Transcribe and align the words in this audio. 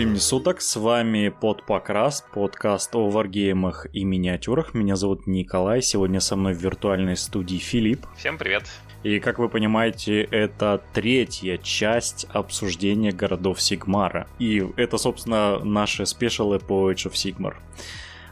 Времени 0.00 0.16
суток, 0.16 0.62
с 0.62 0.76
вами 0.76 1.28
под 1.28 1.66
Покрас, 1.66 2.24
подкаст 2.32 2.96
о 2.96 3.10
варгеймах 3.10 3.86
и 3.92 4.02
миниатюрах. 4.04 4.72
Меня 4.72 4.96
зовут 4.96 5.26
Николай, 5.26 5.82
сегодня 5.82 6.20
со 6.20 6.36
мной 6.36 6.54
в 6.54 6.56
виртуальной 6.56 7.18
студии 7.18 7.58
Филипп. 7.58 8.06
Всем 8.16 8.38
привет. 8.38 8.62
И, 9.02 9.20
как 9.20 9.38
вы 9.38 9.50
понимаете, 9.50 10.22
это 10.22 10.82
третья 10.94 11.58
часть 11.58 12.26
обсуждения 12.32 13.12
городов 13.12 13.60
Сигмара. 13.60 14.26
И 14.38 14.66
это, 14.76 14.96
собственно, 14.96 15.58
наши 15.58 16.06
спешалы 16.06 16.60
по 16.60 16.90
Age 16.90 17.10
of 17.10 17.12
Sigmar. 17.12 17.56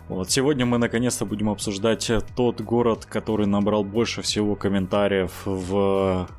Вот, 0.09 0.31
сегодня 0.31 0.65
мы 0.65 0.79
наконец-то 0.79 1.27
будем 1.27 1.51
обсуждать 1.51 2.11
тот 2.35 2.63
город, 2.63 3.05
который 3.05 3.47
набрал 3.47 3.85
больше 3.85 4.23
всего 4.23 4.57
комментариев 4.57 5.43
в 5.45 6.31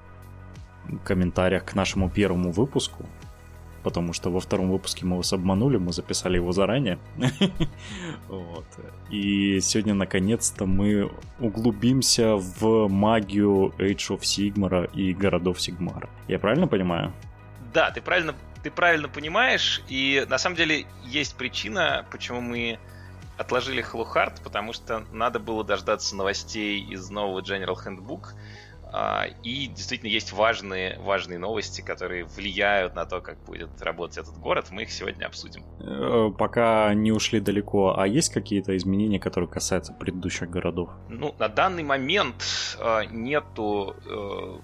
комментариях 1.03 1.66
к 1.66 1.75
нашему 1.75 2.09
первому 2.09 2.52
выпуску 2.52 3.05
потому 3.79 4.13
что 4.13 4.29
во 4.29 4.39
втором 4.39 4.71
выпуске 4.71 5.05
мы 5.05 5.17
вас 5.17 5.33
обманули, 5.33 5.77
мы 5.77 5.91
записали 5.93 6.35
его 6.35 6.51
заранее. 6.51 6.99
вот. 8.27 8.65
И 9.09 9.59
сегодня, 9.61 9.93
наконец-то, 9.93 10.65
мы 10.65 11.11
углубимся 11.39 12.35
в 12.35 12.88
магию 12.88 13.73
Age 13.77 14.17
of 14.17 14.21
Sigmar 14.21 14.91
и 14.93 15.13
городов 15.13 15.61
Сигмара. 15.61 16.09
Я 16.27 16.39
правильно 16.39 16.67
понимаю? 16.67 17.13
Да, 17.73 17.91
ты 17.91 18.02
правильно, 18.02 18.35
ты 18.63 18.71
правильно 18.71 19.07
понимаешь, 19.07 19.81
и 19.88 20.25
на 20.27 20.38
самом 20.38 20.55
деле 20.55 20.85
есть 21.05 21.35
причина, 21.35 22.05
почему 22.11 22.41
мы 22.41 22.80
отложили 23.38 23.81
Hello 23.81 24.05
потому 24.43 24.73
что 24.73 25.05
надо 25.14 25.39
было 25.39 25.64
дождаться 25.64 26.16
новостей 26.16 26.81
из 26.81 27.09
нового 27.09 27.39
General 27.41 27.75
Handbook, 27.75 28.33
и 29.44 29.68
действительно 29.68 30.09
есть 30.09 30.34
важные, 30.34 30.98
важные 31.00 31.38
новости, 31.38 31.82
которые 31.82 32.26
влияют 32.26 32.95
на 32.95 33.06
то, 33.06 33.22
как 33.22 33.38
будет 33.45 33.70
работать 33.82 34.18
этот 34.18 34.38
город. 34.38 34.68
Мы 34.72 34.84
их 34.84 34.92
сегодня 34.92 35.26
обсудим. 35.26 35.64
Э, 35.80 36.32
пока 36.36 36.94
не 36.94 37.12
ушли 37.12 37.40
далеко, 37.40 37.95
а 37.98 38.08
есть 38.08 38.34
какие-то 38.34 38.76
изменения, 38.76 39.20
которые 39.20 39.50
касаются 39.50 39.94
предыдущих 39.94 40.50
городов? 40.50 40.90
Ну, 41.08 41.36
на 41.38 41.50
данный 41.50 41.84
момент 41.84 42.44
э, 42.80 43.06
нету 43.12 43.95
э, 44.06 44.60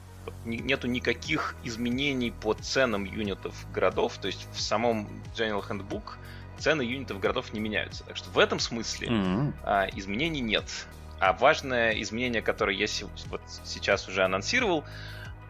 нету 0.46 0.88
никаких 0.88 1.56
изменений 1.64 2.32
по 2.32 2.54
ценам 2.54 3.04
юнитов 3.06 3.54
городов, 3.74 4.18
то 4.18 4.28
есть 4.28 4.48
в 4.54 4.60
самом 4.60 5.08
General 5.36 5.64
Handbook 5.68 6.18
цены 6.58 6.82
юнитов 6.82 7.20
городов 7.20 7.54
не 7.54 7.60
меняются. 7.60 8.04
Так 8.06 8.18
что 8.18 8.30
в 8.32 8.40
этом 8.40 8.60
смысле 8.60 9.08
mm-hmm. 9.08 9.92
изменений 9.96 10.42
нет. 10.42 10.66
А 11.20 11.34
важное 11.34 11.92
изменение, 12.02 12.42
которое 12.42 12.76
я 12.76 12.88
вот 13.28 13.42
сейчас 13.64 14.08
уже 14.08 14.24
анонсировал, 14.24 14.84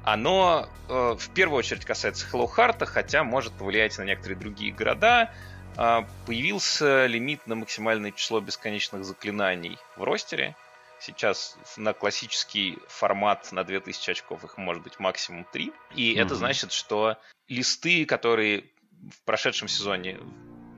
оно 0.04 0.70
э, 0.88 1.16
в 1.18 1.30
первую 1.34 1.58
очередь 1.58 1.84
касается 1.84 2.28
Hello 2.32 2.48
Heart, 2.48 2.86
хотя 2.86 3.24
может 3.24 3.54
повлиять 3.54 3.98
на 3.98 4.04
некоторые 4.04 4.38
другие 4.38 4.72
города. 4.72 5.34
Э, 5.78 6.04
появился 6.28 7.08
лимит 7.08 7.48
на 7.48 7.56
максимальное 7.56 8.12
число 8.12 8.40
бесконечных 8.40 9.04
заклинаний 9.04 9.80
в 9.98 10.04
ростере. 10.04 10.56
Сейчас 11.00 11.58
на 11.76 11.94
классический 11.94 12.78
формат 12.88 13.52
на 13.52 13.64
2000 13.64 14.12
очков 14.12 14.44
их 14.44 14.58
может 14.58 14.84
быть 14.84 15.00
максимум 15.00 15.46
3. 15.52 15.74
И 15.96 16.14
mm-hmm. 16.14 16.22
это 16.22 16.36
значит, 16.36 16.72
что 16.72 17.18
листы, 17.48 18.06
которые 18.06 18.66
в 19.12 19.22
прошедшем 19.26 19.68
сезоне 19.68 20.20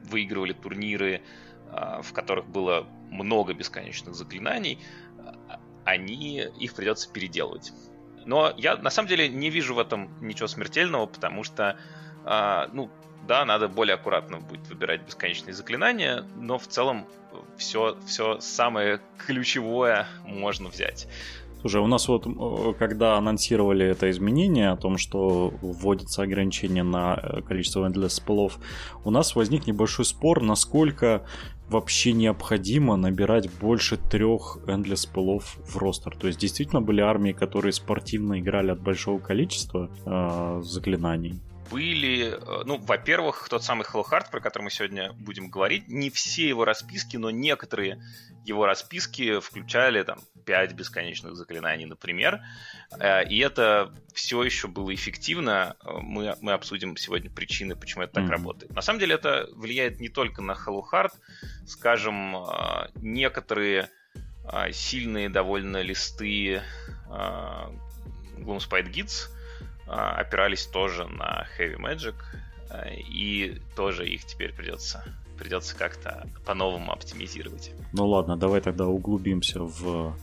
выигрывали 0.03 0.53
турниры, 0.53 1.21
в 1.71 2.13
которых 2.13 2.47
было 2.47 2.87
много 3.09 3.53
бесконечных 3.53 4.15
заклинаний, 4.15 4.79
а, 5.19 5.59
они, 5.85 6.39
их 6.59 6.73
придется 6.73 7.09
переделывать. 7.11 7.71
Но 8.25 8.53
я 8.57 8.75
на 8.75 8.89
самом 8.89 9.07
деле 9.07 9.29
не 9.29 9.49
вижу 9.49 9.73
в 9.73 9.79
этом 9.79 10.09
ничего 10.21 10.47
смертельного, 10.47 11.05
потому 11.05 11.43
что, 11.43 11.77
а, 12.25 12.69
ну, 12.73 12.89
да, 13.27 13.45
надо 13.45 13.67
более 13.67 13.95
аккуратно 13.95 14.39
будет 14.39 14.67
выбирать 14.67 15.05
бесконечные 15.05 15.53
заклинания, 15.53 16.25
но 16.35 16.57
в 16.57 16.67
целом 16.67 17.05
все, 17.57 17.97
все 18.05 18.39
самое 18.39 18.99
ключевое 19.17 20.07
можно 20.25 20.69
взять. 20.69 21.07
Слушай, 21.61 21.81
у 21.81 21.87
нас 21.87 22.07
вот, 22.07 22.27
когда 22.77 23.17
анонсировали 23.17 23.85
это 23.85 24.09
изменение 24.11 24.69
о 24.69 24.77
том, 24.77 24.97
что 24.97 25.53
вводится 25.61 26.21
ограничение 26.21 26.83
на 26.83 27.19
э, 27.21 27.41
количество 27.41 27.89
Endless 27.89 28.09
спелов, 28.09 28.59
у 29.03 29.09
нас 29.09 29.35
возник 29.35 29.65
небольшой 29.65 30.05
спор, 30.05 30.43
насколько 30.43 31.25
вообще 31.69 32.13
необходимо 32.13 32.95
набирать 32.95 33.49
больше 33.59 33.97
трех 33.97 34.59
Endless 34.67 34.97
спелов 34.97 35.57
в 35.65 35.77
ростер. 35.77 36.15
То 36.15 36.27
есть 36.27 36.39
действительно 36.39 36.81
были 36.81 37.01
армии, 37.01 37.31
которые 37.31 37.73
спортивно 37.73 38.39
играли 38.39 38.71
от 38.71 38.81
большого 38.81 39.19
количества 39.19 39.89
э, 40.05 40.61
заклинаний 40.63 41.41
были, 41.69 42.33
э, 42.33 42.63
ну, 42.65 42.77
во-первых, 42.77 43.47
тот 43.49 43.63
самый 43.63 43.83
Hello 43.83 44.03
Heart, 44.03 44.31
про 44.31 44.39
который 44.39 44.63
мы 44.63 44.69
сегодня 44.69 45.13
будем 45.13 45.49
говорить, 45.49 45.87
не 45.87 46.09
все 46.09 46.47
его 46.47 46.65
расписки, 46.65 47.17
но 47.17 47.29
некоторые 47.31 48.01
его 48.45 48.65
расписки 48.65 49.39
включали 49.39 50.03
там 50.03 50.19
5 50.45 50.73
бесконечных 50.73 51.35
заклинаний, 51.35 51.85
например, 51.85 52.41
э, 52.99 53.27
и 53.27 53.39
это 53.39 53.93
все 54.13 54.43
еще 54.43 54.67
было 54.67 54.93
эффективно. 54.93 55.75
Мы, 55.83 56.35
мы 56.41 56.53
обсудим 56.53 56.97
сегодня 56.97 57.29
причины, 57.29 57.75
почему 57.75 58.03
это 58.03 58.13
так 58.13 58.25
mm-hmm. 58.25 58.29
работает. 58.29 58.73
На 58.73 58.81
самом 58.81 58.99
деле 58.99 59.15
это 59.15 59.47
влияет 59.53 59.99
не 59.99 60.09
только 60.09 60.41
на 60.41 60.53
Hello 60.53 60.81
Heart, 60.91 61.11
скажем, 61.65 62.35
э, 62.35 62.89
некоторые 62.95 63.89
сильные 64.71 65.27
довольно 65.27 65.81
листы 65.81 66.61
Gloomspite 67.09 68.89
а, 68.89 69.36
опирались 69.87 70.65
тоже 70.65 71.05
на 71.05 71.47
Heavy 71.57 71.77
Magic, 71.77 72.15
а, 72.69 72.87
и 72.89 73.59
тоже 73.75 74.07
их 74.07 74.25
теперь 74.25 74.53
придется 74.53 75.03
придется 75.37 75.75
как-то 75.75 76.27
по-новому 76.45 76.91
оптимизировать. 76.91 77.71
Ну 77.93 78.07
ладно, 78.07 78.37
давай 78.37 78.59
тогда 78.59 78.87
углубимся 78.87 79.61
в 79.61 80.17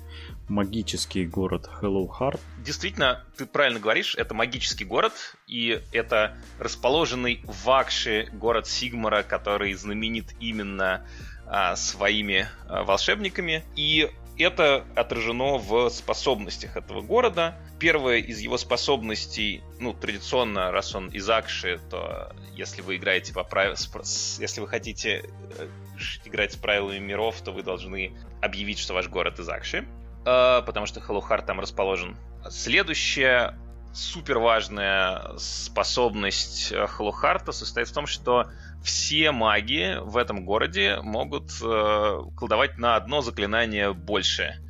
магический 0.49 1.25
город 1.25 1.71
Hello 1.81 2.09
Heart. 2.09 2.41
Действительно, 2.59 3.25
ты 3.37 3.47
правильно 3.47 3.81
говоришь, 3.81 4.15
это 4.17 4.35
магический 4.35 4.85
город, 4.85 5.13
и 5.47 5.81
это 5.93 6.37
расположенный 6.59 7.41
в 7.45 7.71
Акше 7.71 8.29
город 8.33 8.67
Сигмара, 8.67 9.23
который 9.23 9.73
знаменит 9.75 10.35
именно 10.41 11.07
а, 11.47 11.77
своими 11.77 12.49
а, 12.69 12.83
волшебниками. 12.85 13.65
И 13.77 14.11
это 14.43 14.84
отражено 14.97 15.59
в 15.59 15.89
способностях 15.91 16.77
этого 16.77 17.00
города. 17.00 17.56
Первая 17.78 18.19
из 18.19 18.41
его 18.41 18.59
способностей, 18.59 19.62
ну, 19.78 19.93
традиционно, 19.93 20.72
раз 20.72 20.95
он 20.95 21.09
из 21.09 21.28
Акши, 21.28 21.81
то 21.91 22.34
если 22.53 22.83
вы 22.83 22.97
играете 22.97 23.33
по 23.33 23.45
правилам, 23.45 23.77
если 24.41 24.61
вы 24.61 24.69
хотите 24.69 25.25
э, 25.59 25.69
играть 26.25 26.53
с 26.53 26.56
правилами 26.56 26.99
миров, 26.99 27.41
то 27.43 27.53
вы 27.53 27.62
должны 27.62 28.12
объявить, 28.43 28.78
что 28.78 28.95
ваш 28.95 29.09
город 29.09 29.39
из 29.39 29.49
Акши, 29.49 29.87
э, 30.25 30.62
потому 30.66 30.87
что 30.87 31.01
Heart 31.01 31.47
там 31.47 31.61
расположен. 31.61 32.16
Следующая 32.51 33.59
супер 33.95 34.39
важная 34.39 35.37
способность 35.39 36.75
Хлохарта 36.75 37.53
состоит 37.53 37.89
в 37.89 37.93
том, 37.93 38.06
что 38.06 38.51
все 38.84 39.33
маги 39.33 39.97
в 40.00 40.17
этом 40.17 40.45
городе 40.45 40.99
могут 41.00 41.50
э, 41.62 42.19
колдовать 42.37 42.77
на 42.77 42.97
одно 42.97 43.22
заклинание 43.22 43.95
больше 43.95 44.61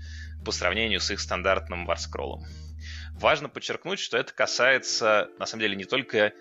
по 0.45 0.53
сравнению 0.53 1.01
с 1.01 1.11
их 1.11 1.21
стандартным 1.21 1.85
варскроллом. 1.85 2.45
Важно 3.13 3.49
подчеркнуть, 3.49 3.99
что 3.99 4.17
это 4.17 4.33
касается, 4.33 5.29
на 5.39 5.47
самом 5.47 5.63
деле, 5.63 5.77
не 5.77 5.85
только 5.85 6.33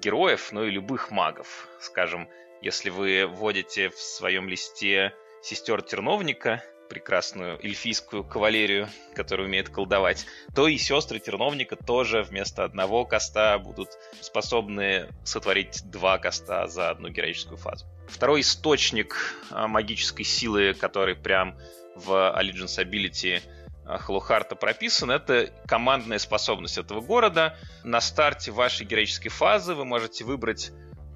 героев, 0.00 0.50
но 0.52 0.64
и 0.64 0.70
любых 0.70 1.10
магов. 1.10 1.68
Скажем, 1.80 2.28
если 2.62 2.90
вы 2.90 3.26
вводите 3.26 3.90
в 3.90 3.98
своем 3.98 4.48
листе 4.48 5.14
сестер 5.42 5.82
Терновника, 5.82 6.62
прекрасную 6.90 7.64
эльфийскую 7.64 8.24
кавалерию, 8.24 8.88
которая 9.14 9.46
умеет 9.46 9.70
колдовать, 9.70 10.26
то 10.54 10.66
и 10.68 10.76
сестры 10.76 11.20
Терновника 11.20 11.76
тоже 11.76 12.22
вместо 12.22 12.64
одного 12.64 13.06
коста 13.06 13.58
будут 13.58 13.90
способны 14.20 15.08
сотворить 15.24 15.82
два 15.84 16.18
коста 16.18 16.66
за 16.66 16.90
одну 16.90 17.08
героическую 17.08 17.56
фазу. 17.56 17.86
Второй 18.08 18.40
источник 18.40 19.16
а, 19.50 19.68
магической 19.68 20.24
силы, 20.24 20.74
который 20.74 21.14
прям 21.14 21.56
в 21.94 22.10
Allegiance 22.36 22.84
Ability 22.84 23.40
а, 23.86 23.98
Халухарта 23.98 24.56
прописан, 24.56 25.12
это 25.12 25.52
командная 25.66 26.18
способность 26.18 26.76
этого 26.76 27.00
города. 27.00 27.56
На 27.84 28.00
старте 28.00 28.50
вашей 28.50 28.84
героической 28.84 29.30
фазы 29.30 29.74
вы 29.74 29.84
можете 29.84 30.24
выбрать 30.24 30.72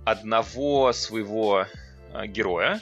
одного 0.07 0.93
своего 0.93 1.67
а, 2.13 2.27
героя, 2.29 2.81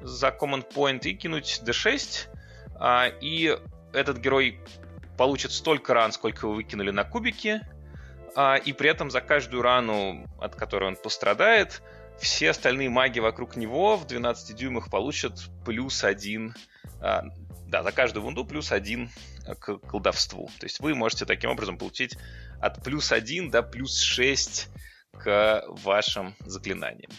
за 0.00 0.28
Command 0.28 0.72
Point 0.72 1.00
и 1.02 1.14
кинуть 1.14 1.62
D6. 1.64 2.28
А, 2.76 3.08
и 3.20 3.56
этот 3.92 4.18
герой 4.18 4.60
получит 5.16 5.52
столько 5.52 5.94
ран, 5.94 6.12
сколько 6.12 6.46
вы 6.46 6.56
выкинули 6.56 6.90
на 6.90 7.04
кубики. 7.04 7.60
А, 8.34 8.56
и 8.56 8.72
при 8.72 8.90
этом 8.90 9.10
за 9.10 9.20
каждую 9.20 9.62
рану, 9.62 10.26
от 10.40 10.54
которой 10.54 10.84
он 10.84 10.96
пострадает, 10.96 11.82
все 12.18 12.50
остальные 12.50 12.90
маги 12.90 13.20
вокруг 13.20 13.56
него 13.56 13.96
в 13.96 14.06
12 14.06 14.56
дюймах 14.56 14.90
получат 14.90 15.50
плюс 15.64 16.04
один. 16.04 16.54
А, 17.00 17.24
да, 17.66 17.82
за 17.82 17.92
каждую 17.92 18.22
вунду 18.24 18.44
плюс 18.44 18.72
один 18.72 19.10
к 19.58 19.78
колдовству. 19.78 20.50
То 20.58 20.66
есть 20.66 20.80
вы 20.80 20.94
можете 20.94 21.24
таким 21.24 21.50
образом 21.50 21.78
получить 21.78 22.16
от 22.60 22.82
плюс 22.82 23.12
один 23.12 23.50
до 23.50 23.62
плюс 23.62 24.00
6 24.00 24.68
к 25.12 25.64
вашим 25.68 26.34
заклинаниям. 26.40 27.10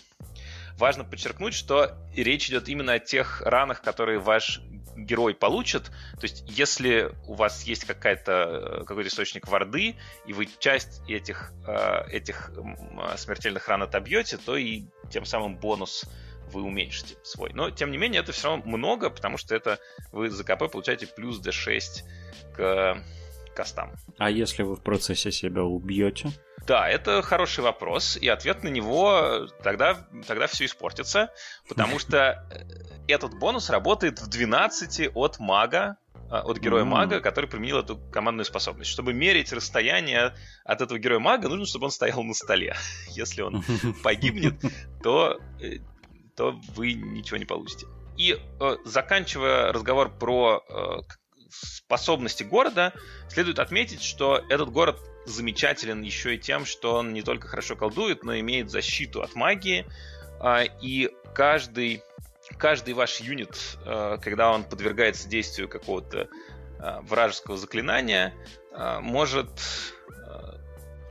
Важно 0.79 1.03
подчеркнуть, 1.03 1.53
что 1.53 1.97
речь 2.15 2.49
идет 2.49 2.69
именно 2.69 2.93
о 2.93 2.99
тех 2.99 3.41
ранах, 3.41 3.81
которые 3.81 4.19
ваш 4.19 4.61
герой 4.95 5.33
получит. 5.33 5.85
То 5.85 6.23
есть, 6.23 6.43
если 6.47 7.11
у 7.27 7.35
вас 7.35 7.63
есть 7.63 7.85
какая-то, 7.85 8.83
какой-то 8.85 9.09
источник 9.09 9.47
варды, 9.47 9.95
и 10.25 10.33
вы 10.33 10.47
часть 10.59 11.01
этих, 11.07 11.53
этих 12.09 12.51
смертельных 13.17 13.67
ран 13.67 13.83
отобьете, 13.83 14.37
то 14.37 14.57
и 14.57 14.83
тем 15.09 15.25
самым 15.25 15.55
бонус 15.55 16.05
вы 16.51 16.63
уменьшите 16.63 17.15
свой. 17.23 17.51
Но, 17.53 17.69
тем 17.69 17.91
не 17.91 17.97
менее, 17.97 18.21
это 18.21 18.31
все 18.31 18.49
равно 18.49 18.65
много, 18.65 19.09
потому 19.09 19.37
что 19.37 19.55
это 19.55 19.79
вы 20.11 20.29
за 20.29 20.43
КП 20.43 20.69
получаете 20.71 21.07
плюс 21.07 21.39
D6 21.39 22.03
к 22.55 23.03
костам. 23.59 23.91
А 24.17 24.29
если 24.29 24.63
вы 24.63 24.77
в 24.77 24.81
процессе 24.81 25.31
себя 25.31 25.63
убьете? 25.63 26.31
Да, 26.65 26.87
это 26.87 27.21
хороший 27.21 27.61
вопрос, 27.61 28.15
и 28.15 28.29
ответ 28.29 28.63
на 28.63 28.69
него 28.69 29.47
тогда, 29.63 30.07
тогда 30.25 30.47
все 30.47 30.63
испортится, 30.63 31.29
потому 31.67 31.99
что 32.03 32.17
э, 32.17 33.13
этот 33.13 33.37
бонус 33.37 33.69
работает 33.69 34.21
в 34.21 34.29
12 34.29 35.09
от 35.13 35.39
мага, 35.39 35.97
а, 36.29 36.41
от 36.41 36.59
героя 36.59 36.85
мага, 36.85 37.19
который 37.19 37.49
применил 37.49 37.79
эту 37.79 37.97
командную 37.97 38.45
способность. 38.45 38.89
Чтобы 38.89 39.13
мерить 39.13 39.51
расстояние 39.51 40.33
от 40.63 40.81
этого 40.81 40.97
героя 40.97 41.19
мага, 41.19 41.49
нужно, 41.49 41.65
чтобы 41.65 41.85
он 41.85 41.91
стоял 41.91 42.23
на 42.23 42.33
столе. 42.33 42.77
Если 43.09 43.41
он 43.41 43.61
погибнет, 44.03 44.55
то 45.03 45.37
э, 45.59 45.79
то 46.37 46.57
вы 46.75 46.93
ничего 46.93 47.35
не 47.35 47.43
получите. 47.43 47.87
И 48.15 48.33
э, 48.33 48.75
заканчивая 48.85 49.73
разговор 49.73 50.09
про 50.09 50.63
э, 50.69 51.01
способности 51.49 52.43
города, 52.43 52.93
следует 53.29 53.59
отметить, 53.59 54.03
что 54.03 54.43
этот 54.49 54.69
город 54.69 54.99
замечателен 55.25 56.01
еще 56.01 56.35
и 56.35 56.39
тем, 56.39 56.65
что 56.65 56.95
он 56.95 57.13
не 57.13 57.21
только 57.21 57.47
хорошо 57.47 57.75
колдует, 57.75 58.23
но 58.23 58.37
имеет 58.39 58.69
защиту 58.69 59.21
от 59.21 59.35
магии, 59.35 59.85
э, 60.41 60.65
и 60.81 61.09
каждый, 61.33 62.03
каждый 62.57 62.93
ваш 62.93 63.19
юнит, 63.19 63.77
э, 63.85 64.17
когда 64.21 64.51
он 64.51 64.63
подвергается 64.63 65.27
действию 65.27 65.69
какого-то 65.69 66.27
э, 66.79 66.99
вражеского 67.01 67.57
заклинания, 67.57 68.33
может 69.01 69.49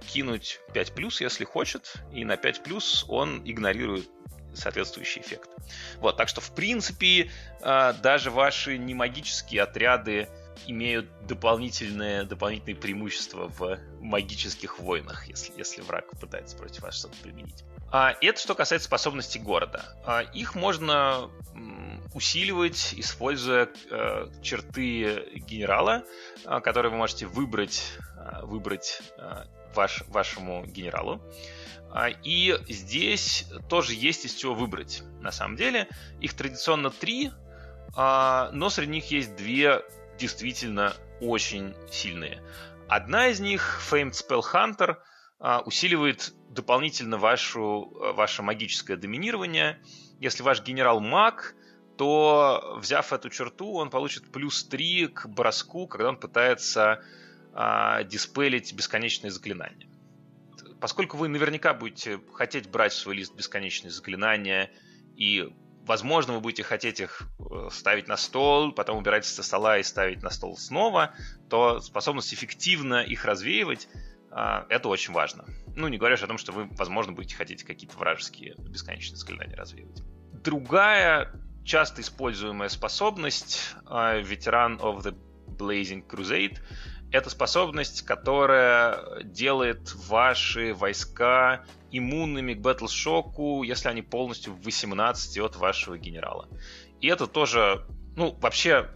кинуть 0.06 0.60
5 0.72 0.92
плюс, 0.92 1.20
если 1.20 1.44
хочет, 1.44 1.96
и 2.14 2.24
на 2.24 2.36
5 2.36 2.62
плюс 2.62 3.04
он 3.08 3.42
игнорирует 3.44 4.08
соответствующий 4.58 5.22
эффект. 5.22 5.50
Вот, 5.98 6.16
так 6.16 6.28
что, 6.28 6.40
в 6.40 6.50
принципе, 6.52 7.30
а, 7.60 7.92
даже 7.92 8.30
ваши 8.30 8.78
немагические 8.78 9.62
отряды 9.62 10.28
имеют 10.66 11.08
дополнительные, 11.26 12.24
дополнительные 12.24 12.76
преимущества 12.76 13.48
в 13.48 13.78
магических 14.00 14.78
войнах, 14.78 15.26
если, 15.28 15.52
если 15.56 15.82
враг 15.82 16.10
пытается 16.20 16.56
против 16.56 16.82
вас 16.82 16.98
что-то 16.98 17.16
применить. 17.22 17.64
А 17.90 18.14
это 18.20 18.40
что 18.40 18.54
касается 18.54 18.86
способностей 18.86 19.38
города. 19.38 19.82
А 20.04 20.20
их 20.20 20.54
можно 20.54 21.30
усиливать, 22.14 22.94
используя 22.96 23.68
э, 23.90 24.28
черты 24.42 25.24
генерала, 25.36 26.04
э, 26.44 26.60
которые 26.60 26.90
вы 26.90 26.98
можете 26.98 27.26
выбрать, 27.26 27.82
э, 28.16 28.44
выбрать 28.44 29.00
э, 29.16 29.44
ваш, 29.74 30.02
вашему 30.08 30.64
генералу. 30.66 31.20
И 32.22 32.56
здесь 32.68 33.46
тоже 33.68 33.94
есть 33.94 34.24
из 34.24 34.34
чего 34.34 34.54
выбрать. 34.54 35.02
На 35.20 35.32
самом 35.32 35.56
деле, 35.56 35.88
их 36.20 36.34
традиционно 36.34 36.90
три, 36.90 37.30
а, 37.96 38.50
но 38.52 38.68
среди 38.70 38.92
них 38.92 39.10
есть 39.10 39.36
две 39.36 39.82
действительно 40.18 40.94
очень 41.20 41.74
сильные. 41.90 42.42
Одна 42.88 43.28
из 43.28 43.40
них, 43.40 43.80
Famed 43.90 44.12
Spell 44.12 44.42
Hunter, 44.42 44.96
а, 45.38 45.60
усиливает 45.60 46.34
дополнительно 46.50 47.18
вашу, 47.18 47.90
ваше 48.14 48.42
магическое 48.42 48.96
доминирование. 48.96 49.80
Если 50.20 50.42
ваш 50.42 50.62
генерал 50.62 51.00
маг, 51.00 51.54
то, 51.96 52.76
взяв 52.80 53.12
эту 53.12 53.28
черту, 53.28 53.74
он 53.74 53.90
получит 53.90 54.30
плюс 54.30 54.64
3 54.64 55.08
к 55.08 55.26
броску, 55.26 55.86
когда 55.86 56.08
он 56.10 56.16
пытается 56.16 57.02
а, 57.52 58.02
диспелить 58.04 58.72
бесконечные 58.72 59.30
заклинания 59.30 59.88
поскольку 60.80 61.16
вы 61.16 61.28
наверняка 61.28 61.74
будете 61.74 62.20
хотеть 62.34 62.68
брать 62.68 62.92
в 62.92 62.96
свой 62.96 63.16
лист 63.16 63.34
бесконечные 63.34 63.90
заклинания, 63.90 64.70
и, 65.16 65.52
возможно, 65.86 66.34
вы 66.34 66.40
будете 66.40 66.62
хотеть 66.62 67.00
их 67.00 67.22
э, 67.38 67.68
ставить 67.70 68.08
на 68.08 68.16
стол, 68.16 68.72
потом 68.72 68.98
убирать 68.98 69.24
со 69.24 69.42
стола 69.42 69.78
и 69.78 69.82
ставить 69.82 70.22
на 70.22 70.30
стол 70.30 70.56
снова, 70.56 71.14
то 71.48 71.80
способность 71.80 72.32
эффективно 72.32 73.02
их 73.02 73.24
развеивать 73.24 73.88
а, 74.30 74.66
это 74.68 74.88
очень 74.88 75.14
важно. 75.14 75.44
Ну, 75.74 75.88
не 75.88 75.98
говоря 75.98 76.16
о 76.16 76.26
том, 76.26 76.38
что 76.38 76.52
вы, 76.52 76.68
возможно, 76.72 77.12
будете 77.12 77.34
хотеть 77.34 77.64
какие-то 77.64 77.96
вражеские 77.96 78.54
бесконечные 78.58 79.16
заклинания 79.16 79.56
развеивать. 79.56 80.02
Другая 80.32 81.32
часто 81.64 82.02
используемая 82.02 82.68
способность 82.68 83.74
а, 83.86 84.16
ветеран 84.18 84.76
of 84.76 85.02
the 85.02 85.16
Blazing 85.46 86.06
Crusade 86.06 86.58
это 87.10 87.30
способность, 87.30 88.02
которая 88.02 89.22
делает 89.22 89.94
ваши 89.94 90.74
войска 90.74 91.64
иммунными 91.90 92.54
к 92.54 92.60
батлшоку, 92.60 93.62
если 93.62 93.88
они 93.88 94.02
полностью 94.02 94.52
в 94.52 94.62
18 94.62 95.38
от 95.38 95.56
вашего 95.56 95.96
генерала. 95.96 96.48
И 97.00 97.08
это 97.08 97.26
тоже, 97.26 97.86
ну, 98.16 98.36
вообще 98.40 98.90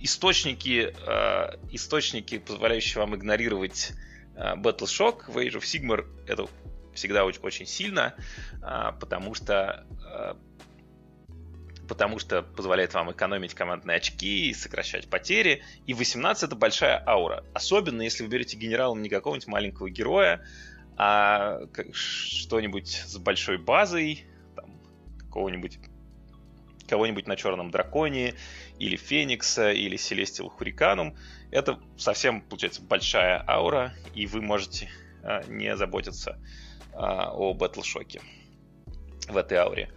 источники, 0.00 0.94
э, 0.94 1.56
источники, 1.70 2.38
позволяющие 2.38 3.00
вам 3.00 3.16
игнорировать 3.16 3.92
э, 4.36 4.54
Battle 4.56 4.86
Shock 4.86 5.30
в 5.30 5.38
Age 5.38 5.54
of 5.54 5.62
Sigmar, 5.62 6.06
это 6.26 6.46
всегда 6.94 7.24
очень, 7.24 7.40
очень 7.42 7.66
сильно, 7.66 8.14
э, 8.62 8.92
потому 9.00 9.34
что 9.34 9.86
э, 10.04 10.34
потому 11.88 12.18
что 12.18 12.42
позволяет 12.42 12.94
вам 12.94 13.10
экономить 13.10 13.54
командные 13.54 13.96
очки 13.96 14.50
и 14.50 14.54
сокращать 14.54 15.08
потери. 15.08 15.62
И 15.86 15.94
18 15.94 16.44
это 16.44 16.54
большая 16.54 17.02
аура. 17.06 17.44
Особенно 17.54 18.02
если 18.02 18.22
вы 18.22 18.28
берете 18.28 18.56
генералом 18.56 19.02
не 19.02 19.08
какого-нибудь 19.08 19.48
маленького 19.48 19.90
героя, 19.90 20.44
а 20.96 21.60
что-нибудь 21.92 22.88
с 22.88 23.16
большой 23.18 23.58
базой, 23.58 24.24
там, 24.54 24.78
какого-нибудь 25.18 25.78
кого-нибудь 26.88 27.26
на 27.26 27.36
Черном 27.36 27.70
Драконе, 27.70 28.34
или 28.78 28.96
Феникса, 28.96 29.72
или 29.72 29.96
Селестил 29.96 30.48
Хуриканум. 30.48 31.16
Это 31.50 31.78
совсем, 31.98 32.40
получается, 32.40 32.82
большая 32.82 33.44
аура, 33.46 33.92
и 34.14 34.26
вы 34.26 34.40
можете 34.40 34.88
а, 35.22 35.42
не 35.44 35.76
заботиться 35.76 36.38
а, 36.94 37.30
о 37.30 37.52
Батлшоке 37.52 38.22
в 39.28 39.36
этой 39.36 39.58
ауре. 39.58 39.90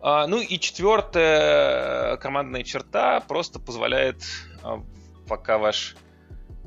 А, 0.00 0.26
ну 0.26 0.40
и 0.40 0.58
четвертая 0.58 2.16
командная 2.18 2.62
черта 2.62 3.20
просто 3.20 3.58
позволяет, 3.58 4.22
а, 4.62 4.82
пока 5.28 5.58
ваш... 5.58 5.96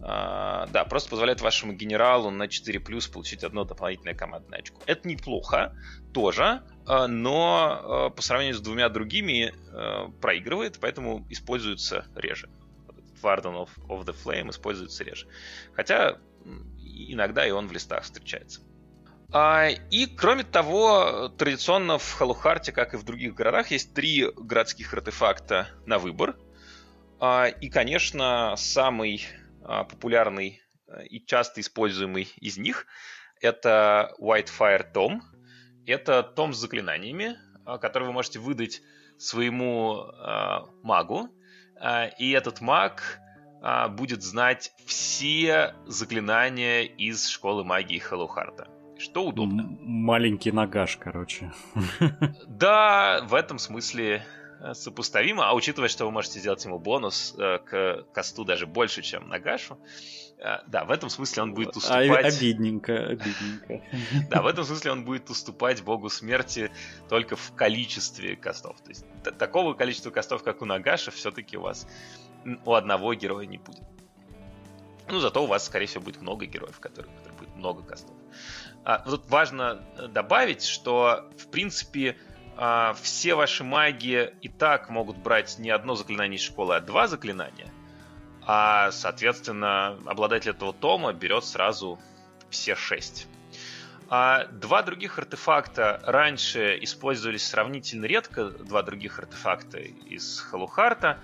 А, 0.03 0.67
да, 0.67 0.83
просто 0.83 1.09
позволяет 1.11 1.41
вашему 1.41 1.73
генералу 1.73 2.29
на 2.29 2.47
4 2.47 2.79
плюс 2.79 3.07
получить 3.07 3.43
одно 3.43 3.63
дополнительное 3.63 4.15
командное 4.15 4.59
очко. 4.59 4.81
Это 4.85 5.07
неплохо 5.07 5.75
тоже, 6.13 6.63
но 6.88 8.11
по 8.15 8.21
сравнению 8.23 8.55
с 8.55 8.61
двумя 8.61 8.89
другими 8.89 9.53
проигрывает, 10.19 10.79
поэтому 10.81 11.25
используется 11.29 12.05
реже. 12.15 12.50
Warden 13.21 13.53
of, 13.53 13.69
of 13.88 14.05
the 14.05 14.15
Flame 14.15 14.50
используется 14.50 15.03
реже. 15.03 15.27
Хотя 15.73 16.17
иногда 17.07 17.45
и 17.45 17.51
он 17.51 17.67
в 17.67 17.71
листах 17.71 18.03
встречается. 18.03 18.61
А, 19.33 19.69
и, 19.69 20.07
кроме 20.07 20.43
того, 20.43 21.29
традиционно 21.29 21.97
в 21.97 22.13
Халухарте, 22.13 22.73
как 22.73 22.93
и 22.93 22.97
в 22.97 23.03
других 23.03 23.33
городах, 23.33 23.71
есть 23.71 23.93
три 23.93 24.29
городских 24.35 24.93
артефакта 24.93 25.69
на 25.85 26.00
выбор. 26.00 26.35
А, 27.19 27.45
и, 27.47 27.69
конечно, 27.69 28.55
самый 28.57 29.25
а, 29.63 29.85
популярный 29.85 30.61
и 31.09 31.23
часто 31.25 31.61
используемый 31.61 32.27
из 32.41 32.57
них 32.57 32.85
это 33.39 34.13
Whitefire 34.19 34.85
Tom. 34.93 35.21
Это 35.85 36.23
том 36.23 36.53
с 36.53 36.57
заклинаниями, 36.57 37.38
который 37.79 38.03
вы 38.03 38.11
можете 38.13 38.39
выдать 38.39 38.81
своему 39.17 40.05
магу. 40.83 41.29
И 42.19 42.31
этот 42.31 42.61
маг 42.61 43.19
будет 43.89 44.21
знать 44.21 44.73
все 44.85 45.73
заклинания 45.88 46.83
из 46.83 47.27
школы 47.27 47.63
магии 47.63 47.97
Халухарта 47.97 48.67
что 49.01 49.25
удобно. 49.25 49.77
маленький 49.81 50.51
нагаш, 50.51 50.98
короче. 50.98 51.51
Да, 52.48 53.22
в 53.27 53.34
этом 53.34 53.58
смысле 53.58 54.24
э, 54.60 54.74
сопоставимо, 54.74 55.50
а 55.50 55.53
учитывая, 55.53 55.89
что 55.89 56.05
вы 56.05 56.12
можете 56.12 56.39
сделать 56.39 56.63
ему 56.63 56.77
бонус 56.77 57.34
э, 57.38 57.58
к 57.60 58.05
косту 58.13 58.46
даже 58.46 58.67
больше, 58.67 59.01
чем 59.01 59.27
Нагашу, 59.27 59.79
э, 60.38 60.58
да, 60.67 60.86
в 60.86 60.91
этом 60.91 61.10
смысле 61.10 61.43
он 61.43 61.53
будет 61.53 61.75
а, 61.75 61.79
уступать... 61.79 62.38
Обидненько, 62.38 63.08
обидненько. 63.08 63.81
Да, 64.29 64.43
в 64.43 64.48
этом 64.48 64.63
смысле 64.63 64.91
он 64.91 65.03
будет 65.03 65.29
уступать 65.29 65.81
богу 65.84 66.10
смерти 66.10 66.72
только 67.10 67.36
в 67.36 67.53
количестве 67.55 68.36
костов. 68.36 68.79
То 68.81 68.89
есть 68.89 69.05
такого 69.39 69.74
количества 69.74 70.12
костов, 70.12 70.43
как 70.43 70.62
у 70.62 70.65
Нагаша, 70.65 71.10
все-таки 71.10 71.58
у 71.58 71.62
вас 71.62 71.88
у 72.65 72.74
одного 72.74 73.13
героя 73.15 73.48
не 73.48 73.58
будет. 73.58 73.84
Ну, 75.10 75.20
зато 75.20 75.43
у 75.43 75.48
вас, 75.48 75.65
скорее 75.65 75.88
всего, 75.88 76.03
будет 76.03 76.22
много 76.22 76.46
героев, 76.46 76.77
у 76.77 76.81
которых 76.81 77.12
будет 77.38 77.55
много 77.55 77.84
костов. 77.84 78.15
А, 78.83 79.00
тут 79.00 79.29
важно 79.29 79.83
добавить, 80.09 80.63
что, 80.63 81.29
в 81.38 81.47
принципе, 81.47 82.17
а, 82.57 82.93
все 83.01 83.35
ваши 83.35 83.63
маги 83.63 84.33
и 84.41 84.50
так 84.50 84.89
могут 84.89 85.17
брать 85.17 85.59
не 85.59 85.69
одно 85.69 85.95
заклинание 85.95 86.38
из 86.38 86.43
школы, 86.43 86.75
а 86.75 86.79
два 86.81 87.07
заклинания. 87.07 87.71
А, 88.43 88.91
соответственно, 88.91 90.00
обладатель 90.05 90.51
этого 90.51 90.73
тома 90.73 91.13
берет 91.13 91.45
сразу 91.45 92.00
все 92.50 92.75
шесть. 92.75 93.27
А 94.09 94.45
два 94.47 94.81
других 94.81 95.19
артефакта 95.19 96.01
раньше 96.03 96.77
использовались 96.81 97.47
сравнительно 97.47 98.05
редко, 98.05 98.50
два 98.50 98.83
других 98.83 99.19
артефакта 99.19 99.77
из 99.79 100.41
Халухарта. 100.41 101.19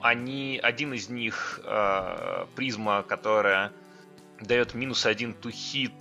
Они, 0.00 0.60
один 0.62 0.94
из 0.94 1.08
них 1.08 1.60
э, 1.64 2.46
призма, 2.54 3.02
которая 3.02 3.72
дает 4.40 4.74
минус 4.74 5.06
один 5.06 5.32
hit 5.42 5.92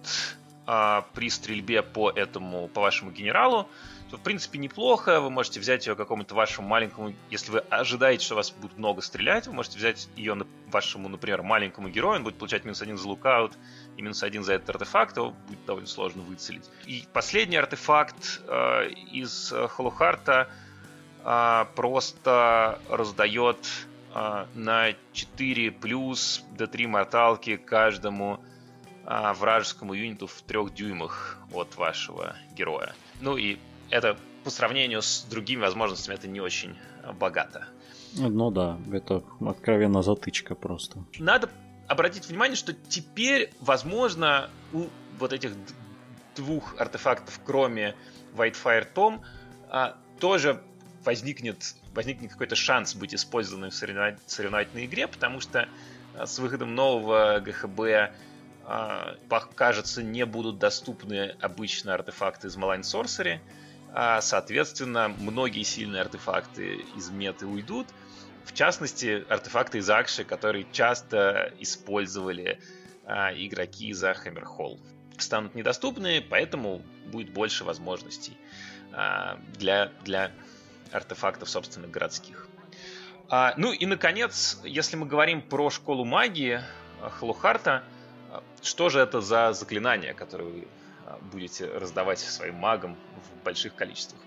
э, 0.70 1.02
при 1.14 1.30
стрельбе 1.30 1.82
по 1.82 2.12
этому, 2.12 2.68
по 2.68 2.82
вашему 2.82 3.12
генералу 3.12 3.68
то, 4.10 4.18
в 4.18 4.22
принципе, 4.22 4.58
неплохо. 4.58 5.22
Вы 5.22 5.30
можете 5.30 5.60
взять 5.60 5.86
ее 5.86 5.96
какому-то 5.96 6.34
вашему 6.34 6.68
маленькому... 6.68 7.14
Если 7.30 7.52
вы 7.52 7.60
ожидаете, 7.60 8.26
что 8.26 8.36
вас 8.36 8.52
будет 8.52 8.78
много 8.78 9.02
стрелять, 9.02 9.48
вы 9.48 9.54
можете 9.54 9.78
взять 9.78 10.10
ее 10.16 10.34
на 10.34 10.48
вашему, 10.72 11.10
например, 11.10 11.44
маленькому 11.44 11.90
герою. 11.90 12.18
Он 12.18 12.24
будет 12.24 12.38
получать 12.38 12.66
минус 12.66 12.82
один 12.82 12.98
за 12.98 13.08
лукаут 13.08 13.54
и 13.98 14.02
минус 14.02 14.24
один 14.24 14.44
за 14.44 14.54
этот 14.54 14.70
артефакт. 14.72 15.18
Его 15.18 15.32
будет 15.48 15.64
довольно 15.66 15.88
сложно 15.88 16.24
выцелить. 16.24 16.68
И 16.86 17.06
последний 17.14 17.58
артефакт 17.58 18.42
э, 18.48 18.90
из 19.12 19.54
Холухарта 19.70 20.50
э, 21.24 21.66
просто 21.76 22.80
раздает 22.90 23.58
э, 24.16 24.46
на 24.56 24.94
4 25.14 25.72
плюс 25.72 26.44
до 26.58 26.66
3 26.66 26.88
морталки 26.88 27.58
каждому 27.58 28.40
э, 29.10 29.34
вражескому 29.34 29.94
юниту 29.94 30.28
в 30.28 30.42
трех 30.44 30.74
дюймах 30.74 31.38
от 31.54 31.76
вашего 31.76 32.36
героя. 32.56 32.94
Ну 33.20 33.36
и 33.36 33.58
это 33.90 34.18
по 34.44 34.50
сравнению 34.50 35.02
с 35.02 35.24
другими 35.30 35.62
возможностями 35.62 36.16
это 36.16 36.28
не 36.28 36.40
очень 36.40 36.78
богато. 37.20 37.68
Ну 38.14 38.52
да, 38.52 38.80
это 38.92 39.24
откровенно 39.46 40.02
затычка 40.02 40.56
просто. 40.56 41.04
Надо 41.20 41.50
обратить 41.88 42.28
внимание, 42.28 42.56
что 42.56 42.74
теперь, 42.74 43.52
возможно, 43.60 44.50
у 44.74 44.88
вот 45.18 45.34
этих 45.34 45.52
двух 46.36 46.80
артефактов, 46.80 47.40
кроме 47.46 47.96
Whitefire 48.36 48.88
Tom, 48.94 49.22
а, 49.70 49.98
тоже 50.20 50.62
возникнет, 51.04 51.76
возникнет 51.94 52.32
какой-то 52.32 52.56
шанс 52.56 52.96
быть 52.96 53.14
использованным 53.14 53.72
в 53.72 53.76
соревновательной 53.76 54.86
игре, 54.86 55.08
потому 55.08 55.40
что 55.40 55.68
а, 56.16 56.26
с 56.26 56.40
выходом 56.40 56.76
нового 56.76 57.40
ГХБ 57.40 57.80
а, 57.80 58.12
кажется, 59.56 60.04
не 60.04 60.26
будут 60.26 60.60
доступны 60.60 61.36
обычно 61.42 61.94
артефакты 61.94 62.48
из 62.48 62.58
Malign 62.58 62.82
Sorcery, 62.82 63.40
а, 63.94 64.22
соответственно, 64.22 65.10
многие 65.10 65.64
сильные 65.64 66.02
артефакты 66.02 66.86
из 66.96 67.10
меты 67.10 67.46
уйдут. 67.46 67.88
В 68.46 68.54
частности, 68.54 69.26
артефакты 69.30 69.80
из 69.80 69.90
Акши, 69.90 70.24
которые 70.24 70.66
часто 70.72 71.54
использовали 71.60 72.60
а, 73.06 73.34
игроки 73.34 73.92
за 73.94 74.12
Hammerhall, 74.12 74.80
станут 75.18 75.56
недоступны, 75.56 76.22
поэтому 76.22 76.82
будет 77.08 77.32
больше 77.32 77.64
возможностей 77.64 78.38
а, 78.94 79.40
для, 79.58 79.92
для 80.04 80.32
артефактов, 80.92 81.50
собственно, 81.50 81.88
городских. 81.88 82.48
А, 83.30 83.54
ну 83.58 83.74
и, 83.74 83.86
наконец, 83.86 84.60
если 84.64 84.96
мы 84.96 85.06
говорим 85.06 85.42
про 85.42 85.70
школу 85.70 86.06
магии 86.06 86.62
Халухарта, 87.02 87.84
что 88.62 88.90
же 88.90 89.00
это 89.00 89.22
за 89.22 89.54
заклинания, 89.54 90.14
которые 90.14 90.50
вы 90.50 90.68
будете 91.32 91.66
раздавать 91.66 92.20
своим 92.20 92.56
магам 92.56 92.96
в 93.18 93.44
больших 93.44 93.76
количествах. 93.76 94.22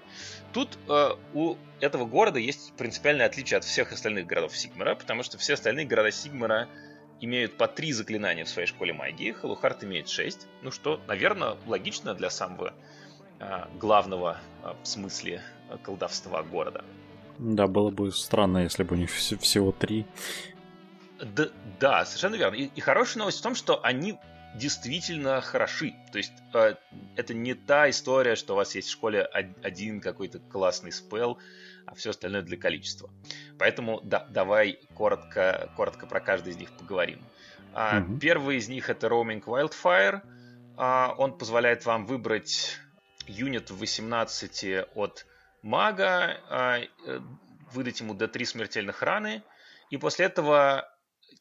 Тут 0.53 0.79
э, 0.89 1.11
у 1.35 1.57
этого 1.81 2.05
города 2.05 2.39
есть 2.39 2.73
принципиальное 2.77 3.27
отличие 3.27 3.59
от 3.59 3.65
всех 3.65 3.93
остальных 3.93 4.27
городов 4.27 4.57
Сигмара, 4.57 4.95
потому 4.95 5.23
что 5.23 5.39
все 5.39 5.55
остальные 5.55 5.87
города 5.87 6.11
Сигмара 6.11 6.69
имеют 7.21 7.57
по 7.57 7.69
три 7.69 7.93
заклинания 7.93 8.45
в 8.45 8.49
своей 8.49 8.69
школе 8.69 8.93
магии, 8.93 9.33
Халухарт 9.33 9.85
имеет 9.85 10.09
шесть, 10.09 10.47
ну 10.63 10.71
что, 10.71 11.01
наверное, 11.07 11.57
логично 11.67 12.15
для 12.15 12.31
самого 12.31 12.75
э, 13.39 13.65
главного 13.79 14.39
э, 14.63 14.75
в 14.83 14.87
смысле 14.87 15.41
колдовства 15.83 16.43
города. 16.43 16.85
Да, 17.39 17.67
было 17.67 17.91
бы 17.91 18.13
странно, 18.13 18.59
если 18.59 18.83
бы 18.83 18.95
у 18.95 18.99
них 18.99 19.11
всего 19.11 19.73
три. 19.73 20.05
Да, 21.23 21.49
да, 21.79 22.05
совершенно 22.05 22.35
верно. 22.35 22.57
И, 22.57 22.65
и 22.65 22.81
хорошая 22.81 23.21
новость 23.21 23.39
в 23.39 23.43
том, 23.43 23.55
что 23.55 23.83
они 23.83 24.19
действительно 24.55 25.41
хороши. 25.41 25.95
То 26.11 26.19
есть 26.19 26.33
э, 26.53 26.75
это 27.17 27.33
не 27.33 27.55
та 27.55 27.89
история, 27.89 28.35
что 28.35 28.55
у 28.55 28.57
вас 28.57 28.75
есть 28.75 28.89
в 28.89 28.93
школе 28.93 29.23
один 29.23 30.01
какой-то 30.01 30.41
классный 30.41 30.93
спел, 30.93 31.39
а 31.87 31.95
все 31.95 32.11
остальное 32.11 32.43
для 32.43 32.57
количества. 32.57 33.09
Поэтому 33.59 34.01
да, 34.03 34.27
давай 34.31 34.81
коротко, 34.95 35.71
коротко 35.77 36.07
про 36.07 36.21
каждый 36.21 36.53
из 36.53 36.57
них 36.57 36.71
поговорим. 36.73 37.23
А, 37.73 38.01
mm 38.01 38.19
Первый 38.19 38.59
из 38.59 38.69
них 38.69 38.91
это 38.91 39.07
Roaming 39.07 39.43
Wildfire. 39.45 40.21
А, 40.77 41.15
он 41.17 41.39
позволяет 41.39 41.87
вам 41.87 42.05
выбрать 42.05 42.79
юнит 43.27 43.71
в 43.71 43.79
18 43.79 44.87
от 44.95 45.27
мага, 45.63 46.41
а, 46.51 46.81
э, 46.81 47.21
выдать 47.73 48.01
ему 48.01 48.15
D3 48.15 48.45
смертельных 48.45 49.03
раны, 49.03 49.43
и 49.91 49.97
после 49.97 50.27
этого 50.27 50.92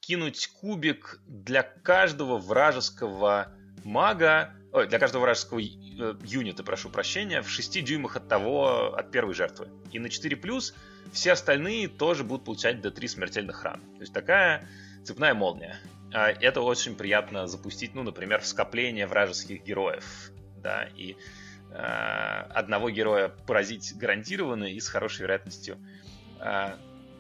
кинуть 0.01 0.47
кубик 0.59 1.19
для 1.27 1.63
каждого 1.63 2.37
вражеского 2.37 3.47
мага, 3.83 4.53
ой, 4.73 4.87
для 4.87 4.99
каждого 4.99 5.21
вражеского 5.21 5.59
э, 5.59 6.15
юнита, 6.23 6.63
прошу 6.63 6.89
прощения, 6.89 7.41
в 7.41 7.49
6 7.49 7.83
дюймах 7.83 8.17
от 8.17 8.27
того, 8.27 8.93
от 8.95 9.11
первой 9.11 9.33
жертвы. 9.33 9.69
И 9.91 9.99
на 9.99 10.09
4 10.09 10.35
плюс 10.35 10.73
все 11.13 11.31
остальные 11.31 11.87
тоже 11.87 12.23
будут 12.23 12.45
получать 12.45 12.81
до 12.81 12.91
3 12.91 13.07
смертельных 13.07 13.63
ран. 13.63 13.79
То 13.95 14.01
есть 14.01 14.13
такая 14.13 14.67
цепная 15.03 15.33
молния. 15.33 15.79
А 16.13 16.29
это 16.29 16.61
очень 16.61 16.95
приятно 16.95 17.47
запустить, 17.47 17.95
ну, 17.95 18.03
например, 18.03 18.41
в 18.41 18.47
скопление 18.47 19.07
вражеских 19.07 19.63
героев. 19.63 20.31
Да, 20.57 20.87
и 20.95 21.15
э, 21.71 21.75
одного 21.75 22.89
героя 22.89 23.29
поразить 23.29 23.93
гарантированно 23.97 24.65
и 24.65 24.79
с 24.79 24.87
хорошей 24.87 25.21
вероятностью 25.21 25.77
э, 26.39 26.75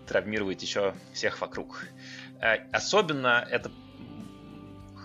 травмировать 0.07 0.61
еще 0.61 0.93
всех 1.13 1.39
вокруг. 1.41 1.85
Э, 2.41 2.57
особенно 2.71 3.47
это 3.49 3.71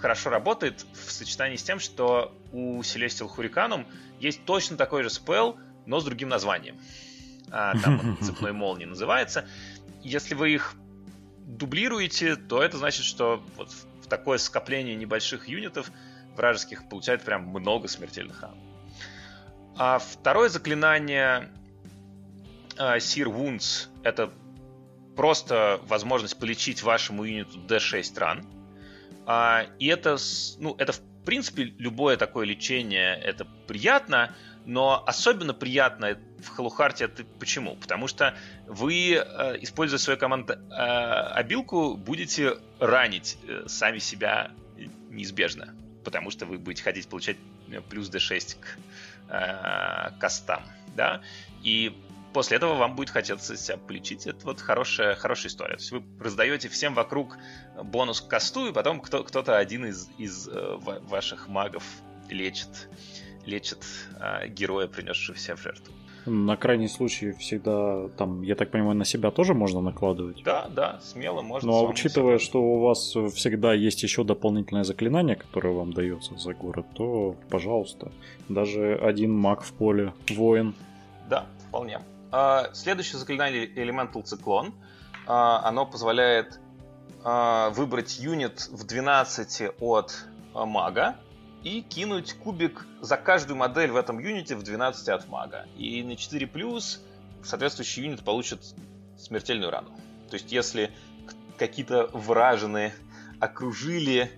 хорошо 0.00 0.30
работает 0.30 0.86
в 0.92 1.10
сочетании 1.10 1.56
с 1.56 1.62
тем, 1.62 1.78
что 1.78 2.34
у 2.52 2.80
Celestial 2.80 3.30
Hurricane 3.34 3.86
есть 4.20 4.44
точно 4.44 4.76
такой 4.76 5.02
же 5.02 5.10
спел, 5.10 5.56
но 5.84 6.00
с 6.00 6.04
другим 6.04 6.28
названием. 6.28 6.76
А, 7.50 7.78
там 7.78 8.18
цепной 8.22 8.52
молнии 8.52 8.86
называется. 8.86 9.46
Если 10.02 10.34
вы 10.34 10.54
их 10.54 10.74
дублируете, 11.46 12.36
то 12.36 12.62
это 12.62 12.78
значит, 12.78 13.04
что 13.04 13.42
вот 13.56 13.70
в 13.70 14.08
такое 14.08 14.38
скопление 14.38 14.94
небольших 14.94 15.48
юнитов 15.48 15.90
вражеских 16.36 16.88
получает 16.88 17.22
прям 17.22 17.46
много 17.48 17.88
смертельных 17.88 18.40
ран. 18.42 18.54
А 19.76 19.98
второе 19.98 20.48
заклинание 20.48 21.50
uh, 22.76 22.96
Sear 22.96 23.26
Wounds— 23.26 23.88
это 24.02 24.32
просто 25.16 25.80
возможность 25.84 26.38
полечить 26.38 26.82
вашему 26.82 27.24
юниту 27.24 27.58
D6 27.58 28.18
ран. 28.18 28.46
А, 29.26 29.66
и 29.78 29.86
это, 29.86 30.16
ну, 30.58 30.76
это 30.78 30.92
в 30.92 31.00
принципе 31.24 31.64
любое 31.64 32.16
такое 32.16 32.46
лечение 32.46 33.16
это 33.16 33.44
приятно, 33.66 34.34
но 34.64 35.02
особенно 35.06 35.54
приятно 35.54 36.18
в 36.38 36.48
Халухарте 36.48 37.04
это 37.04 37.24
почему? 37.40 37.76
Потому 37.76 38.08
что 38.08 38.36
вы, 38.66 39.14
э, 39.14 39.56
используя 39.60 39.98
свою 39.98 40.18
команду 40.18 40.54
э, 40.54 40.76
обилку, 40.76 41.96
будете 41.96 42.54
ранить 42.78 43.38
э, 43.46 43.64
сами 43.66 43.98
себя 43.98 44.52
неизбежно, 45.10 45.74
потому 46.04 46.30
что 46.30 46.46
вы 46.46 46.58
будете 46.58 46.82
хотеть 46.82 47.08
получать 47.08 47.36
плюс 47.90 48.08
D6 48.10 48.56
к 48.60 50.14
костам, 50.20 50.62
да, 50.94 51.20
и 51.64 51.92
после 52.36 52.58
этого 52.58 52.74
вам 52.74 52.94
будет 52.96 53.08
хотеться 53.08 53.56
себя 53.56 53.78
полечить. 53.78 54.26
Это 54.26 54.44
вот 54.44 54.60
хорошая, 54.60 55.14
хорошая 55.14 55.48
история. 55.48 55.76
То 55.76 55.80
есть 55.80 55.90
вы 55.90 56.02
раздаете 56.20 56.68
всем 56.68 56.92
вокруг 56.92 57.38
бонус 57.82 58.20
к 58.20 58.28
косту, 58.28 58.68
и 58.68 58.72
потом 58.74 59.00
кто, 59.00 59.24
кто-то 59.24 59.56
один 59.56 59.86
из, 59.86 60.10
из 60.18 60.46
э, 60.46 60.76
ваших 61.08 61.48
магов 61.48 61.82
лечит, 62.28 62.90
лечит 63.46 63.78
э, 64.20 64.48
героя, 64.48 64.86
принесшего 64.86 65.38
себя 65.38 65.56
в 65.56 65.62
жертву. 65.62 65.94
На 66.26 66.58
крайний 66.58 66.90
случай 66.90 67.32
всегда, 67.32 68.08
там, 68.18 68.42
я 68.42 68.54
так 68.54 68.70
понимаю, 68.70 68.96
на 68.96 69.06
себя 69.06 69.30
тоже 69.30 69.54
можно 69.54 69.80
накладывать? 69.80 70.42
Да, 70.44 70.68
да, 70.68 71.00
смело 71.00 71.40
можно. 71.40 71.70
Ну 71.70 71.78
а 71.78 71.88
учитывая, 71.88 72.38
что 72.38 72.60
у 72.62 72.80
вас 72.80 73.16
всегда 73.34 73.72
есть 73.72 74.02
еще 74.02 74.24
дополнительное 74.24 74.84
заклинание, 74.84 75.36
которое 75.36 75.72
вам 75.72 75.94
дается 75.94 76.36
за 76.36 76.52
город, 76.52 76.84
то, 76.92 77.34
пожалуйста, 77.48 78.12
даже 78.50 78.94
один 78.94 79.32
маг 79.32 79.62
в 79.62 79.72
поле, 79.72 80.12
воин. 80.28 80.74
Да, 81.30 81.46
вполне. 81.68 82.00
А, 82.38 82.68
следующее 82.74 83.18
заклинание 83.18 83.66
Elemental 83.66 84.22
Циклон. 84.22 84.74
А, 85.26 85.66
оно 85.66 85.86
позволяет 85.86 86.60
а, 87.24 87.70
выбрать 87.70 88.18
юнит 88.18 88.68
в 88.70 88.84
12 88.84 89.72
от 89.80 90.26
мага 90.52 91.16
и 91.62 91.80
кинуть 91.80 92.34
кубик 92.34 92.86
за 93.00 93.16
каждую 93.16 93.56
модель 93.56 93.90
в 93.90 93.96
этом 93.96 94.18
юните 94.18 94.54
в 94.54 94.62
12 94.62 95.08
от 95.08 95.26
мага. 95.28 95.64
И 95.78 96.02
на 96.02 96.14
4 96.14 96.46
плюс 96.46 97.02
соответствующий 97.42 98.04
юнит 98.04 98.22
получит 98.22 98.60
смертельную 99.16 99.70
рану. 99.70 99.88
То 100.28 100.34
есть 100.34 100.52
если 100.52 100.92
какие-то 101.56 102.10
вражины 102.12 102.92
окружили 103.40 104.30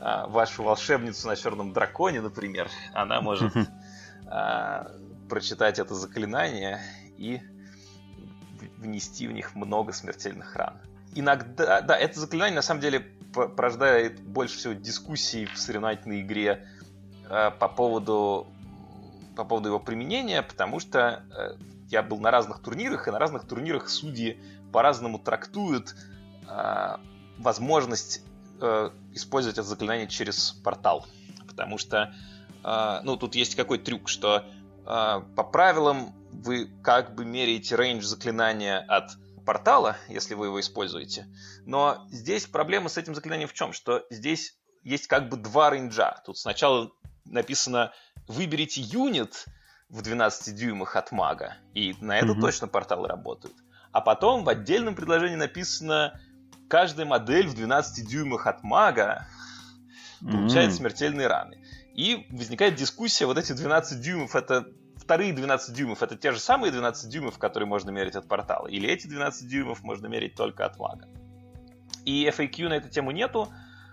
а, 0.00 0.26
вашу 0.26 0.64
волшебницу 0.64 1.28
на 1.28 1.36
черном 1.36 1.72
драконе, 1.72 2.20
например, 2.20 2.68
она 2.94 3.20
может 3.20 3.54
а, 4.26 4.90
прочитать 5.28 5.78
это 5.78 5.94
заклинание 5.94 6.80
и 7.24 7.40
внести 8.78 9.26
в 9.26 9.32
них 9.32 9.54
много 9.54 9.92
смертельных 9.92 10.54
ран. 10.56 10.74
Иногда, 11.14 11.80
да, 11.80 11.96
это 11.96 12.20
заклинание 12.20 12.56
на 12.56 12.62
самом 12.62 12.80
деле 12.80 13.00
порождает 13.32 14.20
больше 14.20 14.58
всего 14.58 14.74
дискуссий 14.74 15.46
в 15.46 15.58
соревновательной 15.58 16.20
игре 16.20 16.66
э, 17.28 17.50
по 17.58 17.68
поводу 17.68 18.46
по 19.36 19.44
поводу 19.44 19.68
его 19.68 19.80
применения, 19.80 20.42
потому 20.42 20.78
что 20.78 21.24
э, 21.36 21.56
я 21.90 22.04
был 22.04 22.20
на 22.20 22.30
разных 22.30 22.60
турнирах, 22.60 23.08
и 23.08 23.10
на 23.10 23.18
разных 23.18 23.46
турнирах 23.46 23.88
судьи 23.88 24.40
по-разному 24.72 25.18
трактуют 25.18 25.96
э, 26.48 26.96
возможность 27.38 28.22
использовать 29.12 29.58
это 29.58 29.66
заклинание 29.66 30.06
через 30.06 30.52
портал. 30.52 31.06
Потому 31.48 31.76
что, 31.76 32.14
ну, 33.02 33.16
тут 33.16 33.34
есть 33.34 33.56
какой 33.56 33.78
трюк, 33.78 34.08
что 34.08 34.46
по 34.84 35.42
правилам 35.52 36.14
вы 36.42 36.70
как 36.82 37.14
бы 37.14 37.24
меряете 37.24 37.76
рейндж 37.76 38.04
заклинания 38.04 38.78
от 38.78 39.12
портала, 39.44 39.96
если 40.08 40.34
вы 40.34 40.46
его 40.46 40.60
используете. 40.60 41.26
Но 41.66 42.06
здесь 42.10 42.46
проблема 42.46 42.88
с 42.88 42.96
этим 42.96 43.14
заклинанием 43.14 43.48
в 43.48 43.52
чем? 43.52 43.72
Что 43.72 44.04
здесь 44.10 44.56
есть 44.82 45.06
как 45.06 45.28
бы 45.28 45.36
два 45.36 45.70
рейнджа. 45.70 46.22
Тут 46.24 46.38
сначала 46.38 46.90
написано 47.24 47.92
«выберите 48.28 48.80
юнит 48.80 49.46
в 49.88 50.02
12 50.02 50.54
дюймах 50.54 50.96
от 50.96 51.12
мага», 51.12 51.56
и 51.74 51.94
на 52.00 52.18
это 52.18 52.28
mm-hmm. 52.28 52.40
точно 52.40 52.68
порталы 52.68 53.08
работают. 53.08 53.56
А 53.92 54.00
потом 54.00 54.44
в 54.44 54.48
отдельном 54.48 54.94
предложении 54.94 55.36
написано 55.36 56.20
«каждая 56.68 57.06
модель 57.06 57.48
в 57.48 57.54
12 57.54 58.06
дюймах 58.06 58.46
от 58.46 58.62
мага 58.62 59.26
получает 60.20 60.70
mm-hmm. 60.70 60.76
смертельные 60.76 61.26
раны». 61.26 61.64
И 61.94 62.26
возникает 62.30 62.74
дискуссия, 62.74 63.26
вот 63.26 63.38
эти 63.38 63.52
12 63.52 64.00
дюймов 64.00 64.34
это 64.34 64.66
вторые 65.04 65.32
12 65.32 65.74
дюймов 65.74 66.02
это 66.02 66.16
те 66.16 66.32
же 66.32 66.40
самые 66.40 66.72
12 66.72 67.10
дюймов, 67.10 67.38
которые 67.38 67.66
можно 67.66 67.90
мерить 67.90 68.16
от 68.16 68.26
портала, 68.26 68.66
или 68.66 68.88
эти 68.88 69.06
12 69.06 69.46
дюймов 69.48 69.82
можно 69.82 70.06
мерить 70.06 70.34
только 70.34 70.64
от 70.64 70.78
мага. 70.78 71.08
И 72.04 72.26
FAQ 72.26 72.68
на 72.68 72.74
эту 72.74 72.88
тему 72.88 73.10
нету, 73.10 73.48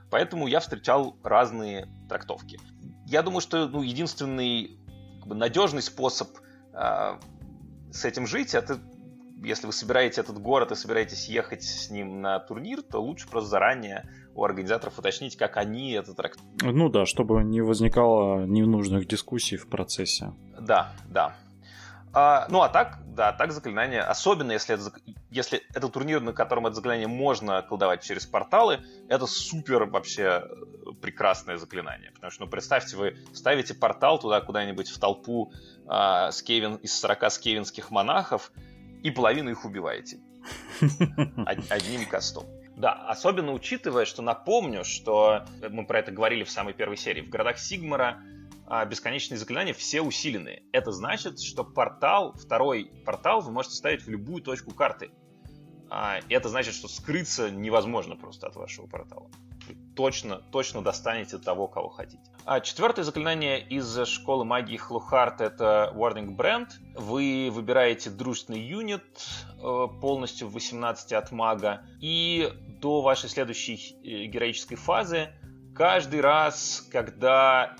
поэтому 0.09 0.47
я 0.47 0.59
встречал 0.59 1.17
разные 1.23 1.87
трактовки. 2.09 2.59
Я 3.05 3.23
думаю, 3.23 3.41
что 3.41 3.67
ну, 3.67 3.81
единственный 3.81 4.79
как 5.19 5.27
бы, 5.27 5.35
надежный 5.35 5.81
способ 5.81 6.29
э, 6.73 7.19
с 7.91 8.05
этим 8.05 8.25
жить, 8.25 8.53
это 8.53 8.79
если 9.43 9.65
вы 9.65 9.73
собираете 9.73 10.21
этот 10.21 10.39
город 10.39 10.71
и 10.71 10.75
собираетесь 10.75 11.27
ехать 11.27 11.63
с 11.63 11.89
ним 11.89 12.21
на 12.21 12.39
турнир, 12.39 12.81
то 12.83 13.01
лучше 13.01 13.27
просто 13.27 13.49
заранее 13.49 14.09
у 14.33 14.43
организаторов 14.43 14.97
уточнить, 14.97 15.35
как 15.35 15.57
они 15.57 15.91
это 15.91 16.13
трактуют. 16.13 16.61
Ну 16.61 16.89
да, 16.89 17.05
чтобы 17.05 17.43
не 17.43 17.61
возникало 17.61 18.45
ненужных 18.45 19.07
дискуссий 19.07 19.57
в 19.57 19.67
процессе. 19.67 20.33
Да, 20.59 20.93
да. 21.09 21.35
А, 22.13 22.45
ну 22.49 22.61
а 22.61 22.67
так, 22.67 22.99
да, 23.15 23.31
так 23.31 23.53
заклинание, 23.53 24.01
особенно 24.01 24.51
если 24.51 24.75
это, 24.75 24.91
если 25.29 25.61
это 25.73 25.87
турнир, 25.87 26.19
на 26.19 26.33
котором 26.33 26.67
это 26.67 26.75
заклинание 26.75 27.07
можно 27.07 27.61
колдовать 27.61 28.03
через 28.03 28.25
порталы, 28.25 28.81
это 29.07 29.27
супер 29.27 29.85
вообще 29.85 30.43
прекрасное 31.01 31.57
заклинание. 31.57 32.11
Потому 32.11 32.31
что, 32.31 32.45
ну, 32.45 32.51
представьте, 32.51 32.97
вы 32.97 33.17
ставите 33.33 33.73
портал 33.73 34.19
туда 34.19 34.41
куда-нибудь 34.41 34.89
в 34.89 34.99
толпу 34.99 35.53
а, 35.87 36.31
скевин, 36.31 36.75
из 36.75 36.99
40 36.99 37.31
скевинских 37.31 37.91
монахов, 37.91 38.51
и 39.03 39.09
половину 39.09 39.49
их 39.49 39.63
убиваете. 39.63 40.19
Одним 41.69 42.05
кастом. 42.07 42.43
Да, 42.81 42.93
особенно 42.93 43.51
учитывая, 43.51 44.05
что 44.05 44.23
напомню, 44.23 44.83
что 44.83 45.45
мы 45.69 45.85
про 45.85 45.99
это 45.99 46.11
говорили 46.11 46.43
в 46.43 46.49
самой 46.49 46.73
первой 46.73 46.97
серии. 46.97 47.21
В 47.21 47.29
городах 47.29 47.59
Сигмара 47.59 48.23
а, 48.65 48.83
бесконечные 48.85 49.37
заклинания 49.37 49.75
все 49.75 50.01
усиленные. 50.01 50.63
Это 50.71 50.91
значит, 50.91 51.39
что 51.39 51.63
портал, 51.63 52.33
второй 52.33 52.91
портал 53.05 53.41
вы 53.41 53.51
можете 53.51 53.75
ставить 53.75 54.01
в 54.01 54.09
любую 54.09 54.41
точку 54.41 54.73
карты. 54.73 55.11
А, 55.91 56.21
это 56.27 56.49
значит, 56.49 56.73
что 56.73 56.87
скрыться 56.87 57.51
невозможно 57.51 58.15
просто 58.15 58.47
от 58.47 58.55
вашего 58.55 58.87
портала. 58.87 59.29
Точно, 59.95 60.37
точно 60.51 60.81
достанете 60.81 61.37
того, 61.37 61.67
кого 61.67 61.89
хотите. 61.89 62.23
А 62.45 62.59
четвертое 62.59 63.03
заклинание 63.03 63.61
из 63.61 64.05
школы 64.07 64.45
магии 64.45 64.77
Хлухарт 64.77 65.41
это 65.41 65.91
Warning 65.95 66.35
Brand. 66.35 66.69
Вы 66.95 67.49
выбираете 67.51 68.09
дружественный 68.09 68.61
юнит 68.61 69.03
э, 69.57 69.87
полностью 69.99 70.47
в 70.47 70.53
18 70.53 71.13
от 71.13 71.31
мага. 71.31 71.83
И 71.99 72.51
до 72.79 73.01
вашей 73.01 73.29
следующей 73.29 73.95
э, 74.03 74.25
героической 74.25 74.77
фазы 74.77 75.29
каждый 75.75 76.21
раз, 76.21 76.87
когда 76.91 77.75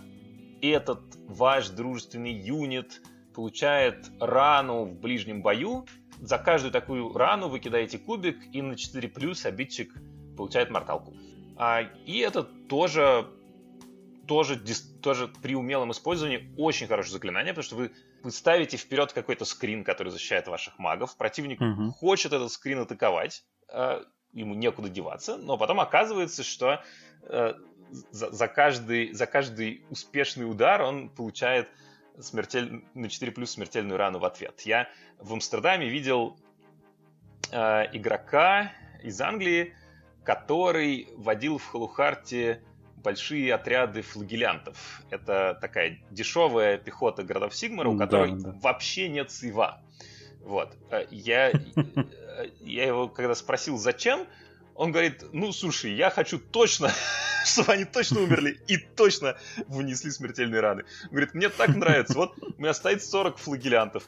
этот 0.62 1.02
ваш 1.28 1.70
дружественный 1.70 2.34
юнит 2.34 3.02
получает 3.34 4.12
рану 4.20 4.86
в 4.86 5.00
ближнем 5.00 5.42
бою, 5.42 5.86
за 6.20 6.38
каждую 6.38 6.72
такую 6.72 7.14
рану 7.14 7.48
вы 7.48 7.60
кидаете 7.60 7.98
кубик, 7.98 8.38
и 8.54 8.62
на 8.62 8.76
4 8.76 9.10
плюс 9.10 9.46
обидчик 9.46 9.92
получает 10.38 10.70
морталку. 10.70 11.16
А, 11.62 11.82
и 12.08 12.18
это 12.18 12.42
тоже 12.42 13.30
тоже, 14.28 14.60
тоже 15.02 15.28
при 15.28 15.56
умелом 15.56 15.92
использовании 15.92 16.52
очень 16.58 16.88
хорошее 16.88 17.14
заклинание, 17.14 17.54
потому 17.54 17.64
что 17.64 17.76
вы, 17.76 17.92
вы 18.24 18.32
ставите 18.32 18.78
вперед 18.78 19.14
какой-то 19.14 19.46
скрин, 19.46 19.84
который 19.84 20.10
защищает 20.10 20.48
ваших 20.48 20.80
магов. 20.80 21.16
Противник 21.18 21.62
угу. 21.62 21.92
хочет 21.92 22.34
этот 22.34 22.52
скрин 22.52 22.80
атаковать, 22.80 23.44
э, 23.70 24.04
ему 24.34 24.56
некуда 24.56 24.90
деваться, 24.90 25.38
но 25.38 25.58
потом 25.58 25.80
оказывается, 25.82 26.44
что 26.44 26.82
э, 27.24 27.54
за, 28.12 28.32
за, 28.32 28.48
каждый, 28.48 29.12
за 29.12 29.28
каждый 29.28 29.84
успешный 29.90 30.50
удар 30.50 30.82
он 30.82 31.10
получает 31.10 31.70
смертель... 32.20 32.84
на 32.96 33.08
4 33.08 33.32
плюс 33.34 33.52
смертельную 33.52 33.98
рану 33.98 34.18
в 34.18 34.26
ответ. 34.26 34.62
Я 34.62 34.90
в 35.20 35.32
Амстердаме 35.34 35.90
видел 35.90 36.38
э, 37.52 37.86
игрока 37.94 38.72
из 39.04 39.20
Англии, 39.22 39.76
который 40.24 41.08
водил 41.18 41.58
в 41.58 41.66
Халухарте 41.66 42.62
большие 42.98 43.54
отряды 43.54 44.02
флагелянтов. 44.02 45.02
Это 45.10 45.58
такая 45.60 46.00
дешевая 46.12 46.78
пехота 46.78 47.24
городов 47.24 47.56
Сигмара, 47.56 47.90
у 47.90 47.98
которой 47.98 48.32
да, 48.34 48.52
да. 48.52 48.60
вообще 48.62 49.10
нет 49.10 49.32
сейва. 49.32 49.82
Вот. 50.42 50.76
Э, 50.90 51.06
я, 51.10 51.50
э, 51.52 51.54
я 52.62 52.86
его 52.86 53.08
когда 53.08 53.36
спросил, 53.36 53.78
зачем, 53.78 54.28
он 54.76 54.92
говорит, 54.92 55.24
ну, 55.34 55.52
слушай, 55.52 55.94
я 55.94 56.10
хочу 56.10 56.40
точно, 56.40 56.92
чтобы 57.46 57.74
они 57.74 57.86
точно 57.86 58.22
умерли 58.22 58.60
и 58.68 58.78
точно 58.78 59.38
вынесли 59.68 60.10
смертельные 60.10 60.62
раны. 60.62 60.84
говорит, 61.10 61.34
мне 61.34 61.50
так 61.50 61.76
нравится. 61.76 62.14
Вот 62.16 62.36
у 62.42 62.62
меня 62.62 62.74
стоит 62.74 63.04
40 63.04 63.38
флагелянтов 63.38 64.08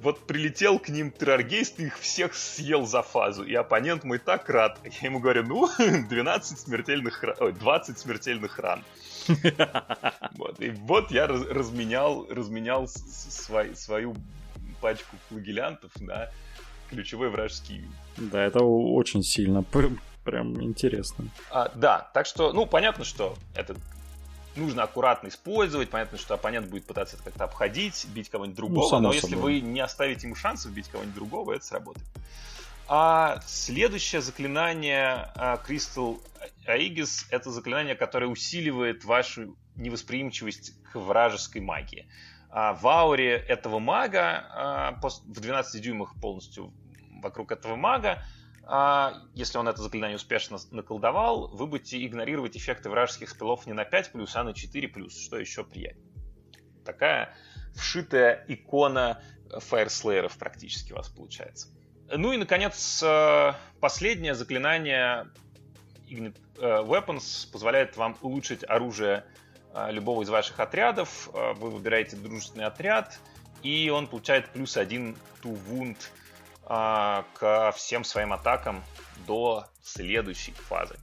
вот 0.00 0.26
прилетел 0.26 0.78
к 0.78 0.88
ним 0.88 1.10
терроргейст, 1.10 1.78
их 1.80 1.98
всех 1.98 2.34
съел 2.34 2.86
за 2.86 3.02
фазу. 3.02 3.44
И 3.44 3.54
оппонент 3.54 4.04
мой 4.04 4.18
так 4.18 4.48
рад. 4.48 4.78
Я 4.84 5.08
ему 5.08 5.20
говорю, 5.20 5.44
ну, 5.44 5.68
12 5.78 6.58
смертельных 6.58 7.22
ран, 7.22 7.36
ой, 7.40 7.52
20 7.52 7.98
смертельных 7.98 8.58
ран. 8.58 8.82
Вот. 10.36 10.60
И 10.60 10.70
вот 10.70 11.10
я 11.10 11.26
разменял, 11.26 12.26
разменял 12.30 12.86
свой, 12.88 13.74
свою 13.74 14.14
пачку 14.80 15.16
флагелянтов 15.28 15.90
на 16.00 16.30
ключевой 16.90 17.30
вражеский 17.30 17.84
Да, 18.16 18.42
это 18.42 18.64
очень 18.64 19.22
сильно, 19.22 19.62
прям 19.62 20.62
интересно. 20.62 21.26
А, 21.50 21.70
да, 21.74 22.08
так 22.14 22.26
что, 22.26 22.52
ну, 22.52 22.66
понятно, 22.66 23.04
что 23.04 23.36
это 23.54 23.76
нужно 24.56 24.82
аккуратно 24.82 25.28
использовать. 25.28 25.90
Понятно, 25.90 26.18
что 26.18 26.34
оппонент 26.34 26.68
будет 26.68 26.86
пытаться 26.86 27.16
это 27.16 27.24
как-то 27.24 27.44
обходить, 27.44 28.06
бить 28.14 28.28
кого-нибудь 28.28 28.58
ну, 28.58 28.66
другого. 28.66 28.94
Ну, 28.96 29.08
но 29.08 29.12
если 29.12 29.34
вы 29.34 29.60
не 29.60 29.80
оставите 29.80 30.26
ему 30.26 30.34
шансов 30.34 30.72
бить 30.72 30.88
кого-нибудь 30.88 31.14
другого, 31.14 31.52
это 31.52 31.64
сработает. 31.64 32.06
А 32.88 33.40
следующее 33.46 34.20
заклинание 34.20 35.32
Crystal 35.66 36.20
Aegis— 36.66 37.26
это 37.30 37.50
заклинание, 37.50 37.96
которое 37.96 38.26
усиливает 38.26 39.04
вашу 39.04 39.56
невосприимчивость 39.74 40.72
к 40.92 40.96
вражеской 40.96 41.60
магии. 41.60 42.08
А 42.50 42.74
в 42.74 42.86
ауре 42.86 43.34
этого 43.36 43.80
мага, 43.80 44.46
а, 44.50 45.00
в 45.02 45.40
12 45.40 45.82
дюймах 45.82 46.14
полностью 46.20 46.72
вокруг 47.20 47.50
этого 47.52 47.76
мага, 47.76 48.22
а 48.68 49.22
если 49.34 49.58
он 49.58 49.68
это 49.68 49.80
заклинание 49.80 50.16
успешно 50.16 50.58
наколдовал, 50.72 51.48
вы 51.48 51.68
будете 51.68 52.04
игнорировать 52.04 52.56
эффекты 52.56 52.90
вражеских 52.90 53.30
спелов 53.30 53.64
не 53.66 53.72
на 53.72 53.84
5 53.84 54.10
плюс, 54.10 54.34
а 54.34 54.42
на 54.42 54.54
4 54.54 54.88
плюс, 54.88 55.16
что 55.16 55.38
еще 55.38 55.62
приятнее. 55.62 56.04
Такая 56.84 57.32
вшитая 57.76 58.44
икона 58.48 59.22
фаерслееров 59.56 60.36
практически 60.36 60.92
у 60.92 60.96
вас 60.96 61.08
получается. 61.08 61.68
Ну 62.10 62.32
и, 62.32 62.36
наконец, 62.36 63.02
э, 63.04 63.52
последнее 63.80 64.34
заклинание 64.34 65.28
Ignite 66.08 66.38
э, 66.58 66.82
Weapons 66.82 67.50
позволяет 67.52 67.96
вам 67.96 68.16
улучшить 68.20 68.64
оружие 68.68 69.24
любого 69.90 70.22
из 70.22 70.30
ваших 70.30 70.58
отрядов. 70.58 71.28
Вы 71.34 71.68
выбираете 71.68 72.16
дружественный 72.16 72.64
отряд, 72.64 73.18
и 73.62 73.90
он 73.90 74.06
получает 74.06 74.48
плюс 74.48 74.78
один 74.78 75.14
to 75.42 75.58
wound 75.68 75.98
а, 76.66 77.24
ко 77.34 77.72
всем 77.72 78.04
своим 78.04 78.32
атакам 78.32 78.82
до 79.26 79.66
следующей 79.82 80.52
фазы. 80.52 80.96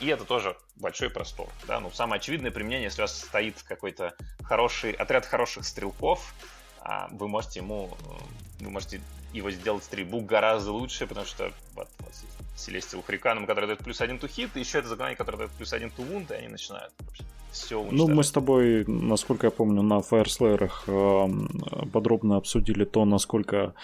И 0.00 0.06
это 0.08 0.24
тоже 0.24 0.56
большой 0.74 1.10
простор. 1.10 1.48
Да? 1.68 1.78
Ну, 1.78 1.92
самое 1.92 2.18
очевидное 2.18 2.50
применение, 2.50 2.86
если 2.86 3.02
у 3.02 3.04
вас 3.04 3.16
стоит 3.16 3.62
какой-то 3.62 4.14
хороший 4.42 4.90
отряд 4.90 5.26
хороших 5.26 5.64
стрелков, 5.64 6.34
вы 7.12 7.28
можете 7.28 7.60
ему 7.60 7.96
вы 8.60 8.70
можете 8.70 9.00
его 9.32 9.50
сделать 9.50 9.84
стрельбу 9.84 10.20
гораздо 10.20 10.72
лучше, 10.72 11.06
потому 11.06 11.26
что 11.26 11.52
вот, 11.74 11.88
здесь 12.12 12.84
Celestial 12.84 13.04
Hurricane, 13.06 13.46
который 13.46 13.66
дает 13.66 13.78
плюс 13.78 14.00
один 14.00 14.16
hit, 14.16 14.50
и 14.54 14.60
еще 14.60 14.78
это 14.78 14.88
заклинание, 14.88 15.16
которое 15.16 15.38
дает 15.38 15.50
плюс 15.52 15.72
один 15.72 15.88
wound, 15.90 16.32
и 16.32 16.36
они 16.36 16.48
начинают 16.48 16.92
вообще 17.00 17.24
все 17.52 17.86
Ну, 17.90 18.08
мы 18.08 18.22
с 18.22 18.30
тобой, 18.32 18.84
насколько 18.86 19.46
я 19.46 19.50
помню, 19.50 19.82
на 19.82 20.00
Fire 20.00 20.70
э, 20.86 21.86
подробно 21.92 22.36
обсудили 22.36 22.84
то, 22.84 23.04
насколько 23.04 23.74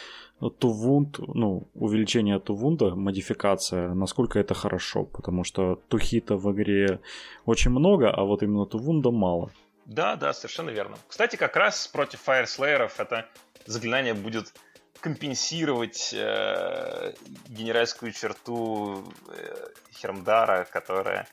Тувунд, 0.58 1.18
ну, 1.18 1.66
увеличение 1.74 2.38
Тувунда, 2.38 2.94
модификация, 2.94 3.94
насколько 3.94 4.38
это 4.38 4.54
хорошо, 4.54 5.04
потому 5.04 5.44
что 5.44 5.80
Тухита 5.88 6.36
в 6.36 6.52
игре 6.52 7.00
очень 7.46 7.70
много, 7.70 8.10
а 8.10 8.22
вот 8.24 8.42
именно 8.42 8.66
Тувунда 8.66 9.10
мало. 9.10 9.50
Да, 9.86 10.16
да, 10.16 10.32
совершенно 10.34 10.70
верно. 10.70 10.96
Кстати, 11.08 11.36
как 11.36 11.56
раз 11.56 11.88
против 11.88 12.28
Fire 12.28 12.90
это 12.98 13.26
заклинание 13.66 14.14
будет 14.14 14.52
компенсировать 15.00 16.12
э, 16.12 17.14
генеральскую 17.48 18.12
черту 18.12 19.04
э, 19.28 19.68
Хермдара, 19.92 20.66
которая 20.70 21.26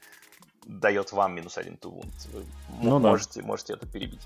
дает 0.65 1.11
вам 1.11 1.35
минус 1.35 1.57
один 1.57 1.77
тувунт. 1.77 2.13
Вы 2.31 2.45
ну, 2.81 2.99
можете, 2.99 3.41
да. 3.41 3.47
можете 3.47 3.73
это 3.73 3.85
перебить. 3.85 4.21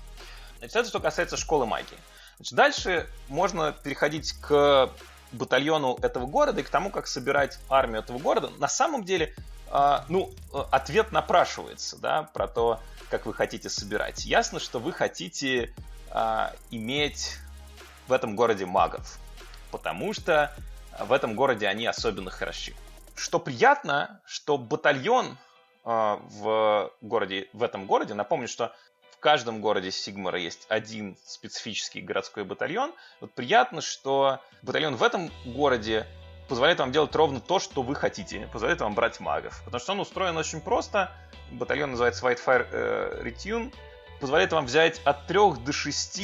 Значит, 0.58 0.76
это 0.76 0.88
что 0.88 1.00
касается 1.00 1.36
школы 1.36 1.66
магии. 1.66 1.98
Значит, 2.36 2.54
дальше 2.54 3.10
можно 3.28 3.72
переходить 3.72 4.32
к 4.40 4.90
батальону 5.32 5.98
этого 6.02 6.26
города 6.26 6.60
и 6.60 6.64
к 6.64 6.70
тому, 6.70 6.90
как 6.90 7.06
собирать 7.06 7.58
армию 7.68 8.00
этого 8.00 8.18
города. 8.18 8.50
На 8.58 8.68
самом 8.68 9.04
деле, 9.04 9.34
э, 9.70 9.98
ну, 10.08 10.32
ответ 10.70 11.12
напрашивается, 11.12 11.98
да, 11.98 12.24
про 12.32 12.48
то, 12.48 12.80
как 13.10 13.26
вы 13.26 13.34
хотите 13.34 13.68
собирать. 13.68 14.24
Ясно, 14.24 14.60
что 14.60 14.78
вы 14.78 14.92
хотите 14.92 15.74
э, 16.10 16.46
иметь 16.70 17.36
в 18.06 18.12
этом 18.12 18.36
городе 18.36 18.66
магов, 18.66 19.18
потому 19.70 20.12
что 20.12 20.54
в 20.98 21.12
этом 21.12 21.34
городе 21.34 21.66
они 21.66 21.86
особенно 21.86 22.30
хороши. 22.30 22.74
Что 23.14 23.38
приятно, 23.38 24.20
что 24.24 24.58
батальон 24.58 25.26
э, 25.26 25.34
в 25.84 26.92
городе, 27.00 27.48
в 27.52 27.62
этом 27.62 27.86
городе, 27.86 28.14
напомню, 28.14 28.48
что 28.48 28.74
в 29.18 29.20
каждом 29.20 29.60
городе 29.60 29.90
Сигмара 29.90 30.38
есть 30.38 30.66
один 30.68 31.16
специфический 31.24 32.00
городской 32.00 32.44
батальон. 32.44 32.94
Вот 33.20 33.32
приятно, 33.32 33.80
что 33.80 34.40
батальон 34.62 34.94
в 34.94 35.02
этом 35.02 35.30
городе 35.44 36.06
позволяет 36.48 36.78
вам 36.78 36.92
делать 36.92 37.14
ровно 37.16 37.40
то, 37.40 37.58
что 37.58 37.82
вы 37.82 37.96
хотите. 37.96 38.48
Позволяет 38.52 38.80
вам 38.80 38.94
брать 38.94 39.18
магов. 39.18 39.60
Потому 39.64 39.80
что 39.80 39.92
он 39.92 40.00
устроен 40.00 40.36
очень 40.36 40.60
просто. 40.60 41.12
Батальон 41.50 41.90
называется 41.90 42.24
Whitefire 42.24 42.68
э, 42.70 43.22
Retune. 43.24 43.74
Позволяет 44.20 44.52
вам 44.52 44.66
взять 44.66 45.00
от 45.04 45.26
3 45.26 45.38
до 45.64 45.72
6 45.72 46.20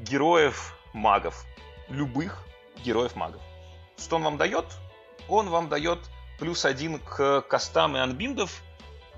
героев 0.00 0.78
магов. 0.92 1.44
Любых 1.88 2.44
героев 2.84 3.16
магов. 3.16 3.42
Что 3.98 4.16
он 4.16 4.22
вам 4.22 4.36
дает? 4.36 4.66
Он 5.28 5.48
вам 5.48 5.68
дает 5.68 5.98
плюс 6.38 6.64
один 6.64 6.98
к 6.98 7.42
костам 7.42 7.96
и 7.96 8.00
анбиндов. 8.00 8.62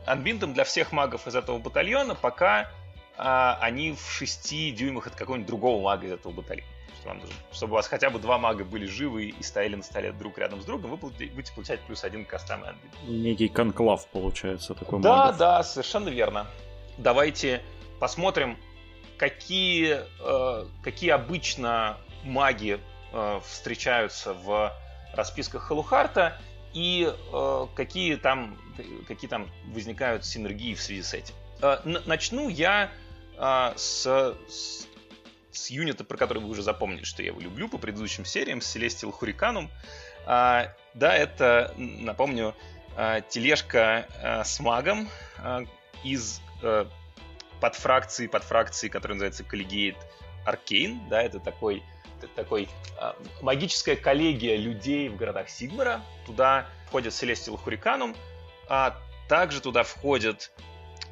Анбиндам 0.06 0.54
для 0.54 0.64
всех 0.64 0.92
магов 0.92 1.26
из 1.26 1.34
этого 1.36 1.58
батальона, 1.58 2.14
пока 2.14 2.68
а, 3.16 3.58
они 3.60 3.92
в 3.92 4.10
6 4.10 4.74
дюймах 4.74 5.06
от 5.06 5.14
какого-нибудь 5.14 5.46
другого 5.48 5.82
мага 5.82 6.06
из 6.06 6.12
этого 6.12 6.32
батальона. 6.32 6.66
Что 6.98 7.08
вам 7.08 7.18
нужно, 7.18 7.34
чтобы 7.52 7.72
у 7.72 7.76
вас 7.76 7.88
хотя 7.88 8.10
бы 8.10 8.18
два 8.18 8.38
мага 8.38 8.64
были 8.64 8.86
живы 8.86 9.26
и 9.26 9.42
стояли 9.42 9.74
на 9.76 9.82
столе 9.82 10.12
друг 10.12 10.38
рядом 10.38 10.60
с 10.60 10.64
другом, 10.64 10.90
вы 10.92 10.96
будете 10.96 11.52
получать 11.52 11.80
плюс 11.80 12.04
один 12.04 12.24
к 12.24 12.28
костам 12.28 12.64
и 12.64 12.68
анбиндам. 12.68 13.22
Некий 13.22 13.48
конклав 13.48 14.06
получается 14.08 14.74
такой 14.74 15.00
Да, 15.00 15.16
магов. 15.26 15.36
да, 15.38 15.62
совершенно 15.62 16.08
верно. 16.08 16.46
Давайте 16.98 17.62
посмотрим, 17.98 18.56
какие, 19.18 20.00
э, 20.20 20.66
какие 20.82 21.10
обычно 21.10 21.96
маги 22.24 22.78
э, 23.12 23.40
встречаются 23.44 24.32
в 24.34 24.72
расписках 25.14 25.62
Халухарта 25.62 26.38
и 26.72 27.12
э, 27.32 27.66
какие, 27.74 28.16
там, 28.16 28.58
какие 29.06 29.28
там 29.28 29.50
возникают 29.66 30.24
синергии 30.24 30.74
в 30.74 30.80
связи 30.80 31.02
с 31.02 31.14
этим. 31.14 31.34
Э, 31.60 31.78
начну 31.84 32.48
я 32.48 32.90
э, 33.36 33.72
с, 33.76 34.36
с, 34.48 34.88
с 35.50 35.70
юнита, 35.70 36.04
про 36.04 36.16
который 36.16 36.42
вы 36.42 36.48
уже 36.48 36.62
запомнили, 36.62 37.04
что 37.04 37.22
я 37.22 37.28
его 37.28 37.40
люблю 37.40 37.68
по 37.68 37.78
предыдущим 37.78 38.24
сериям, 38.24 38.60
с 38.60 38.76
Celestial 38.76 39.14
Hurricane. 39.18 39.68
Э, 40.26 40.74
да, 40.94 41.14
это, 41.14 41.74
напомню, 41.76 42.54
э, 42.96 43.20
тележка 43.28 44.06
э, 44.22 44.44
с 44.44 44.60
магом 44.60 45.08
э, 45.38 45.66
из 46.04 46.40
э, 46.62 46.86
под 47.60 47.74
фракции, 47.76 48.26
под 48.26 48.42
фракции, 48.44 48.88
которая 48.88 49.14
называется 49.14 49.44
Collegiate 49.44 49.96
Arcane, 50.46 51.08
да, 51.08 51.22
это 51.22 51.38
такой 51.38 51.82
такой 52.28 52.68
э, 53.00 53.12
магическая 53.40 53.96
коллегия 53.96 54.56
людей 54.56 55.08
в 55.08 55.16
городах 55.16 55.48
Сигмара. 55.48 56.02
Туда 56.26 56.66
входит 56.86 57.12
Celestial 57.12 57.58
Hurricanum, 57.62 58.16
а 58.68 58.96
также 59.28 59.60
туда 59.60 59.82
входит 59.82 60.52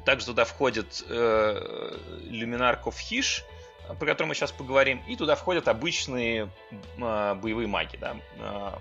также 0.05 0.25
туда 0.25 0.45
входит 0.45 1.03
э, 1.07 1.97
Luminar 2.23 2.81
Ковхиш, 2.81 3.45
про 3.87 4.07
который 4.07 4.27
мы 4.27 4.35
сейчас 4.35 4.51
поговорим, 4.51 5.03
и 5.07 5.15
туда 5.15 5.35
входят 5.35 5.67
обычные 5.67 6.49
э, 6.97 7.35
боевые 7.35 7.67
маги, 7.67 7.97
да, 7.97 8.17
э, 8.37 8.71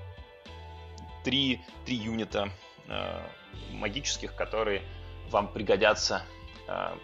три, 1.24 1.60
три 1.84 1.96
юнита 1.96 2.50
э, 2.88 3.20
магических, 3.72 4.34
которые 4.34 4.82
вам 5.28 5.48
пригодятся 5.52 6.22
э, 6.66 6.96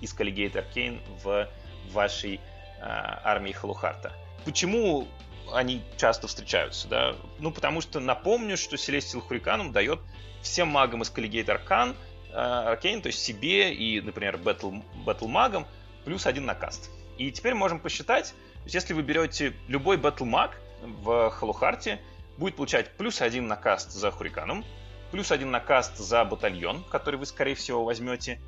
из 0.00 0.14
Collegiate 0.14 0.54
Arcane 0.54 1.00
в 1.22 1.48
вашей 1.92 2.36
э, 2.36 2.40
армии 2.80 3.52
Халухарта. 3.52 4.12
Почему 4.48 5.06
они 5.52 5.82
часто 5.98 6.26
встречаются, 6.26 6.88
да? 6.88 7.16
Ну, 7.38 7.50
потому 7.50 7.82
что 7.82 8.00
напомню, 8.00 8.56
что 8.56 8.76
Celestial 8.76 9.22
Hurricane 9.28 9.72
дает 9.72 10.00
всем 10.40 10.68
магам 10.68 11.02
из 11.02 11.10
Collegiate 11.10 11.48
Arcane, 11.48 11.94
э, 12.30 12.34
Arcane, 12.34 13.02
то 13.02 13.08
есть 13.08 13.22
себе 13.22 13.74
и, 13.74 14.00
например, 14.00 14.36
Battle, 14.36 15.28
магам, 15.28 15.66
плюс 16.06 16.24
один 16.24 16.46
на 16.46 16.54
каст. 16.54 16.88
И 17.18 17.30
теперь 17.30 17.52
можем 17.52 17.78
посчитать, 17.78 18.28
то 18.54 18.62
есть 18.64 18.74
если 18.74 18.94
вы 18.94 19.02
берете 19.02 19.52
любой 19.66 19.98
Battle 19.98 20.24
маг 20.24 20.58
в 20.80 21.28
Халухарте, 21.28 22.00
будет 22.38 22.56
получать 22.56 22.96
плюс 22.96 23.20
один 23.20 23.48
на 23.48 23.56
каст 23.56 23.90
за 23.90 24.10
Хуриканом, 24.10 24.64
плюс 25.10 25.30
один 25.30 25.50
на 25.50 25.60
каст 25.60 25.98
за 25.98 26.24
батальон, 26.24 26.84
который 26.84 27.16
вы, 27.16 27.26
скорее 27.26 27.54
всего, 27.54 27.84
возьмете, 27.84 28.40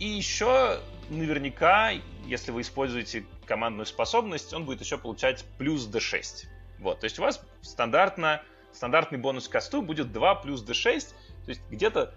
и 0.00 0.08
еще 0.08 0.80
наверняка, 1.10 1.92
если 2.26 2.50
вы 2.50 2.62
используете 2.62 3.24
командную 3.44 3.86
способность, 3.86 4.52
он 4.52 4.64
будет 4.64 4.80
еще 4.80 4.98
получать 4.98 5.44
плюс 5.58 5.88
d6. 5.88 6.46
Вот, 6.78 7.00
то 7.00 7.04
есть 7.04 7.18
у 7.18 7.22
вас 7.22 7.40
стандартно, 7.62 8.42
стандартный 8.72 9.18
бонус 9.18 9.48
к 9.48 9.52
касту 9.52 9.82
будет 9.82 10.12
2 10.12 10.34
плюс 10.36 10.64
d6, 10.64 11.14
то 11.44 11.48
есть 11.50 11.62
где-то 11.70 12.14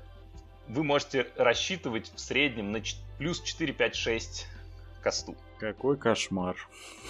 вы 0.68 0.84
можете 0.84 1.28
рассчитывать 1.36 2.12
в 2.14 2.20
среднем 2.20 2.72
на 2.72 2.82
плюс 3.18 3.42
4, 3.42 3.74
5, 3.74 3.96
6 3.96 4.48
касту. 5.02 5.36
Какой 5.60 5.98
кошмар. 5.98 6.58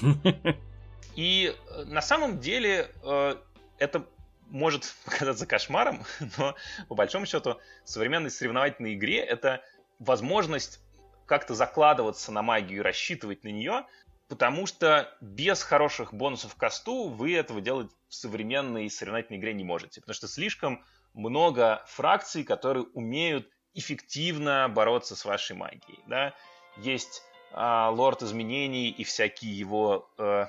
И 1.16 1.56
э, 1.56 1.84
на 1.86 2.02
самом 2.02 2.40
деле 2.40 2.92
э, 3.04 3.36
это 3.80 4.06
может 4.50 4.96
показаться 5.06 5.46
кошмаром, 5.46 6.04
но 6.38 6.56
по 6.88 6.96
большому 6.96 7.26
счету 7.26 7.60
в 7.84 7.90
современной 7.90 8.30
соревновательной 8.30 8.94
игре 8.94 9.20
это 9.20 9.64
возможность 10.00 10.80
как-то 11.26 11.56
закладываться 11.56 12.32
на 12.32 12.42
магию 12.42 12.80
и 12.80 12.82
рассчитывать 12.82 13.44
на 13.44 13.50
нее, 13.50 13.86
потому 14.28 14.66
что 14.66 15.14
без 15.22 15.64
хороших 15.64 16.14
бонусов 16.14 16.56
к 16.56 16.58
касту 16.58 17.08
вы 17.08 17.36
этого 17.36 17.62
делать 17.62 17.92
в 18.10 18.16
современной 18.16 18.90
соревновательной 18.90 19.40
игре 19.40 19.54
не 19.54 19.64
можете, 19.64 20.02
потому 20.02 20.16
что 20.16 20.28
слишком 20.28 20.84
много 21.14 21.84
фракций, 21.88 22.44
которые 22.44 22.86
умеют 22.94 23.50
эффективно 23.74 24.70
бороться 24.70 25.16
с 25.16 25.26
вашей 25.26 25.56
магией. 25.56 26.00
Да? 26.08 26.34
Есть 26.78 27.24
а, 27.52 27.90
лорд 27.90 28.24
изменений 28.24 28.90
и 28.90 29.04
всякие 29.04 29.58
его 29.58 30.10
а, 30.18 30.48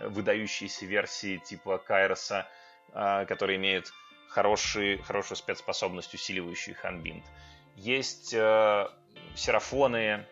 выдающиеся 0.00 0.86
версии 0.86 1.38
типа 1.38 1.78
Кайроса, 1.78 2.46
а, 2.92 3.24
которые 3.24 3.56
имеют 3.56 3.92
хороший, 4.28 4.98
хорошую 4.98 5.36
спецспособность, 5.36 6.14
усиливающую 6.14 6.76
ханбинд. 6.76 7.24
Есть 7.76 8.34
э, 8.34 8.88
серафоны, 9.36 10.26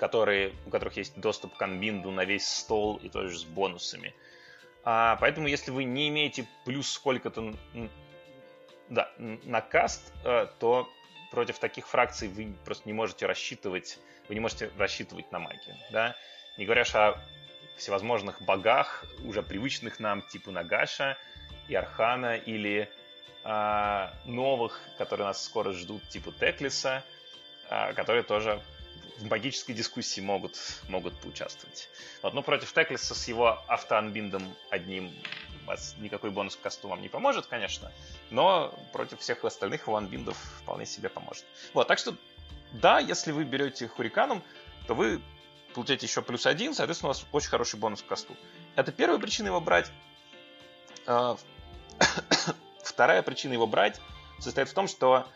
которые, 0.00 0.54
у 0.64 0.70
которых 0.70 0.96
есть 0.96 1.20
доступ 1.20 1.54
к 1.58 1.62
анбинду 1.62 2.10
на 2.10 2.24
весь 2.24 2.48
стол 2.48 2.96
и 2.96 3.10
тоже 3.10 3.38
с 3.38 3.44
бонусами. 3.44 4.14
А, 4.82 5.16
поэтому, 5.20 5.46
если 5.46 5.70
вы 5.70 5.84
не 5.84 6.08
имеете 6.08 6.48
плюс 6.64 6.90
сколько-то 6.90 7.52
да, 8.88 9.12
на 9.18 9.60
каст, 9.60 10.14
э, 10.24 10.46
то 10.58 10.88
против 11.30 11.58
таких 11.58 11.86
фракций 11.86 12.28
вы 12.28 12.54
просто 12.64 12.88
не 12.88 12.94
можете 12.94 13.26
рассчитывать, 13.26 13.98
вы 14.28 14.34
не 14.34 14.40
можете 14.40 14.70
рассчитывать 14.78 15.30
на 15.32 15.38
магию, 15.38 15.76
да? 15.92 16.16
Не 16.56 16.64
говоря 16.64 16.84
о 16.94 17.20
всевозможных 17.76 18.40
богах, 18.40 19.04
уже 19.22 19.42
привычных 19.42 20.00
нам, 20.00 20.22
типа 20.22 20.50
Нагаша 20.50 21.18
и 21.68 21.74
Архана, 21.74 22.36
или 22.36 22.88
а, 23.44 24.14
новых, 24.24 24.80
которые 24.96 25.26
нас 25.26 25.44
скоро 25.44 25.72
ждут, 25.72 26.08
типа 26.08 26.32
Теклиса, 26.32 27.04
а, 27.68 27.92
которые 27.92 28.22
тоже 28.22 28.62
в 29.20 29.30
магической 29.30 29.74
дискуссии 29.74 30.20
могут, 30.20 30.56
могут 30.88 31.18
поучаствовать. 31.20 31.88
Вот, 32.22 32.34
ну, 32.34 32.42
против 32.42 32.72
Теклиса 32.72 33.14
с 33.14 33.28
его 33.28 33.62
автоанбиндом 33.68 34.42
одним 34.70 35.12
вас 35.66 35.94
никакой 35.98 36.30
бонус 36.30 36.56
к 36.56 36.60
касту 36.60 36.88
вам 36.88 37.00
не 37.02 37.08
поможет, 37.08 37.46
конечно, 37.46 37.92
но 38.30 38.74
против 38.92 39.20
всех 39.20 39.44
остальных 39.44 39.86
его 39.86 39.96
анбиндов 39.96 40.36
вполне 40.62 40.86
себе 40.86 41.08
поможет. 41.08 41.44
Вот, 41.74 41.86
так 41.86 41.98
что, 41.98 42.16
да, 42.72 42.98
если 42.98 43.30
вы 43.30 43.44
берете 43.44 43.86
Хуриканом, 43.86 44.42
то 44.86 44.94
вы 44.94 45.20
получаете 45.74 46.06
еще 46.06 46.22
плюс 46.22 46.46
один, 46.46 46.74
соответственно, 46.74 47.10
у 47.10 47.12
вас 47.12 47.24
очень 47.30 47.50
хороший 47.50 47.78
бонус 47.78 48.02
к 48.02 48.06
касту. 48.06 48.34
Это 48.74 48.90
первая 48.90 49.18
причина 49.18 49.48
его 49.48 49.60
брать. 49.60 49.92
А, 51.06 51.36
вторая 52.82 53.22
причина 53.22 53.52
его 53.52 53.66
брать 53.66 54.00
состоит 54.40 54.68
в 54.68 54.74
том, 54.74 54.88
что 54.88 55.28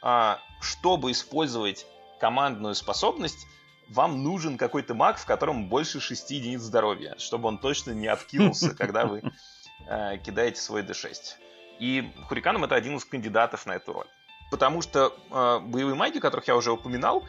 а, 0.00 0.40
чтобы 0.60 1.10
использовать 1.10 1.86
командную 2.22 2.76
способность, 2.76 3.48
вам 3.88 4.22
нужен 4.22 4.56
какой-то 4.56 4.94
маг, 4.94 5.18
в 5.18 5.26
котором 5.26 5.68
больше 5.68 5.98
6 5.98 6.30
единиц 6.30 6.60
здоровья, 6.60 7.16
чтобы 7.18 7.48
он 7.48 7.58
точно 7.58 7.90
не 7.90 8.06
откинулся, 8.06 8.74
когда 8.78 9.06
вы 9.06 9.24
э, 9.88 10.18
кидаете 10.18 10.60
свой 10.60 10.82
D6. 10.82 11.16
И 11.80 12.12
Хуриканом 12.28 12.62
это 12.62 12.76
один 12.76 12.96
из 12.96 13.04
кандидатов 13.04 13.66
на 13.66 13.72
эту 13.72 13.92
роль. 13.92 14.06
Потому 14.52 14.82
что 14.82 15.08
э, 15.08 15.58
боевые 15.66 15.96
маги, 15.96 16.20
которых 16.20 16.46
я 16.46 16.54
уже 16.54 16.70
упоминал, 16.70 17.24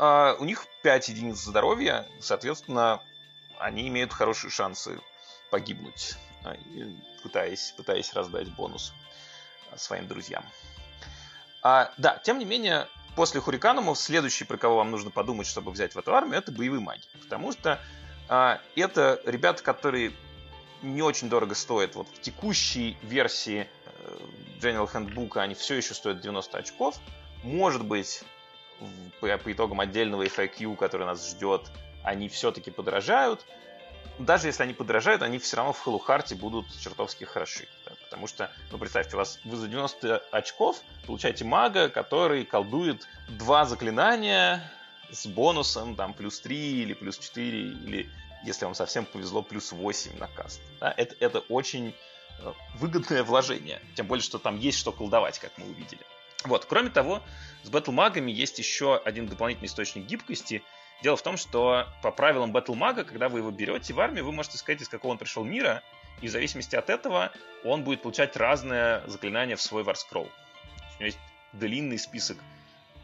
э, 0.00 0.34
у 0.40 0.44
них 0.44 0.66
5 0.82 1.10
единиц 1.10 1.36
здоровья, 1.36 2.04
соответственно, 2.18 3.00
они 3.60 3.86
имеют 3.86 4.12
хорошие 4.12 4.50
шансы 4.50 4.98
погибнуть, 5.52 6.16
э, 6.44 6.56
пытаясь, 7.22 7.74
пытаясь 7.76 8.12
раздать 8.12 8.48
бонус 8.56 8.92
своим 9.76 10.08
друзьям. 10.08 10.44
А, 11.62 11.92
да, 11.96 12.18
тем 12.24 12.40
не 12.40 12.44
менее, 12.44 12.88
после 13.14 13.40
Хуриканумов 13.40 13.98
следующий, 13.98 14.44
про 14.44 14.56
кого 14.56 14.76
вам 14.76 14.90
нужно 14.90 15.10
подумать, 15.10 15.46
чтобы 15.46 15.70
взять 15.70 15.94
в 15.94 15.98
эту 15.98 16.14
армию, 16.14 16.38
это 16.38 16.52
боевые 16.52 16.80
маги. 16.80 17.02
Потому 17.20 17.52
что 17.52 17.80
а, 18.28 18.60
это 18.76 19.20
ребята, 19.24 19.62
которые 19.62 20.12
не 20.82 21.02
очень 21.02 21.28
дорого 21.28 21.54
стоят. 21.54 21.94
Вот 21.94 22.08
в 22.08 22.20
текущей 22.20 22.96
версии 23.02 23.68
э, 23.86 24.18
General 24.60 24.90
Handbook 24.92 25.38
они 25.38 25.54
все 25.54 25.76
еще 25.76 25.94
стоят 25.94 26.20
90 26.20 26.58
очков. 26.58 26.96
Может 27.44 27.84
быть, 27.84 28.24
по, 29.20 29.38
по 29.38 29.52
итогам 29.52 29.80
отдельного 29.80 30.24
FAQ, 30.24 30.76
который 30.76 31.06
нас 31.06 31.30
ждет, 31.30 31.70
они 32.02 32.28
все-таки 32.28 32.70
подорожают. 32.70 33.44
Даже 34.18 34.48
если 34.48 34.64
они 34.64 34.74
подорожают, 34.74 35.22
они 35.22 35.38
все 35.38 35.56
равно 35.56 35.72
в 35.72 35.80
Хэллоухарте 35.80 36.34
будут 36.34 36.66
чертовски 36.80 37.24
хороши. 37.24 37.68
Потому 38.12 38.26
что, 38.26 38.50
ну, 38.70 38.76
представьте, 38.76 39.16
у 39.16 39.18
вас 39.20 39.40
вы 39.42 39.56
за 39.56 39.68
90 39.68 40.18
очков 40.32 40.82
получаете 41.06 41.46
мага, 41.46 41.88
который 41.88 42.44
колдует 42.44 43.08
два 43.26 43.64
заклинания 43.64 44.70
с 45.10 45.26
бонусом, 45.26 45.96
там, 45.96 46.12
плюс 46.12 46.38
3 46.40 46.82
или 46.82 46.92
плюс 46.92 47.18
4, 47.18 47.58
или, 47.58 48.10
если 48.44 48.66
вам 48.66 48.74
совсем 48.74 49.06
повезло, 49.06 49.40
плюс 49.40 49.72
8 49.72 50.18
на 50.18 50.28
каст. 50.28 50.60
Да? 50.78 50.92
Это, 50.94 51.16
это 51.20 51.38
очень 51.38 51.94
э, 52.40 52.52
выгодное 52.74 53.24
вложение. 53.24 53.80
Тем 53.96 54.06
более, 54.06 54.22
что 54.22 54.38
там 54.38 54.58
есть 54.58 54.76
что 54.76 54.92
колдовать, 54.92 55.38
как 55.38 55.56
мы 55.56 55.64
увидели. 55.64 56.02
Вот, 56.44 56.66
кроме 56.66 56.90
того, 56.90 57.22
с 57.62 57.70
батл-магами 57.70 58.30
есть 58.30 58.58
еще 58.58 58.98
один 58.98 59.26
дополнительный 59.26 59.68
источник 59.68 60.04
гибкости. 60.04 60.62
Дело 61.02 61.16
в 61.16 61.22
том, 61.22 61.38
что 61.38 61.86
по 62.02 62.10
правилам 62.10 62.52
батл-мага, 62.52 63.04
когда 63.04 63.30
вы 63.30 63.38
его 63.38 63.50
берете 63.50 63.94
в 63.94 64.00
армию, 64.00 64.26
вы 64.26 64.32
можете 64.32 64.58
сказать, 64.58 64.82
из 64.82 64.90
какого 64.90 65.12
он 65.12 65.18
пришел 65.18 65.44
мира, 65.44 65.82
и 66.20 66.28
в 66.28 66.30
зависимости 66.30 66.76
от 66.76 66.90
этого 66.90 67.32
он 67.64 67.84
будет 67.84 68.02
получать 68.02 68.36
разные 68.36 69.02
заклинания 69.06 69.56
в 69.56 69.62
свой 69.62 69.82
варскролл. 69.82 70.24
У 70.24 70.94
него 71.00 71.06
есть 71.06 71.18
длинный 71.52 71.98
список 71.98 72.38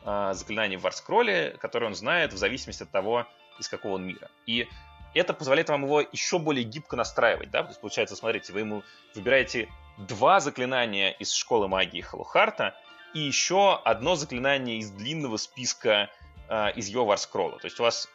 э, 0.04 0.30
заклинаний 0.34 0.76
в 0.76 0.82
варскролле, 0.82 1.56
которые 1.60 1.88
он 1.88 1.94
знает 1.94 2.32
в 2.32 2.36
зависимости 2.36 2.82
от 2.82 2.90
того, 2.90 3.26
из 3.58 3.68
какого 3.68 3.94
он 3.94 4.06
мира. 4.06 4.30
И 4.46 4.68
это 5.14 5.34
позволяет 5.34 5.68
вам 5.68 5.84
его 5.84 6.00
еще 6.00 6.38
более 6.38 6.64
гибко 6.64 6.96
настраивать, 6.96 7.50
да, 7.50 7.62
то 7.62 7.70
есть 7.70 7.80
получается, 7.80 8.14
смотрите, 8.14 8.52
вы 8.52 8.60
ему 8.60 8.82
выбираете 9.14 9.68
два 9.96 10.40
заклинания 10.40 11.10
из 11.10 11.32
школы 11.32 11.66
магии 11.66 12.00
Халухарта 12.00 12.76
и 13.14 13.20
еще 13.20 13.80
одно 13.84 14.14
заклинание 14.14 14.78
из 14.78 14.90
длинного 14.90 15.38
списка 15.38 16.10
э, 16.48 16.72
из 16.72 16.88
его 16.88 17.04
варскролла. 17.04 17.58
То 17.58 17.66
есть 17.66 17.80
у 17.80 17.82
вас 17.82 18.08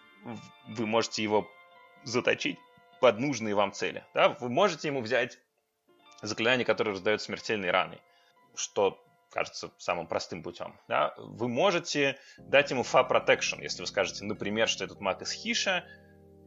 вы 0.67 0.85
можете 0.85 1.23
его 1.23 1.49
заточить 2.03 2.57
под 3.03 3.19
нужные 3.19 3.53
вам 3.53 3.73
цели. 3.73 4.01
Да? 4.13 4.29
Вы 4.39 4.47
можете 4.47 4.87
ему 4.87 5.01
взять 5.01 5.37
заклинание, 6.21 6.63
которое 6.63 6.91
раздает 6.91 7.21
смертельные 7.21 7.69
раны, 7.69 7.99
что 8.55 8.97
кажется 9.29 9.71
самым 9.77 10.07
простым 10.07 10.41
путем. 10.41 10.79
Да? 10.87 11.13
Вы 11.17 11.49
можете 11.49 12.17
дать 12.37 12.71
ему 12.71 12.83
Fa 12.83 13.05
Protection, 13.05 13.61
если 13.61 13.81
вы 13.81 13.87
скажете, 13.87 14.23
например, 14.23 14.69
что 14.69 14.85
этот 14.85 15.01
маг 15.01 15.21
из 15.21 15.33
Хиша, 15.33 15.83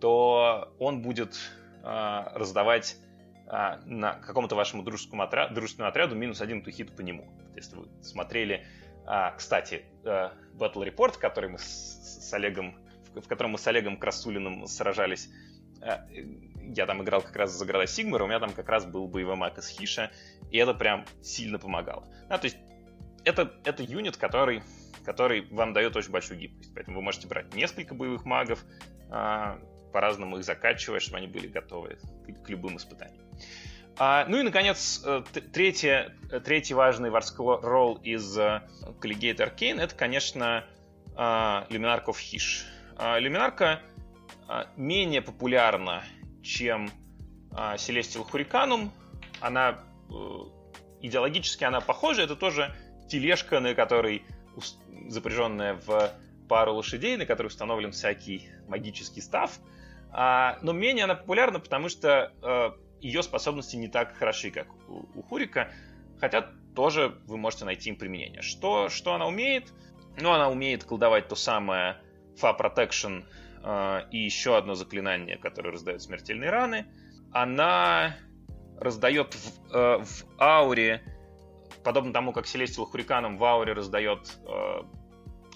то 0.01 0.75
он 0.79 1.03
будет 1.03 1.37
а, 1.83 2.33
раздавать 2.35 2.97
а, 3.49 3.77
на 3.85 4.14
какому-то 4.14 4.55
вашему 4.55 4.83
дружескому 4.83 5.25
отряду, 5.25 5.53
дружественному 5.53 5.90
отряду 5.90 6.14
минус 6.14 6.40
один 6.40 6.62
тухит 6.62 6.97
по 6.97 7.03
нему. 7.03 7.38
Если 7.55 7.77
вы 7.77 7.88
смотрели, 8.03 8.66
а, 9.05 9.33
кстати, 9.33 9.85
а, 10.07 10.33
Battle 10.55 10.90
Report, 10.90 11.19
который 11.19 11.51
мы 11.51 11.59
с, 11.59 12.33
Олегом, 12.33 12.79
в, 13.14 13.29
котором 13.29 13.51
мы 13.51 13.59
с 13.59 13.66
Олегом 13.66 13.99
Красулиным 13.99 14.66
сражались 14.66 15.29
Э, 15.29 15.56
я 16.75 16.87
там 16.87 17.03
играл 17.03 17.22
как 17.22 17.37
раз 17.37 17.53
за 17.53 17.64
города 17.64 17.87
Сигмара, 17.87 18.25
у 18.25 18.27
меня 18.27 18.40
там 18.40 18.53
как 18.53 18.68
раз 18.68 18.85
был 18.85 19.07
боевой 19.07 19.37
маг 19.37 19.59
из 19.59 19.68
Хиша, 19.68 20.11
и 20.51 20.59
это 20.59 20.75
прям 20.75 21.05
сильно 21.22 21.59
помогало. 21.59 22.09
Да, 22.29 22.38
то 22.38 22.46
есть 22.46 22.57
это, 23.25 23.53
это 23.64 23.83
юнит, 23.83 24.16
который, 24.16 24.62
который 25.05 25.46
вам 25.51 25.72
дает 25.72 25.96
очень 25.96 26.11
большую 26.11 26.40
гибкость, 26.40 26.75
поэтому 26.75 26.99
вы 26.99 27.03
можете 27.03 27.29
брать 27.29 27.55
несколько 27.55 27.94
боевых 27.94 28.25
магов, 28.25 28.64
а, 29.11 29.59
по-разному 29.92 30.38
их 30.38 30.44
закачивая, 30.44 31.01
чтобы 31.01 31.18
они 31.18 31.29
были 31.29 31.46
готовы 31.46 31.99
к, 32.27 32.44
к 32.44 32.51
любым 32.51 32.77
испытаниям. 32.77 33.25
А, 33.99 34.27
ну 34.29 34.38
и, 34.38 34.42
наконец, 34.42 35.03
э, 35.07 35.22
третье, 35.53 36.14
третий 36.44 36.75
важный 36.75 37.11
ролл 37.11 37.94
из 38.03 38.37
Collegiate 38.37 39.38
Arcane— 39.38 39.81
это, 39.81 39.94
конечно, 39.94 40.66
Люминарка 41.14 42.12
в 42.12 42.18
Хиш. 42.18 42.66
Люминарка— 42.99 43.81
а, 43.90 43.96
менее 44.77 45.23
популярна, 45.23 46.03
чем 46.43 46.91
а, 47.53 47.77
Celestial 47.77 48.29
Hurricanum. 48.31 48.91
Она 49.41 49.81
э, 50.11 50.15
идеологически 51.01 51.65
она 51.65 51.81
похожа. 51.81 52.23
Это 52.23 52.37
тоже 52.37 52.75
тележка, 53.09 53.61
на 53.61 53.75
которой 53.75 54.23
запряженная 55.09 55.75
в 55.75 56.13
пару 56.49 56.75
лошадей, 56.75 57.17
на 57.17 57.27
которой 57.27 57.49
установлен 57.49 57.93
всякий 57.93 58.49
магический 58.69 59.21
став. 59.21 59.51
А, 60.11 60.59
но 60.63 60.73
менее 60.73 61.05
она 61.05 61.15
популярна, 61.15 61.61
потому 61.61 61.89
что 61.89 62.33
э, 62.43 62.71
ее 63.01 63.23
способности 63.23 63.77
не 63.77 63.89
так 63.89 64.17
хороши, 64.17 64.51
как 64.51 64.69
у, 64.89 65.23
Хурика. 65.23 65.71
Хотя 66.21 66.51
тоже 66.75 67.19
вы 67.27 67.37
можете 67.37 67.65
найти 67.65 67.91
им 67.91 67.97
применение. 67.97 68.43
Что, 68.43 68.89
что 68.89 69.15
она 69.15 69.27
умеет? 69.27 69.73
Ну, 70.21 70.33
она 70.33 70.49
умеет 70.49 70.85
колдовать 70.85 71.29
то 71.29 71.37
самое 71.37 71.97
Fa 72.41 72.59
Protection 72.59 73.25
а, 73.25 73.46
и 73.66 74.18
еще 74.18 74.57
одно 74.57 74.74
заклинание, 74.74 75.37
которое 75.38 75.70
раздает 75.72 76.00
смертельные 76.00 76.50
раны. 76.50 76.87
Она 77.33 78.16
раздает 78.79 79.35
в, 79.35 79.74
э, 79.74 79.98
в 79.98 80.24
ауре, 80.38 81.02
подобно 81.83 82.12
тому, 82.12 82.33
как 82.33 82.46
Celestial 82.46 82.87
Hurricane 82.92 83.37
в 83.37 83.44
ауре 83.44 83.72
раздает 83.72 84.37
э, 84.46 84.83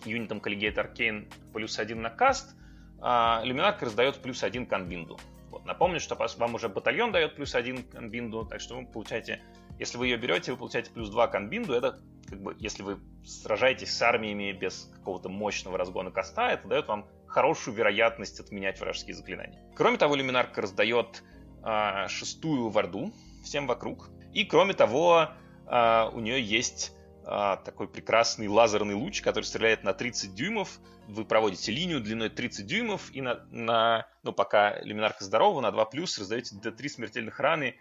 юнитам 0.05 0.39
Collegiate 0.39 0.75
Arcane 0.75 1.33
плюс 1.53 1.79
один 1.79 2.03
на 2.03 2.11
каст, 2.11 2.57
э, 3.03 3.41
Люминарка 3.45 3.87
раздает 3.87 4.17
плюс 4.17 4.43
один 4.43 4.67
к 4.67 4.73
анбинду. 4.73 5.19
Вот. 5.51 5.65
Напомню, 5.65 6.01
что 6.01 6.17
вам 6.39 6.55
уже 6.55 6.69
батальон 6.69 7.13
дает 7.13 7.37
плюс 7.37 7.55
один 7.55 7.83
к 7.83 7.95
анбинду, 7.95 8.47
так 8.47 8.61
что 8.61 8.77
вы 8.77 8.87
получаете, 8.87 9.43
если 9.79 9.99
вы 9.99 10.07
ее 10.07 10.17
берете, 10.17 10.53
вы 10.53 10.59
получаете 10.59 10.91
плюс 10.91 11.11
два 11.11 11.27
к 11.27 11.35
анбинду. 11.35 11.75
Это 11.75 11.99
как 12.29 12.41
бы, 12.41 12.57
если 12.59 12.83
вы 12.83 12.99
сражаетесь 13.25 13.93
с 13.95 14.01
армиями 14.01 14.53
без 14.53 14.91
какого-то 14.95 15.29
мощного 15.29 15.77
разгона 15.77 16.11
каста, 16.11 16.51
это 16.51 16.69
дает 16.69 16.87
вам 16.87 17.07
хорошую 17.31 17.75
вероятность 17.75 18.41
отменять 18.41 18.81
вражеские 18.81 19.15
заклинания. 19.15 19.59
Кроме 19.77 19.97
того, 19.97 20.17
Люминарка 20.17 20.61
раздает 20.61 21.23
э, 21.65 22.09
шестую 22.09 22.69
варду 22.69 23.13
всем 23.45 23.67
вокруг. 23.67 24.11
И 24.35 24.45
кроме 24.45 24.75
того, 24.75 25.29
э, 25.67 26.11
у 26.13 26.21
нее 26.21 26.43
есть 26.43 26.93
э, 27.25 27.57
такой 27.65 27.89
прекрасный 27.89 28.49
лазерный 28.49 28.95
луч, 28.95 29.23
который 29.23 29.45
стреляет 29.45 29.85
на 29.85 29.95
30 29.95 30.35
дюймов. 30.35 30.81
Вы 31.07 31.25
проводите 31.25 31.73
линию 31.73 32.01
длиной 32.01 32.31
30 32.31 32.67
дюймов, 32.67 33.11
и 33.13 33.21
на, 33.21 33.41
на 33.51 34.07
ну, 34.23 34.33
пока 34.33 34.81
Люминарка 34.81 35.25
здорова, 35.25 35.61
на 35.61 35.71
2 35.71 35.85
плюс 35.87 36.19
раздаете 36.19 36.57
до 36.57 36.73
3 36.73 36.89
смертельных 36.89 37.39
раны 37.41 37.77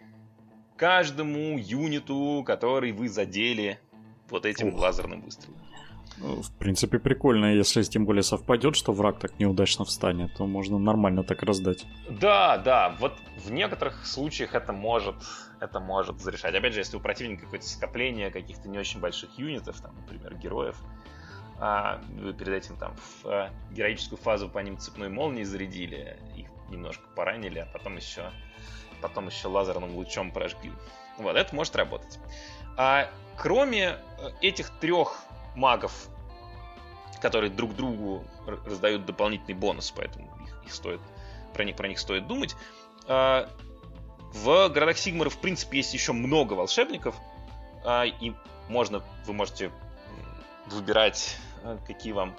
каждому 0.76 1.58
юниту, 1.58 2.42
который 2.46 2.92
вы 2.92 3.08
задели 3.08 3.78
вот 4.28 4.46
этим 4.46 4.68
Ух. 4.68 4.80
лазерным 4.80 5.20
выстрелом. 5.22 5.60
Ну, 6.18 6.42
в 6.42 6.50
принципе, 6.58 6.98
прикольно, 6.98 7.54
если 7.54 7.82
тем 7.82 8.04
более 8.04 8.22
совпадет, 8.22 8.76
что 8.76 8.92
враг 8.92 9.18
так 9.18 9.38
неудачно 9.38 9.84
встанет, 9.84 10.34
то 10.34 10.46
можно 10.46 10.78
нормально 10.78 11.24
так 11.24 11.42
раздать. 11.42 11.86
Да, 12.08 12.58
да, 12.58 12.94
вот 13.00 13.16
в 13.38 13.50
некоторых 13.50 14.06
случаях 14.06 14.54
это 14.54 14.72
может, 14.72 15.16
это 15.60 15.80
может 15.80 16.20
зарешать. 16.20 16.54
Опять 16.54 16.74
же, 16.74 16.80
если 16.80 16.96
у 16.96 17.00
противника 17.00 17.44
какое-то 17.44 17.66
скопление 17.66 18.30
каких-то 18.30 18.68
не 18.68 18.78
очень 18.78 19.00
больших 19.00 19.30
юнитов, 19.38 19.80
там, 19.80 19.94
например, 19.96 20.34
героев, 20.36 20.76
а 21.58 22.00
вы 22.08 22.32
перед 22.32 22.54
этим 22.54 22.76
там 22.76 22.94
в 22.96 23.26
а, 23.26 23.50
героическую 23.70 24.18
фазу 24.18 24.48
по 24.48 24.58
ним 24.60 24.78
цепной 24.78 25.10
молнией 25.10 25.44
зарядили, 25.44 26.18
их 26.34 26.48
немножко 26.70 27.04
поранили, 27.14 27.58
а 27.58 27.66
потом 27.66 27.96
еще, 27.96 28.30
потом 29.02 29.28
еще 29.28 29.48
лазерным 29.48 29.94
лучом 29.94 30.32
прожгли. 30.32 30.72
Вот, 31.18 31.36
это 31.36 31.54
может 31.54 31.76
работать. 31.76 32.18
А 32.76 33.10
кроме 33.36 33.98
э, 34.18 34.30
этих 34.40 34.70
трех 34.80 35.22
магов, 35.54 36.08
которые 37.20 37.50
друг 37.50 37.74
другу 37.76 38.24
раздают 38.66 39.04
дополнительный 39.04 39.54
бонус, 39.54 39.92
поэтому 39.94 40.26
их, 40.44 40.66
их 40.66 40.74
стоит, 40.74 41.00
про, 41.52 41.64
них, 41.64 41.76
про 41.76 41.88
них 41.88 41.98
стоит 41.98 42.26
думать. 42.26 42.56
А, 43.06 43.48
в 44.32 44.68
городах 44.68 44.96
Сигмара, 44.98 45.30
в 45.30 45.38
принципе, 45.38 45.78
есть 45.78 45.94
еще 45.94 46.12
много 46.12 46.54
волшебников, 46.54 47.14
а, 47.84 48.04
и 48.04 48.32
можно, 48.68 49.02
вы 49.26 49.32
можете 49.32 49.70
выбирать, 50.66 51.36
а, 51.62 51.78
какие 51.86 52.12
вам 52.12 52.34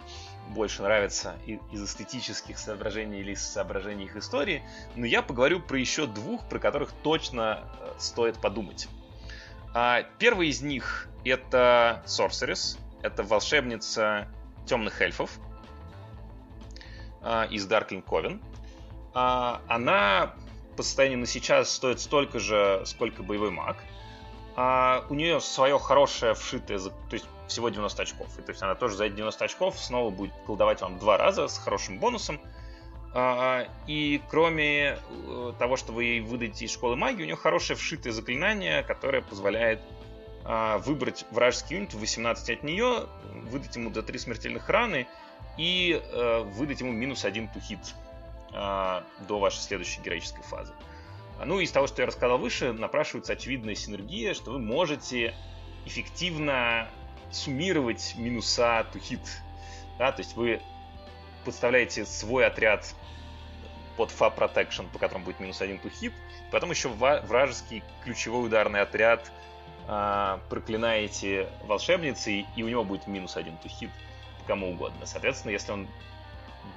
больше 0.50 0.82
нравятся 0.82 1.36
из 1.45 1.84
эстетических 1.84 2.58
соображений 2.58 3.19
или 3.21 3.34
из 3.34 3.45
соображений 3.45 4.06
их 4.06 4.15
истории, 4.15 4.63
но 4.95 5.06
я 5.06 5.21
поговорю 5.21 5.62
про 5.62 5.80
еще 5.80 6.08
двух, 6.08 6.47
про 6.50 6.60
которых 6.60 6.91
точно 7.04 7.63
э, 7.80 7.93
стоит 8.00 8.38
подумать. 8.41 8.89
Первый 10.17 10.50
из 10.50 10.62
них 10.62 11.08
это 11.24 12.04
Sorceress, 12.06 12.78
это 13.04 13.24
волшебница 13.24 14.28
темных 14.66 15.02
эльфов 15.02 15.32
а, 17.22 17.46
из 17.46 17.68
Darkling 17.68 18.04
Coven. 18.04 18.42
А, 19.14 19.62
она 19.68 20.34
по 20.76 20.84
состоянию 20.84 21.20
на 21.20 21.26
сейчас 21.26 21.72
стоит 21.72 22.00
столько 22.00 22.40
же, 22.40 22.84
сколько 22.86 23.24
боевой 23.24 23.52
маг. 23.52 23.78
А, 24.56 25.06
у 25.10 25.14
нее 25.14 25.40
свое 25.40 25.78
хорошее 25.80 26.34
вшитое, 26.34 26.80
то 26.80 27.14
есть 27.14 27.26
всего 27.48 27.70
90 27.70 28.02
очков. 28.02 28.40
И 28.40 28.42
то 28.42 28.52
есть 28.52 28.62
она 28.62 28.76
тоже 28.76 28.96
за 28.96 29.06
эти 29.06 29.14
90 29.16 29.46
очков 29.46 29.78
снова 29.80 30.10
будет 30.10 30.34
колдовать 30.46 30.82
вам 30.82 30.98
два 31.00 31.18
раза 31.18 31.48
с 31.48 31.58
хорошим 31.58 32.00
бонусом. 32.00 32.40
А, 33.14 33.68
и 33.88 34.22
кроме 34.30 34.98
э, 35.26 35.54
того, 35.60 35.76
что 35.76 35.92
вы 35.92 36.06
ей 36.06 36.22
выдадите 36.22 36.66
из 36.66 36.72
школы 36.72 36.96
магии, 36.96 37.24
у 37.24 37.26
нее 37.26 37.36
хорошее 37.36 37.78
вшитое 37.78 38.14
заклинание, 38.14 38.84
которое 38.84 39.22
позволяет 39.22 39.82
выбрать 40.43 41.25
вражеский 41.30 41.75
юнит, 41.77 41.93
18 41.93 42.49
от 42.49 42.63
нее, 42.63 43.08
выдать 43.43 43.75
ему 43.75 43.89
до 43.89 44.01
3 44.01 44.17
смертельных 44.17 44.69
раны 44.69 45.08
и 45.58 46.01
э, 46.04 46.39
выдать 46.39 46.82
ему 46.82 46.91
минус 46.91 47.25
1 47.25 47.49
тухит 47.49 47.80
э, 48.54 49.01
до 49.27 49.39
вашей 49.39 49.60
следующей 49.60 50.01
героической 50.01 50.43
фазы. 50.43 50.73
Ну 51.43 51.60
и 51.60 51.63
из 51.63 51.71
того, 51.71 51.88
что 51.88 52.01
я 52.01 52.08
рассказал 52.08 52.38
выше, 52.38 52.71
напрашивается 52.71 53.34
очевидная 53.34 53.75
синергия, 53.75 54.34
что 54.34 54.51
вы 54.51 54.60
можете 54.60 55.34
эффективно 55.86 56.88
суммировать 57.32 58.15
минуса 58.17 58.86
тухит. 58.91 59.21
Да, 59.97 60.12
то 60.12 60.21
есть 60.21 60.36
вы 60.36 60.62
подставляете 61.45 62.06
свой 62.06 62.45
отряд 62.45 62.93
под 63.97 64.10
Fa 64.10 64.36
Protection, 64.36 64.91
по 64.91 64.99
которому 64.99 65.25
будет 65.25 65.39
минус 65.39 65.62
один 65.62 65.80
тухит, 65.80 66.13
потом 66.51 66.71
еще 66.71 66.89
вражеский 66.89 67.84
ключевой 68.04 68.45
ударный 68.45 68.82
отряд 68.82 69.32
э, 69.88 70.39
проклинаете 70.50 71.50
волшебницы, 71.65 72.46
и 72.56 72.63
у 72.63 72.70
него 72.70 72.84
будет 72.84 73.08
минус 73.08 73.38
один 73.38 73.56
hit 73.63 73.89
кому 74.48 74.72
угодно. 74.72 75.06
Соответственно, 75.06 75.52
если 75.52 75.72
он 75.72 75.88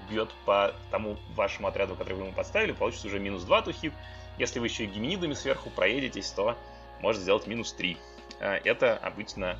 бьет 0.09 0.31
по 0.45 0.75
тому 0.91 1.17
вашему 1.35 1.69
отряду, 1.69 1.95
который 1.95 2.15
вы 2.15 2.25
ему 2.25 2.33
подставили, 2.33 2.73
получится 2.73 3.07
уже 3.07 3.19
минус 3.19 3.43
2 3.45 3.61
to 3.61 3.75
hit. 3.75 3.93
Если 4.39 4.59
вы 4.59 4.67
еще 4.67 4.85
и 4.85 4.87
геминидами 4.87 5.35
сверху 5.35 5.71
проедетесь, 5.71 6.31
то 6.31 6.57
может 7.01 7.23
сделать 7.23 7.47
минус 7.47 7.73
3. 7.73 7.97
А, 8.41 8.57
это 8.57 8.97
обычно 8.97 9.59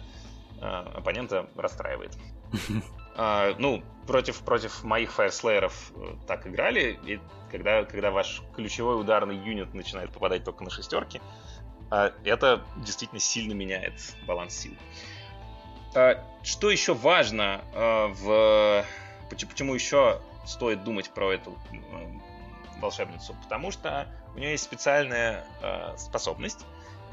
а, 0.61 0.93
оппонента 0.97 1.49
расстраивает. 1.57 2.13
Ну, 3.17 3.85
против, 4.09 4.41
против 4.41 4.83
моих 4.83 5.13
фаерслееров 5.13 5.93
э, 5.95 6.15
так 6.27 6.49
играли, 6.49 6.99
и 7.07 7.21
когда, 7.49 7.85
когда 7.85 8.11
ваш 8.11 8.43
ключевой 8.57 9.01
ударный 9.01 9.37
юнит 9.37 9.73
начинает 9.73 10.11
попадать 10.11 10.43
только 10.43 10.65
на 10.65 10.71
шестерки, 10.71 11.21
а, 11.21 11.54
это 12.25 12.65
действительно 12.77 13.21
сильно 13.21 13.53
меняет 13.53 13.95
баланс 14.27 14.55
сил. 14.55 14.73
А, 15.95 16.25
что 16.43 16.71
еще 16.71 16.95
важно 16.95 17.63
а, 17.75 18.09
в... 18.09 18.85
Почему 19.31 19.75
еще 19.75 20.21
стоит 20.47 20.85
думать 20.85 21.11
про 21.11 21.33
эту 21.33 21.57
волшебницу? 22.81 23.35
Потому 23.43 23.71
что 23.71 24.07
у 24.35 24.39
нее 24.39 24.53
есть 24.53 24.65
специальная 24.65 25.45
способность. 25.97 26.65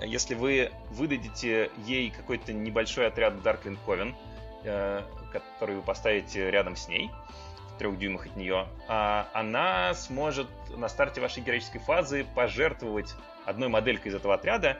Если 0.01 0.35
вы 0.35 0.71
выдадите 0.89 1.71
ей 1.85 2.11
какой-то 2.11 2.53
небольшой 2.53 3.07
отряд 3.07 3.33
Darkling 3.35 3.77
Coven, 3.85 4.13
который 5.31 5.75
вы 5.75 5.81
поставите 5.81 6.51
рядом 6.51 6.75
с 6.75 6.87
ней, 6.87 7.09
в 7.75 7.77
трех 7.79 7.97
дюймах 7.97 8.25
от 8.27 8.35
нее, 8.35 8.67
она 8.87 9.93
сможет 9.93 10.47
на 10.69 10.89
старте 10.89 11.21
вашей 11.21 11.41
героической 11.41 11.79
фазы 11.79 12.25
пожертвовать 12.35 13.15
одной 13.45 13.69
моделькой 13.69 14.11
из 14.11 14.15
этого 14.15 14.35
отряда 14.35 14.77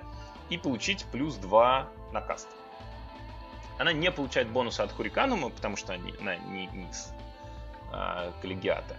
и 0.49 0.57
получить 0.57 1.05
плюс 1.11 1.35
2 1.35 1.87
на 2.11 2.21
каст. 2.21 2.47
Она 3.77 3.93
не 3.93 4.11
получает 4.11 4.49
бонуса 4.49 4.83
от 4.83 4.91
Хуриканума, 4.91 5.49
потому 5.49 5.75
что 5.75 5.93
она 5.93 6.03
не, 6.03 6.67
не 6.67 6.89
из 6.89 7.11
а, 7.91 8.31
коллегиата. 8.41 8.95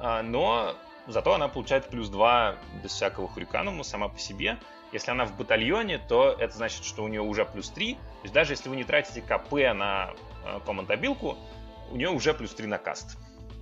А, 0.00 0.22
но 0.22 0.74
зато 1.06 1.34
она 1.34 1.48
получает 1.48 1.88
плюс 1.88 2.08
2 2.08 2.56
без 2.82 2.92
всякого 2.92 3.28
Хуриканума 3.28 3.84
сама 3.84 4.08
по 4.08 4.18
себе. 4.18 4.58
Если 4.92 5.10
она 5.10 5.26
в 5.26 5.36
батальоне, 5.36 5.98
то 5.98 6.34
это 6.38 6.56
значит, 6.56 6.84
что 6.84 7.04
у 7.04 7.08
нее 7.08 7.22
уже 7.22 7.44
плюс 7.44 7.70
3. 7.70 7.94
То 7.94 8.00
есть 8.22 8.34
даже 8.34 8.52
если 8.52 8.68
вы 8.68 8.76
не 8.76 8.84
тратите 8.84 9.20
КП 9.20 9.52
на 9.74 10.12
э, 10.44 10.60
командобилку, 10.64 11.36
у 11.90 11.96
нее 11.96 12.10
уже 12.10 12.34
плюс 12.34 12.54
3 12.54 12.66
на 12.66 12.78
каст. 12.78 13.18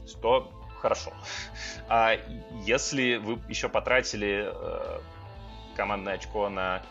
Что 0.07 0.51
хорошо. 0.81 1.13
А 1.89 2.17
если 2.65 3.17
вы 3.17 3.39
еще 3.49 3.69
потратили 3.69 4.51
командное 5.75 6.15
очко 6.15 6.49
на 6.49 6.83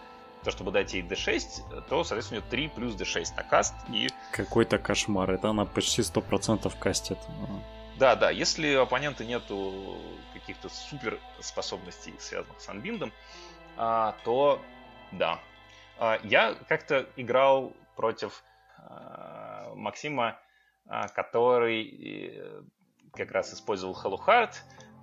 то, 0.44 0.52
чтобы 0.52 0.72
дать 0.72 0.94
ей 0.94 1.04
D6, 1.04 1.86
то, 1.88 2.04
соответственно, 2.04 2.42
у 2.42 2.44
нее 2.44 2.50
3 2.50 2.68
плюс 2.70 2.96
D6 2.96 3.36
на 3.36 3.44
каст. 3.44 3.74
И... 3.90 4.10
Какой-то 4.32 4.78
кошмар. 4.78 5.32
Это 5.32 5.50
она 5.50 5.66
почти 5.66 6.02
100% 6.02 6.72
кастит. 6.80 7.18
Да, 7.98 8.16
да. 8.16 8.30
Если 8.30 8.76
у 8.76 8.82
оппонента 8.82 9.24
нету 9.24 9.98
каких-то 10.34 10.70
супер 10.70 11.20
способностей, 11.40 12.14
связанных 12.20 12.60
с 12.60 12.68
анбиндом, 12.68 13.12
а, 13.78 14.16
то 14.24 14.62
да. 15.12 15.40
А, 15.98 16.20
я 16.24 16.56
как-то 16.68 17.08
играл 17.16 17.74
против 17.96 18.44
а, 18.78 19.74
Максима, 19.76 20.40
который 21.16 22.36
э, 22.36 22.62
как 23.14 23.32
раз 23.32 23.54
использовал 23.54 23.96
Hello 23.96 24.20
Heart, 24.20 24.54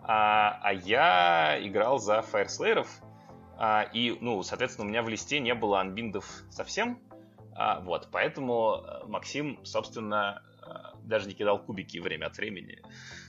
а, 0.02 0.72
я 0.72 1.58
играл 1.62 1.98
за 1.98 2.18
Fireslayer, 2.18 2.86
и, 3.92 4.16
ну, 4.20 4.42
соответственно, 4.42 4.86
у 4.86 4.90
меня 4.90 5.02
в 5.02 5.08
листе 5.08 5.38
не 5.40 5.54
было 5.54 5.80
анбиндов 5.80 6.26
совсем. 6.50 6.98
А, 7.54 7.80
вот, 7.80 8.08
поэтому 8.10 8.76
э, 8.82 9.06
Максим, 9.06 9.58
собственно, 9.64 10.42
э, 10.62 10.96
даже 11.02 11.28
не 11.28 11.34
кидал 11.34 11.62
кубики 11.62 11.98
время 11.98 12.26
от 12.26 12.36
времени. 12.38 12.80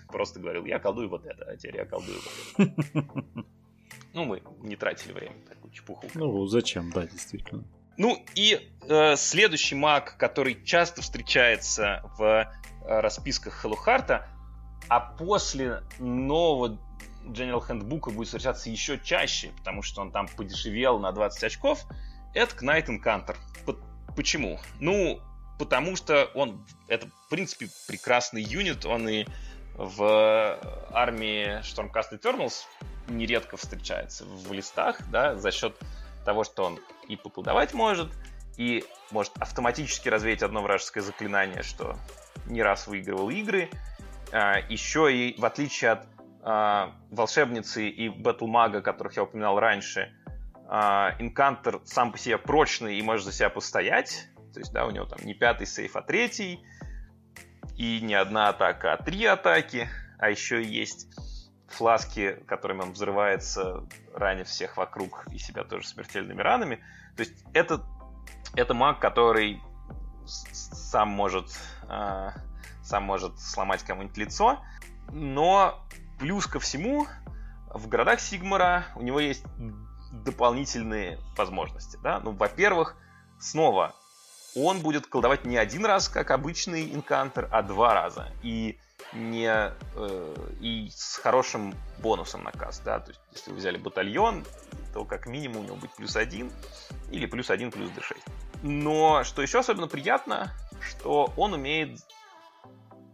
Просто 0.08 0.39
говорил, 0.39 0.64
я 0.66 0.80
колдую 0.80 1.10
вот 1.10 1.26
это, 1.26 1.43
а 1.45 1.58
теперь 1.58 1.78
я 1.78 1.86
колдую 1.86 2.18
вот 2.58 2.68
это. 2.68 3.45
Ну, 4.14 4.26
мы 4.26 4.43
не 4.62 4.76
тратили 4.76 5.14
время 5.14 5.36
такую 5.47 5.72
чепуху. 5.72 6.05
Ну, 6.16 6.45
зачем, 6.45 6.91
да, 6.91 7.08
действительно. 7.08 7.64
Ну 7.97 8.22
и 8.36 8.70
э, 8.89 9.16
следующий 9.16 9.76
маг, 9.76 10.18
который 10.18 10.64
часто 10.66 11.01
встречается 11.01 12.01
в 12.18 12.24
э, 12.24 12.45
расписках 12.82 13.53
Хеллухарта, 13.62 14.28
а 14.89 14.99
после 14.99 15.84
нового 15.99 16.78
General 17.26 17.65
Handbook 17.67 18.11
будет 18.11 18.28
встречаться 18.28 18.69
еще 18.69 18.99
чаще, 18.99 19.51
потому 19.57 19.82
что 19.82 20.01
он 20.01 20.11
там 20.11 20.28
подешевел 20.28 20.99
на 20.99 21.11
20 21.11 21.43
очков, 21.43 21.86
это 22.34 22.55
Knight 22.55 22.88
Encounter. 22.88 23.36
Почему? 24.15 24.59
Ну, 24.80 25.22
потому 25.57 25.95
что 25.95 26.26
он, 26.34 26.65
это, 26.88 27.07
в 27.07 27.30
принципе, 27.30 27.69
прекрасный 27.88 28.41
юнит, 28.41 28.86
он 28.86 29.07
и 29.07 29.26
в 29.76 30.59
армии 30.91 31.61
Stormcast 31.61 32.11
Eternals 32.11 32.65
нередко 33.07 33.57
встречается 33.57 34.26
в 34.26 34.51
листах, 34.51 34.99
да, 35.09 35.36
за 35.36 35.51
счет 35.51 35.76
того, 36.26 36.43
что 36.43 36.65
он 36.65 36.80
и 37.07 37.15
поколдовать 37.15 37.74
может, 37.74 38.11
и 38.57 38.84
может 39.11 39.32
автоматически 39.39 40.09
развеять 40.09 40.43
одно 40.43 40.61
вражеское 40.61 41.03
заклинание, 41.03 41.63
что 41.63 41.97
не 42.45 42.61
раз 42.61 42.88
выигрывал 42.88 43.30
игры. 43.30 43.69
А, 44.32 44.59
еще 44.69 45.13
и, 45.13 45.39
в 45.39 45.45
отличие 45.45 45.91
от 45.91 46.07
а, 46.44 46.94
волшебницы 47.12 47.88
и 47.88 48.10
батлмага, 48.10 48.82
которых 48.82 49.16
я 49.16 49.24
упоминал 49.24 49.60
раньше, 49.60 50.14
Инкантер 50.70 51.82
сам 51.84 52.14
по 52.14 52.18
себе 52.18 52.38
прочный 52.38 52.98
и 52.98 53.02
может 53.02 53.26
за 53.26 53.34
себя 53.34 53.50
постоять. 53.50 54.30
То 54.54 54.60
есть, 54.60 54.72
да, 54.72 54.86
у 54.86 54.92
него 54.92 55.06
там 55.06 55.20
не 55.26 55.34
пятый 55.34 55.68
сейф, 55.68 55.98
а 55.98 56.02
третий. 56.02 56.64
и 57.76 58.00
не 58.00 58.14
одна 58.14 58.50
атака, 58.50 58.94
а 58.94 58.98
три 58.98 59.26
атаки, 59.26 59.89
а 60.18 60.30
еще 60.30 60.64
есть 60.64 61.08
фласки, 61.68 62.38
которыми 62.48 62.82
он 62.82 62.92
взрывается, 62.92 63.88
ранив 64.14 64.48
всех 64.48 64.78
вокруг 64.78 65.26
и 65.32 65.38
себя 65.38 65.64
тоже 65.64 65.88
смертельными 65.88 66.42
ранами. 66.42 66.76
То 67.16 67.24
есть 67.24 67.34
это, 67.54 67.82
это 68.56 68.74
маг, 68.74 69.00
который 69.00 69.62
сам 70.26 71.10
может, 71.10 71.48
э, 71.89 72.30
сам 72.84 73.04
может 73.04 73.39
сломать 73.39 73.84
кому-нибудь 73.84 74.18
лицо, 74.18 74.60
но 75.12 75.84
плюс 76.22 76.45
ко 76.45 76.59
всему 76.59 77.07
в 77.74 77.88
городах 77.88 78.19
Сигмара 78.19 78.86
у 78.95 79.01
него 79.01 79.19
есть 79.19 79.43
дополнительные 80.11 81.19
возможности. 81.36 81.97
Да? 82.03 82.19
Ну, 82.19 82.32
во-первых, 82.32 82.95
снова 83.39 83.95
он 84.55 84.82
будет 84.82 85.07
колдовать 85.07 85.45
не 85.45 85.57
один 85.57 85.84
раз, 85.86 86.09
как 86.09 86.30
обычный 86.30 86.93
инкантер, 86.93 87.49
а 87.51 87.63
два 87.63 87.95
раза. 87.95 88.32
И 88.43 88.78
не 89.13 89.49
э, 89.49 90.36
и 90.59 90.89
с 90.93 91.15
хорошим 91.17 91.74
бонусом 91.97 92.43
на 92.43 92.51
каст, 92.51 92.84
да, 92.86 92.99
то 92.99 93.09
есть 93.09 93.22
если 93.32 93.51
вы 93.51 93.57
взяли 93.57 93.78
батальон, 93.78 94.45
то 94.93 95.05
как 95.05 95.26
минимум 95.26 95.63
у 95.63 95.63
него 95.63 95.76
будет 95.78 95.95
плюс 95.95 96.15
один 96.15 96.51
или 97.09 97.26
плюс 97.26 97.49
один 97.49 97.72
плюс 97.72 97.89
d6. 97.89 98.17
Но 98.61 99.24
что 99.24 99.41
еще 99.41 99.59
особенно 99.59 99.88
приятно, 99.88 100.53
что 100.82 101.34
он 101.36 101.53
умеет 101.53 101.99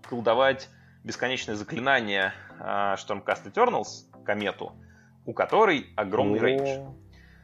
колдовать 0.09 0.69
бесконечное 1.07 1.55
заклинание 1.55 2.33
э, 2.59 2.63
Stormcast 2.63 3.51
Eternals, 3.51 4.05
комету, 4.25 4.73
у 5.25 5.33
которой 5.33 5.87
огромный 5.95 6.39
рейндж. 6.39 6.91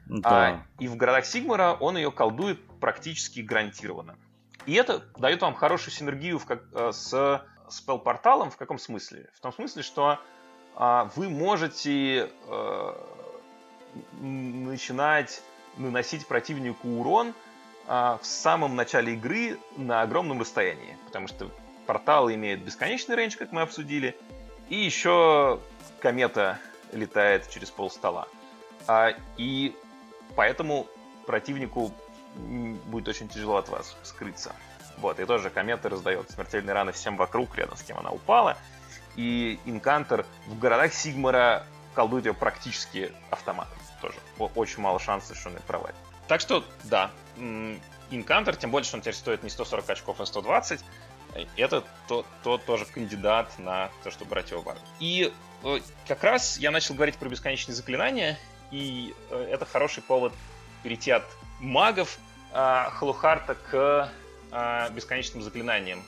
Да. 0.05 0.29
А, 0.29 0.63
и 0.79 0.87
в 0.89 0.97
городах 0.97 1.25
Сигмара 1.25 1.77
он 1.79 1.95
ее 1.95 2.11
колдует 2.11 2.59
практически 2.79 3.39
гарантированно. 3.39 4.17
И 4.65 4.73
это 4.73 5.03
дает 5.17 5.41
вам 5.41 5.53
хорошую 5.53 5.93
синергию 5.93 6.39
в, 6.39 6.45
как, 6.45 6.63
э, 6.73 6.91
с 6.91 7.41
спел-порталом 7.69 8.51
в 8.51 8.57
каком 8.57 8.77
смысле? 8.77 9.29
В 9.33 9.39
том 9.39 9.53
смысле, 9.53 9.81
что 9.81 10.19
а, 10.75 11.09
вы 11.15 11.29
можете 11.29 12.29
э, 12.47 12.93
начинать 14.19 15.41
наносить 15.77 16.27
противнику 16.27 16.87
урон 16.87 17.33
а, 17.87 18.19
в 18.21 18.25
самом 18.25 18.75
начале 18.75 19.13
игры 19.13 19.57
на 19.77 20.01
огромном 20.01 20.41
расстоянии, 20.41 20.97
потому 21.05 21.27
что 21.27 21.49
порталы 21.85 22.35
имеют 22.35 22.61
бесконечный 22.61 23.15
рейндж, 23.15 23.37
как 23.37 23.51
мы 23.51 23.61
обсудили, 23.61 24.17
и 24.69 24.75
еще 24.75 25.59
комета 25.99 26.59
летает 26.91 27.49
через 27.49 27.69
пол 27.71 27.89
стола. 27.89 28.27
А, 28.87 29.13
и 29.37 29.75
поэтому 30.35 30.87
противнику 31.25 31.93
будет 32.35 33.07
очень 33.07 33.29
тяжело 33.29 33.57
от 33.57 33.69
вас 33.69 33.95
скрыться. 34.03 34.53
Вот, 34.97 35.19
и 35.19 35.25
тоже 35.25 35.49
комета 35.49 35.89
раздает 35.89 36.29
смертельные 36.31 36.73
раны 36.73 36.91
всем 36.91 37.17
вокруг, 37.17 37.55
рядом 37.57 37.77
с 37.77 37.83
кем 37.83 37.97
она 37.97 38.11
упала. 38.11 38.57
И 39.15 39.59
Инкантер 39.65 40.25
в 40.47 40.59
городах 40.59 40.93
Сигмара 40.93 41.65
колдует 41.93 42.25
ее 42.25 42.33
практически 42.33 43.11
автоматом. 43.29 43.77
Тоже 44.01 44.15
очень 44.55 44.81
мало 44.81 44.99
шансов, 44.99 45.37
что 45.37 45.49
он 45.49 45.55
ее 45.55 45.61
провалит. 45.61 45.95
Так 46.27 46.41
что, 46.41 46.63
да, 46.83 47.11
Инкантер, 48.09 48.55
тем 48.55 48.71
более, 48.71 48.85
что 48.85 48.97
он 48.97 49.01
теперь 49.01 49.15
стоит 49.15 49.43
не 49.43 49.49
140 49.49 49.89
очков, 49.89 50.19
а 50.19 50.25
120, 50.25 50.81
это 51.57 51.83
то, 52.07 52.25
то 52.43 52.57
тоже 52.57 52.85
кандидат 52.85 53.57
на 53.59 53.89
то, 54.03 54.11
чтобы 54.11 54.31
брать 54.31 54.51
его 54.51 54.61
в 54.61 54.69
армию. 54.69 54.85
И 54.99 55.33
э, 55.63 55.79
как 56.07 56.23
раз 56.23 56.57
я 56.57 56.71
начал 56.71 56.95
говорить 56.95 57.17
про 57.17 57.29
бесконечные 57.29 57.75
заклинания, 57.75 58.37
и 58.71 59.13
э, 59.29 59.47
это 59.51 59.65
хороший 59.65 60.03
повод 60.03 60.33
перейти 60.83 61.11
от 61.11 61.23
магов 61.59 62.17
э, 62.51 62.85
Халухарта 62.91 63.55
к 63.55 64.11
э, 64.51 64.89
бесконечным 64.91 65.41
заклинанием. 65.41 66.03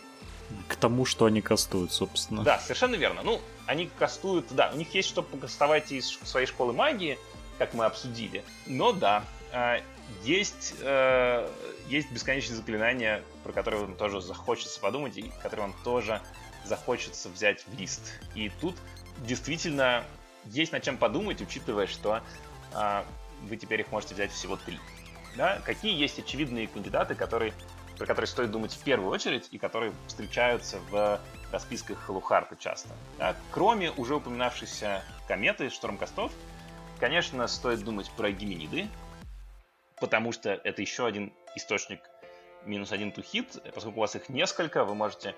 К 0.67 0.75
тому, 0.75 1.05
что 1.05 1.25
они 1.25 1.41
кастуют, 1.41 1.91
собственно. 1.91 2.43
Да, 2.43 2.59
совершенно 2.59 2.95
верно. 2.95 3.21
Ну, 3.23 3.41
они 3.65 3.89
кастуют, 3.97 4.45
да, 4.51 4.71
у 4.73 4.77
них 4.77 4.93
есть 4.93 5.09
что 5.09 5.23
покастовать 5.23 5.91
из 5.91 6.07
своей 6.07 6.45
школы 6.45 6.73
магии, 6.73 7.17
как 7.57 7.73
мы 7.73 7.85
обсудили. 7.85 8.43
Но 8.67 8.91
да, 8.91 9.23
э, 9.51 9.81
есть, 10.23 10.75
э, 10.81 11.49
есть 11.87 12.11
бесконечные 12.11 12.57
заклинания, 12.57 13.23
про 13.43 13.51
которые 13.53 13.81
вам 13.85 13.95
тоже 13.95 14.21
захочется 14.21 14.79
подумать, 14.79 15.17
и 15.17 15.31
которые 15.41 15.67
вам 15.67 15.75
тоже 15.83 16.21
захочется 16.65 17.29
взять 17.29 17.65
в 17.67 17.77
лист. 17.79 18.13
И 18.33 18.49
тут 18.61 18.75
действительно 19.19 20.03
есть 20.45 20.71
над 20.71 20.83
чем 20.83 20.97
подумать, 20.97 21.41
учитывая, 21.41 21.87
что 21.87 22.21
э, 22.73 23.03
вы 23.43 23.57
теперь 23.57 23.81
их 23.81 23.91
можете 23.91 24.15
взять 24.15 24.31
всего 24.31 24.57
три. 24.57 24.79
Да? 25.35 25.61
Какие 25.65 25.95
есть 25.95 26.19
очевидные 26.19 26.67
кандидаты, 26.67 27.15
которые 27.15 27.53
про 27.97 28.05
которые 28.05 28.27
стоит 28.27 28.51
думать 28.51 28.73
в 28.73 28.83
первую 28.83 29.09
очередь 29.09 29.47
и 29.51 29.57
которые 29.57 29.93
встречаются 30.07 30.79
в 30.89 31.19
расписках 31.51 31.99
Халухарта 31.99 32.55
часто. 32.57 32.89
Да? 33.17 33.35
Кроме 33.51 33.91
уже 33.91 34.15
упоминавшейся 34.15 35.03
кометы 35.27 35.69
Штормкостов, 35.69 36.31
конечно, 36.99 37.47
стоит 37.47 37.83
думать 37.83 38.11
про 38.11 38.31
гимениды, 38.31 38.87
потому 39.99 40.31
что 40.31 40.49
это 40.51 40.81
еще 40.81 41.05
один 41.05 41.33
источник 41.55 41.99
минус 42.65 42.91
один 42.91 43.11
тухит. 43.11 43.61
Поскольку 43.73 43.99
у 43.99 44.01
вас 44.01 44.15
их 44.15 44.29
несколько, 44.29 44.83
вы 44.83 44.95
можете 44.95 45.35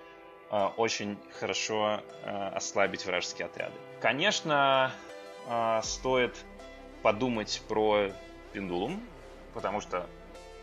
э, 0.49 0.65
очень 0.77 1.17
хорошо 1.39 2.01
э, 2.23 2.47
ослабить 2.55 3.05
вражеские 3.05 3.47
отряды. 3.47 3.75
Конечно, 4.01 4.91
э, 5.47 5.81
стоит 5.83 6.35
подумать 7.03 7.61
про 7.67 8.09
Пендулум, 8.53 9.01
потому 9.53 9.81
что 9.81 10.07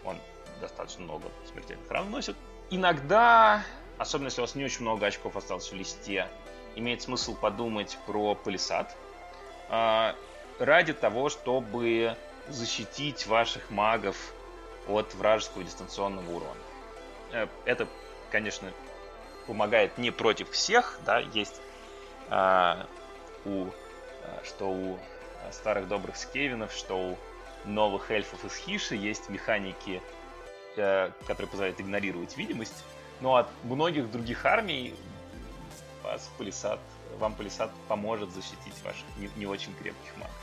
он 0.05 0.19
достаточно 0.61 1.05
много 1.05 1.29
смертельных 1.51 1.91
ран 1.91 2.11
носит. 2.11 2.37
Иногда, 2.71 3.63
особенно 3.99 4.27
если 4.27 4.41
у 4.41 4.45
вас 4.45 4.55
не 4.55 4.65
очень 4.65 4.83
много 4.83 5.07
очков 5.07 5.37
осталось 5.37 5.71
в 5.71 5.75
листе, 5.75 6.29
имеет 6.77 7.03
смысл 7.03 7.37
подумать 7.37 7.99
про 8.07 8.35
палисад. 8.35 8.97
А, 9.69 10.15
ради 10.59 10.93
того, 10.93 11.29
чтобы 11.29 12.17
защитить 12.49 13.27
ваших 13.27 13.71
магов 13.71 14.17
от 14.87 15.15
вражеского 15.15 15.65
дистанционного 15.65 16.31
урона. 16.31 16.61
Э, 17.33 17.47
это, 17.65 17.87
конечно, 18.31 18.71
помогает 19.47 19.99
не 19.99 20.11
против 20.11 20.51
всех, 20.51 20.99
да, 21.05 21.21
есть 21.21 21.61
а, 22.31 22.87
у, 23.45 23.67
а, 23.67 24.43
что 24.43 24.71
у 24.71 24.99
старых 25.53 25.87
добрых 25.89 26.17
скевинов, 26.17 26.73
что 26.73 26.97
у 26.97 27.19
новых 27.67 28.11
эльфов 28.11 28.43
из 28.45 28.57
Хиши 28.57 28.97
есть 28.97 29.29
механики 29.29 30.01
Э, 30.77 31.13
который 31.27 31.47
позволяет 31.47 31.81
игнорировать 31.81 32.37
видимость. 32.37 32.85
Но 33.21 33.37
от 33.37 33.47
многих 33.63 34.11
других 34.11 34.45
армий 34.45 34.95
вас 36.03 36.29
палисад, 36.37 36.81
вам 37.19 37.35
палисад 37.35 37.71
поможет 37.87 38.31
защитить 38.33 38.75
ваших 38.83 39.05
не, 39.17 39.31
не 39.37 39.47
очень 39.47 39.73
крепких 39.75 40.17
магов. 40.17 40.35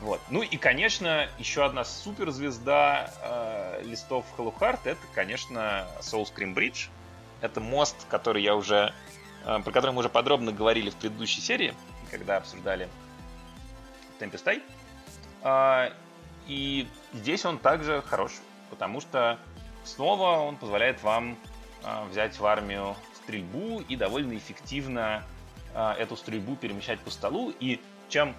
Вот. 0.00 0.20
Ну 0.30 0.42
и, 0.42 0.56
конечно, 0.56 1.28
еще 1.38 1.64
одна 1.64 1.84
суперзвезда 1.84 3.12
э, 3.22 3.82
листов 3.84 4.24
Халухарт 4.36 4.86
это, 4.86 5.00
конечно, 5.14 5.86
Soul 6.00 6.24
Scream 6.24 6.54
Bridge. 6.54 6.88
Это 7.40 7.60
мост, 7.60 7.96
который 8.08 8.42
я 8.42 8.56
уже, 8.56 8.94
э, 9.44 9.58
про 9.60 9.72
который 9.72 9.92
мы 9.92 10.00
уже 10.00 10.08
подробно 10.08 10.52
говорили 10.52 10.90
в 10.90 10.96
предыдущей 10.96 11.40
серии, 11.40 11.74
когда 12.10 12.38
обсуждали 12.38 12.88
Темпестай. 14.18 14.62
Э, 15.42 15.90
и 16.46 16.88
здесь 17.12 17.44
он 17.44 17.58
также 17.58 18.02
хорош 18.02 18.32
потому 18.70 19.00
что 19.00 19.38
снова 19.84 20.38
он 20.38 20.56
позволяет 20.56 21.02
вам 21.02 21.36
э, 21.82 22.04
взять 22.10 22.38
в 22.38 22.46
армию 22.46 22.96
стрельбу 23.16 23.82
и 23.88 23.96
довольно 23.96 24.36
эффективно 24.36 25.24
э, 25.74 25.92
эту 25.98 26.16
стрельбу 26.16 26.56
перемещать 26.56 27.00
по 27.00 27.10
столу. 27.10 27.52
И 27.60 27.80
чем 28.08 28.34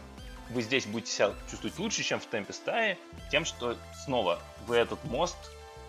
вы 0.53 0.61
здесь 0.61 0.85
будете 0.85 1.11
себя 1.11 1.33
чувствовать 1.49 1.77
лучше, 1.79 2.03
чем 2.03 2.19
в 2.19 2.25
темпе 2.25 2.53
стаи, 2.53 2.97
тем, 3.31 3.45
что 3.45 3.77
снова 4.05 4.41
вы 4.67 4.75
этот 4.75 5.03
мост 5.05 5.37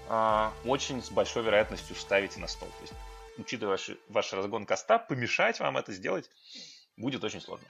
э, 0.09 0.51
очень 0.65 1.03
с 1.03 1.11
большой 1.11 1.43
вероятностью 1.43 1.97
вставите 1.97 2.39
на 2.41 2.47
стол. 2.47 2.69
То 2.69 2.83
есть, 2.83 2.95
учитывая 3.39 3.73
ваш, 3.73 3.91
ваш 4.09 4.33
разгон 4.33 4.67
коста, 4.67 4.99
помешать 4.99 5.59
вам 5.61 5.77
это 5.77 5.93
сделать 5.93 6.31
будет 6.97 7.25
очень 7.25 7.41
сложно. 7.41 7.67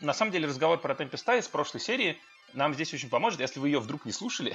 На 0.00 0.12
самом 0.12 0.32
деле 0.32 0.46
разговор 0.46 0.78
про 0.78 0.94
темпе 0.94 1.16
стаи 1.16 1.40
с 1.40 1.48
прошлой 1.48 1.80
серии 1.80 2.20
нам 2.52 2.74
здесь 2.74 2.92
очень 2.92 3.08
поможет. 3.08 3.40
Если 3.40 3.58
вы 3.58 3.68
ее 3.68 3.80
вдруг 3.80 4.04
не 4.04 4.12
слушали, 4.12 4.54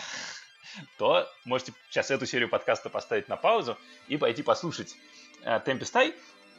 то 0.97 1.27
можете 1.45 1.73
сейчас 1.89 2.11
эту 2.11 2.25
серию 2.25 2.49
подкаста 2.49 2.89
поставить 2.89 3.27
на 3.27 3.38
паузу 3.38 3.77
и 4.07 4.17
пойти 4.17 4.43
послушать 4.43 4.95
э, 5.43 5.59
Темпестай. 5.65 6.13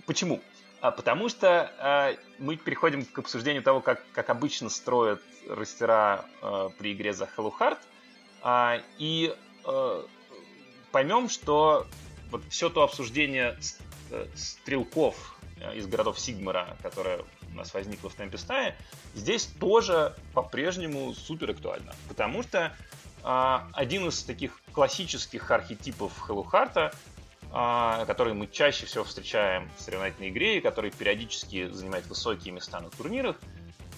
Почему? 0.06 0.42
А, 0.82 0.90
потому 0.90 1.28
что 1.28 1.72
э, 1.78 2.16
мы 2.38 2.56
переходим 2.56 3.04
к 3.04 3.18
обсуждению 3.18 3.62
того, 3.62 3.80
как, 3.80 4.02
как 4.12 4.28
обычно 4.28 4.68
строят 4.68 5.22
растера 5.48 6.26
э, 6.42 6.68
при 6.76 6.92
игре 6.92 7.14
за 7.14 7.28
Hello 7.36 7.52
Heart, 7.58 7.78
э, 8.44 8.82
и 8.98 9.34
поймем, 10.90 11.28
что 11.28 11.86
вот 12.32 12.42
все 12.48 12.70
то 12.70 12.82
обсуждение 12.82 13.56
э, 14.10 14.26
стрелков 14.34 15.38
э, 15.60 15.76
из 15.76 15.86
городов 15.86 16.18
Сигмара, 16.18 16.76
которое 16.82 17.20
у 17.52 17.54
нас 17.54 17.72
возникло 17.74 18.10
в 18.10 18.14
Темпестае, 18.14 18.74
здесь 19.14 19.44
тоже 19.44 20.16
по-прежнему 20.32 21.12
супер 21.14 21.50
актуально. 21.50 21.94
Потому 22.08 22.42
что 22.42 22.74
а, 23.22 23.68
один 23.74 24.08
из 24.08 24.22
таких 24.22 24.58
классических 24.72 25.50
архетипов 25.50 26.12
Хеллухарта 26.26 26.92
а, 27.54 28.06
которые 28.06 28.32
мы 28.32 28.46
чаще 28.46 28.86
всего 28.86 29.04
встречаем 29.04 29.70
в 29.76 29.82
соревновательной 29.82 30.30
игре 30.30 30.56
и 30.56 30.60
который 30.62 30.90
периодически 30.90 31.68
занимает 31.68 32.06
высокие 32.06 32.52
места 32.52 32.80
на 32.80 32.88
турнирах, 32.88 33.36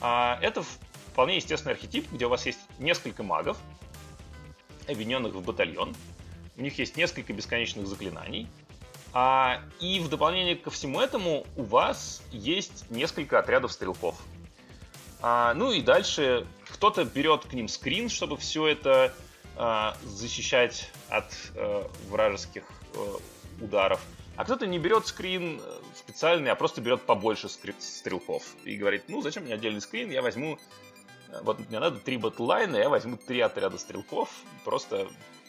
а, 0.01 0.39
это 0.43 0.65
вполне 1.13 1.37
естественный 1.37 1.75
архетип, 1.75 2.11
где 2.11 2.27
у 2.27 2.29
вас 2.29 2.47
есть 2.47 2.59
несколько 2.81 3.23
магов, 3.23 3.57
объединенных 4.89 5.35
в 5.35 5.41
батальон. 5.41 5.95
У 6.57 6.63
них 6.63 6.79
есть 6.79 6.97
несколько 6.97 7.33
бесконечных 7.33 7.87
заклинаний. 7.87 8.49
А, 9.13 9.61
и 9.81 10.01
в 10.01 10.09
дополнение 10.09 10.57
ко 10.57 10.71
всему 10.71 11.01
этому 11.01 11.47
у 11.57 11.63
вас 11.63 12.23
есть 12.33 12.91
несколько 12.91 13.39
отрядов 13.39 13.73
стрелков. 13.73 14.21
Ну 15.23 15.73
и 15.73 15.81
дальше 15.81 16.47
кто-то 16.69 17.03
берет 17.07 17.47
к 17.47 17.55
ним 17.55 17.67
скрин, 17.67 18.11
чтобы 18.11 18.37
все 18.37 18.67
это 18.67 19.15
защищать 20.05 20.91
от 21.09 21.33
а, 21.57 21.89
вражеских 22.09 22.65
а, 22.95 23.19
ударов. 23.61 24.01
А 24.37 24.45
кто-то 24.45 24.67
не 24.67 24.79
берет 24.79 25.07
скрин 25.07 25.61
э, 25.63 25.81
специальный, 25.95 26.51
а 26.51 26.57
просто 26.57 26.81
берет 26.81 27.03
побольше 27.03 27.49
стрелков. 27.49 28.43
И 28.65 28.77
говорит, 28.77 29.05
ну 29.09 29.23
зачем 29.23 29.45
мне 29.45 29.55
отдельный 29.55 29.81
скрин, 29.81 30.11
я 30.11 30.23
возьму... 30.23 30.59
Э, 31.29 31.41
вот 31.43 31.61
мне 31.69 31.79
надо 31.79 31.99
три 31.99 32.17
батлайна, 32.17 32.77
я 32.77 32.89
возьму 32.89 33.17
три 33.17 33.41
отряда 33.41 33.79
стрелков. 33.79 34.29
Просто, 34.65 35.07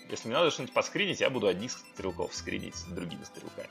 если 0.09 0.27
мне 0.27 0.37
надо 0.37 0.51
что-нибудь 0.51 0.73
поскринить, 0.73 1.19
я 1.19 1.31
буду 1.31 1.47
одних 1.47 1.71
стрелков 1.71 2.35
скринить 2.35 2.75
с 2.75 2.83
другими 2.83 3.23
стрелками. 3.23 3.69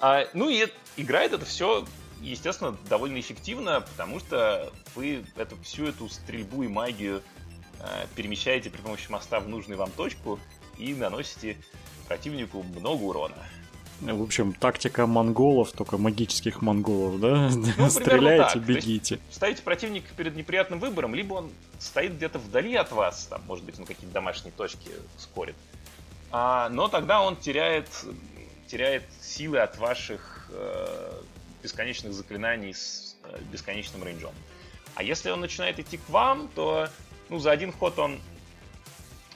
А, 0.00 0.26
ну 0.34 0.48
и 0.48 0.66
играет 0.96 1.32
это 1.32 1.44
все, 1.44 1.86
естественно, 2.20 2.76
довольно 2.88 3.20
эффективно, 3.20 3.80
потому 3.80 4.18
что 4.18 4.72
вы 4.96 5.24
эту, 5.36 5.56
всю 5.62 5.86
эту 5.86 6.08
стрельбу 6.08 6.64
и 6.64 6.68
магию 6.68 7.22
э, 7.80 8.06
перемещаете 8.16 8.70
при 8.70 8.80
помощи 8.80 9.08
моста 9.08 9.38
в 9.38 9.48
нужную 9.48 9.78
вам 9.78 9.92
точку 9.92 10.40
и 10.78 10.94
наносите 10.94 11.56
противнику 12.06 12.62
много 12.62 13.02
урона. 13.02 13.34
В 14.00 14.22
общем, 14.22 14.52
тактика 14.52 15.06
монголов, 15.06 15.72
только 15.72 15.96
магических 15.96 16.60
монголов, 16.60 17.18
да? 17.18 17.50
Ну, 17.78 17.90
Стреляйте, 17.90 18.54
так. 18.54 18.62
бегите. 18.62 19.18
ставите 19.30 19.62
противника 19.62 20.08
перед 20.14 20.36
неприятным 20.36 20.78
выбором, 20.78 21.14
либо 21.14 21.34
он 21.34 21.50
стоит 21.78 22.16
где-то 22.16 22.38
вдали 22.38 22.74
от 22.74 22.92
вас, 22.92 23.26
там, 23.26 23.42
может 23.46 23.64
быть, 23.64 23.78
на 23.78 23.86
какие-то 23.86 24.12
домашние 24.12 24.52
точки 24.52 24.90
скорит. 25.16 25.54
А, 26.30 26.68
но 26.68 26.88
тогда 26.88 27.22
он 27.22 27.36
теряет, 27.36 27.88
теряет 28.66 29.04
силы 29.22 29.60
от 29.60 29.78
ваших 29.78 30.50
э, 30.52 31.22
бесконечных 31.62 32.12
заклинаний 32.12 32.74
с 32.74 33.16
э, 33.24 33.38
бесконечным 33.50 34.04
рейнджом. 34.04 34.34
А 34.94 35.02
если 35.02 35.30
он 35.30 35.40
начинает 35.40 35.78
идти 35.78 35.96
к 35.96 36.08
вам, 36.10 36.48
то 36.54 36.88
ну, 37.30 37.38
за 37.38 37.50
один 37.50 37.72
ход 37.72 37.98
он 37.98 38.20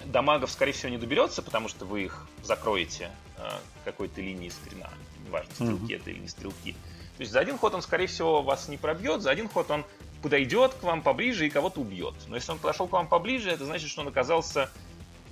до 0.04 0.22
магов, 0.22 0.50
скорее 0.50 0.72
всего, 0.72 0.90
не 0.90 0.98
доберется, 0.98 1.42
потому 1.42 1.68
что 1.68 1.84
вы 1.84 2.04
их 2.04 2.26
закроете 2.42 3.10
э, 3.36 3.48
какой-то 3.84 4.20
линией 4.20 4.50
скрина. 4.50 4.90
Неважно, 5.26 5.52
стрелки 5.54 5.92
mm-hmm. 5.92 5.96
это 5.96 6.10
или 6.10 6.18
не 6.18 6.28
стрелки. 6.28 6.72
То 6.72 7.22
есть 7.22 7.32
за 7.32 7.40
один 7.40 7.58
ход 7.58 7.74
он, 7.74 7.82
скорее 7.82 8.06
всего, 8.06 8.42
вас 8.42 8.68
не 8.68 8.78
пробьет, 8.78 9.20
за 9.20 9.30
один 9.30 9.48
ход 9.48 9.70
он 9.70 9.84
подойдет 10.22 10.74
к 10.74 10.82
вам 10.82 11.02
поближе 11.02 11.46
и 11.46 11.50
кого-то 11.50 11.80
убьет. 11.80 12.14
Но 12.28 12.36
если 12.36 12.52
он 12.52 12.58
подошел 12.58 12.86
к 12.88 12.92
вам 12.92 13.08
поближе, 13.08 13.50
это 13.50 13.64
значит, 13.64 13.90
что 13.90 14.00
он 14.00 14.08
оказался 14.08 14.70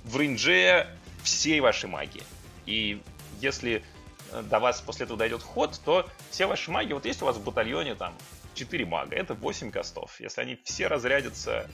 в 0.03 0.17
рейнже 0.17 0.87
всей 1.23 1.59
вашей 1.59 1.89
магии. 1.89 2.23
И 2.65 3.01
если 3.41 3.83
э, 4.31 4.43
до 4.43 4.59
вас 4.59 4.81
после 4.81 5.05
этого 5.05 5.17
дойдет 5.17 5.41
ход, 5.41 5.79
то 5.83 6.07
все 6.29 6.45
ваши 6.45 6.71
маги, 6.71 6.93
вот 6.93 7.05
есть 7.05 7.21
у 7.21 7.25
вас 7.25 7.37
в 7.37 7.43
батальоне 7.43 7.95
там 7.95 8.13
4 8.53 8.85
мага, 8.85 9.15
это 9.15 9.33
8 9.33 9.71
костов. 9.71 10.19
Если 10.19 10.41
они 10.41 10.59
все 10.63 10.87
разрядятся 10.87 11.69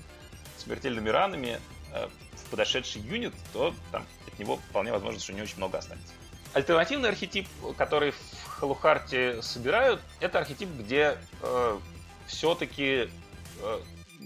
смертельными 0.57 1.09
ранами, 1.09 1.59
э, 1.95 2.07
подошедший 2.51 3.01
юнит, 3.01 3.33
то 3.53 3.73
там, 3.91 4.05
от 4.27 4.39
него 4.39 4.57
вполне 4.69 4.91
возможно, 4.91 5.19
что 5.19 5.33
не 5.33 5.41
очень 5.41 5.57
много 5.57 5.77
останется. 5.77 6.13
Альтернативный 6.53 7.09
архетип, 7.09 7.47
который 7.77 8.11
в 8.11 8.45
Халухарте 8.45 9.41
собирают, 9.41 10.01
это 10.21 10.39
архетип, 10.39 10.69
где 10.69 11.17
э, 11.41 11.79
все-таки 12.27 13.09
э, 13.61 13.79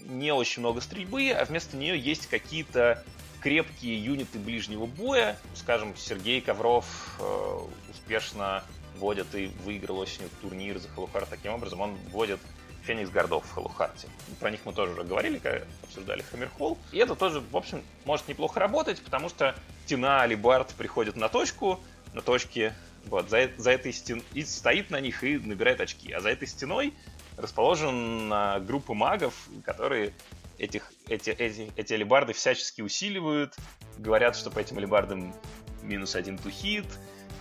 не 0.05 0.31
очень 0.31 0.59
много 0.61 0.81
стрельбы, 0.81 1.31
а 1.31 1.43
вместо 1.45 1.75
нее 1.75 1.97
есть 1.97 2.27
какие-то 2.27 3.03
крепкие 3.41 4.03
юниты 4.03 4.37
ближнего 4.37 4.85
боя. 4.85 5.37
Скажем, 5.55 5.95
Сергей 5.97 6.41
Ковров 6.41 6.85
э, 7.19 7.59
успешно 7.89 8.63
водит 8.97 9.33
и 9.33 9.47
выиграл 9.63 9.99
осенью 9.99 10.29
турнир 10.41 10.77
за 10.77 10.89
Халухарт. 10.89 11.29
Таким 11.29 11.53
образом, 11.53 11.81
он 11.81 11.95
вводит 12.11 12.39
Феникс 12.83 13.09
Гордов 13.09 13.45
в 13.45 13.53
Халухарте. 13.53 14.07
Про 14.39 14.51
них 14.51 14.61
мы 14.65 14.73
тоже 14.73 14.93
уже 14.93 15.03
говорили, 15.03 15.39
когда 15.39 15.65
обсуждали 15.83 16.21
Хаммерхолл. 16.21 16.77
И 16.91 16.97
это 16.97 17.15
тоже, 17.15 17.41
в 17.41 17.55
общем, 17.55 17.83
может 18.05 18.27
неплохо 18.27 18.59
работать, 18.59 19.01
потому 19.01 19.29
что 19.29 19.55
Тина 19.85 20.21
Алибард 20.21 20.73
приходит 20.75 21.15
на 21.15 21.29
точку, 21.29 21.79
на 22.13 22.21
точке 22.21 22.73
вот, 23.05 23.29
за, 23.29 23.49
за 23.57 23.71
этой 23.71 23.93
стеной, 23.93 24.23
и 24.33 24.43
стоит 24.43 24.89
на 24.89 24.99
них 24.99 25.23
и 25.23 25.37
набирает 25.37 25.81
очки. 25.81 26.11
А 26.11 26.19
за 26.19 26.29
этой 26.29 26.47
стеной 26.47 26.93
расположена 27.37 28.61
группа 28.65 28.93
магов, 28.93 29.33
которые 29.63 30.13
этих, 30.57 30.91
эти, 31.07 31.29
эти, 31.31 31.71
эти 31.75 31.93
алибарды 31.93 32.33
всячески 32.33 32.81
усиливают, 32.81 33.55
говорят, 33.97 34.35
что 34.35 34.51
по 34.51 34.59
этим 34.59 34.77
алибардам 34.77 35.33
минус 35.81 36.15
один 36.15 36.37
тухит, 36.37 36.85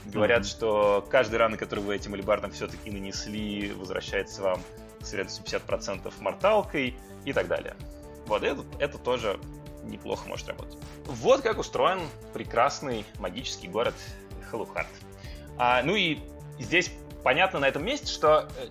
говорят, 0.07 0.43
mm-hmm. 0.43 0.51
что 0.51 1.07
каждый 1.11 1.37
раны, 1.37 1.57
который 1.57 1.81
вы 1.81 1.97
этим 1.97 2.15
алибардам 2.15 2.53
все-таки 2.53 2.91
нанесли, 2.91 3.73
возвращается 3.73 4.43
вам 4.43 4.63
с 5.01 5.13
вероятностью 5.13 5.45
50% 5.45 6.13
морталкой 6.21 6.97
и 7.25 7.33
так 7.33 7.49
далее. 7.49 7.75
Вот 8.27 8.43
это, 8.43 8.65
это 8.79 8.99
тоже 8.99 9.41
неплохо 9.85 10.29
может 10.29 10.49
работать. 10.49 10.77
Вот 11.05 11.43
как 11.43 11.59
устроен 11.59 12.01
прекрасный 12.35 13.05
магический 13.19 13.69
город 13.69 13.95
Халухарт. 14.51 14.89
А, 15.57 15.83
ну 15.83 15.97
и 15.97 16.19
здесь 16.59 16.91
понятно 17.23 17.59
на 17.61 17.69
этом 17.69 17.85
месте, 17.85 18.07
что 18.07 18.49
э, 18.57 18.69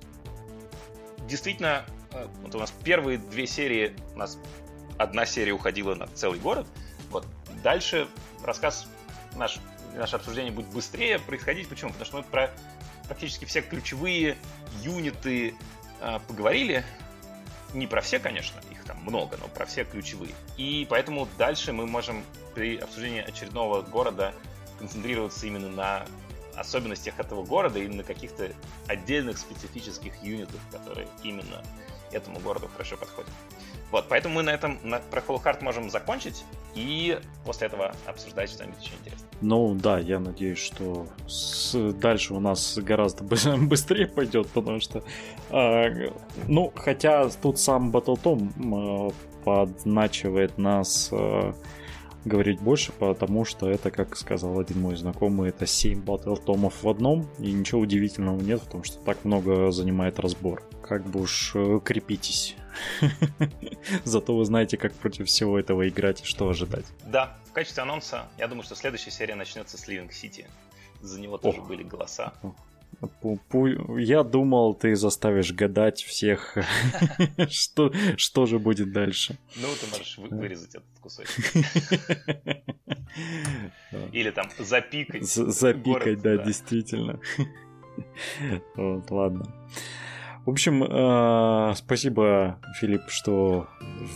действительно 1.28 1.86
э, 2.12 2.28
вот 2.42 2.56
у 2.56 2.60
нас 2.60 2.72
первые 2.84 3.18
две 3.18 3.48
серии, 3.48 3.96
у 4.14 4.18
нас 4.18 4.38
одна 4.98 5.26
серия 5.26 5.52
уходила 5.52 5.96
на 5.96 6.08
целый 6.08 6.40
город. 6.40 6.68
Вот 7.10 7.26
дальше 7.64 8.08
рассказ 8.44 8.88
наш 9.36 9.60
наше 9.96 10.16
обсуждение 10.16 10.52
будет 10.52 10.68
быстрее 10.68 11.20
происходить. 11.20 11.68
Почему? 11.68 11.92
Потому 11.92 12.06
что 12.06 12.18
мы 12.18 12.24
про 12.24 12.52
практически 13.08 13.46
все 13.46 13.62
ключевые 13.62 14.38
юниты 14.82 15.56
поговорили. 16.28 16.84
Не 17.74 17.86
про 17.88 18.02
все, 18.02 18.20
конечно, 18.20 18.60
их 18.72 18.84
там 18.86 18.98
много, 19.02 19.38
но 19.38 19.48
про 19.48 19.66
все 19.66 19.84
ключевые. 19.84 20.34
И 20.56 20.88
поэтому 20.90 21.28
дальше 21.38 21.74
мы 21.74 21.86
можем 21.86 22.24
при 22.56 22.78
обсуждении 22.78 23.22
очередного 23.22 23.82
города 23.82 24.34
концентрироваться 24.80 25.46
именно 25.48 25.70
на 25.70 26.06
особенностях 26.56 27.20
этого 27.20 27.44
города 27.44 27.80
и 27.80 27.88
на 27.88 28.04
каких-то 28.04 28.52
отдельных 28.88 29.38
специфических 29.38 30.14
юнитах, 30.24 30.60
которые 30.72 31.08
именно 31.24 31.64
этому 32.12 32.40
городу 32.40 32.68
хорошо 32.68 32.98
подходят. 32.98 33.32
Вот, 33.92 34.06
поэтому 34.10 34.36
мы 34.36 34.44
на 34.44 34.50
этом 34.50 34.80
на, 34.84 35.00
про 35.00 35.22
Холлхарт 35.22 35.62
можем 35.62 35.90
закончить 35.90 36.44
и 36.76 37.20
после 37.46 37.68
этого 37.68 37.96
обсуждать 38.06 38.50
что-нибудь 38.50 38.84
еще 38.84 38.94
интересное. 39.02 39.30
Ну 39.42 39.76
да, 39.76 40.00
я 40.00 40.20
надеюсь, 40.20 40.58
что 40.58 41.08
с... 41.28 41.74
дальше 41.94 42.34
у 42.34 42.40
нас 42.40 42.78
гораздо 42.78 43.24
быстрее 43.58 44.08
пойдет, 44.08 44.48
потому 44.50 44.80
что, 44.80 45.04
э, 45.52 46.10
ну, 46.48 46.74
хотя 46.76 47.30
тут 47.30 47.60
сам 47.60 47.92
Battle.tom 47.92 49.10
э, 49.10 49.44
подначивает 49.46 50.58
нас 50.58 51.10
э, 51.12 51.54
говорить 52.28 52.60
больше, 52.60 52.92
потому 52.92 53.46
что 53.46 53.70
это, 53.70 53.92
как 53.92 54.16
сказал 54.18 54.60
один 54.60 54.82
мой 54.82 54.96
знакомый, 54.96 55.50
это 55.50 55.66
7 55.66 56.04
Battle 56.04 56.42
томов 56.44 56.84
в 56.84 56.90
одном, 56.90 57.28
и 57.40 57.52
ничего 57.52 57.82
удивительного 57.82 58.40
нет 58.40 58.62
в 58.62 58.68
том, 58.68 58.84
что 58.84 59.00
так 59.00 59.26
много 59.26 59.72
занимает 59.72 60.20
разбор. 60.20 60.64
Как 60.82 61.06
бы 61.06 61.22
уж 61.22 61.52
э, 61.56 61.80
крепитесь. 61.84 62.56
Зато 64.04 64.36
вы 64.36 64.46
знаете, 64.46 64.78
как 64.78 64.94
против 64.94 65.28
всего 65.28 65.58
этого 65.60 65.88
играть 65.88 66.22
и 66.22 66.26
что 66.26 66.50
ожидать. 66.50 66.86
Да, 67.06 67.38
в 67.46 67.52
качестве 67.54 67.84
анонса, 67.84 68.28
я 68.38 68.48
думаю, 68.48 68.64
что 68.64 68.76
следующая 68.76 69.12
серия 69.12 69.36
начнется 69.36 69.78
с 69.78 69.88
Living 69.88 70.10
City. 70.10 70.46
За 71.02 71.20
него 71.20 71.38
тоже 71.38 71.62
были 71.62 71.84
голоса. 71.84 72.34
Я 73.98 74.24
думал, 74.24 74.74
ты 74.74 74.96
заставишь 74.96 75.54
гадать 75.54 76.02
всех, 76.02 76.58
что, 77.50 77.92
что 78.18 78.46
же 78.46 78.60
будет 78.60 78.92
дальше. 78.92 79.38
Ну, 79.56 79.68
ты 79.80 79.88
можешь 79.92 80.18
вырезать 80.18 80.76
этот 80.76 81.00
кусочек. 81.00 81.54
Или 84.12 84.32
там 84.32 84.50
запикать. 84.58 85.26
Запикать, 85.26 86.22
да, 86.22 86.38
действительно. 86.38 87.20
Вот, 88.76 89.10
ладно. 89.10 89.46
В 90.46 90.52
общем, 90.52 90.84
э, 90.84 91.74
спасибо, 91.76 92.60
Филипп, 92.80 93.10
что 93.10 93.68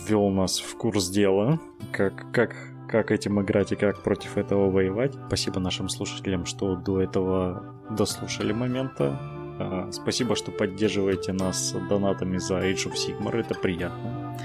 ввел 0.06 0.30
нас 0.30 0.60
в 0.60 0.78
курс 0.78 1.10
дела, 1.10 1.60
как, 1.92 2.32
как, 2.32 2.54
как 2.92 3.10
этим 3.10 3.40
играть 3.40 3.72
и 3.72 3.76
как 3.76 4.02
против 4.02 4.36
этого 4.36 4.70
воевать. 4.70 5.14
Спасибо 5.26 5.60
нашим 5.60 5.88
слушателям, 5.88 6.44
что 6.44 6.76
до 6.76 7.00
этого 7.00 7.74
дослушали 7.90 8.52
момента. 8.52 9.18
Э, 9.58 9.90
спасибо, 9.90 10.36
что 10.36 10.50
поддерживаете 10.50 11.32
нас 11.32 11.74
донатами 11.88 12.36
за 12.36 12.58
Age 12.60 12.90
of 12.90 12.92
Sigmar, 12.92 13.40
это 13.40 13.54
приятно. 13.54 14.36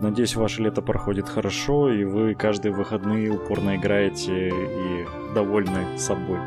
Надеюсь, 0.00 0.36
ваше 0.36 0.62
лето 0.62 0.80
проходит 0.80 1.28
хорошо, 1.28 1.92
и 1.92 2.04
вы 2.04 2.34
каждые 2.34 2.72
выходные 2.72 3.30
упорно 3.30 3.76
играете 3.76 4.48
и 4.48 5.06
довольны 5.34 5.98
собой. 5.98 6.38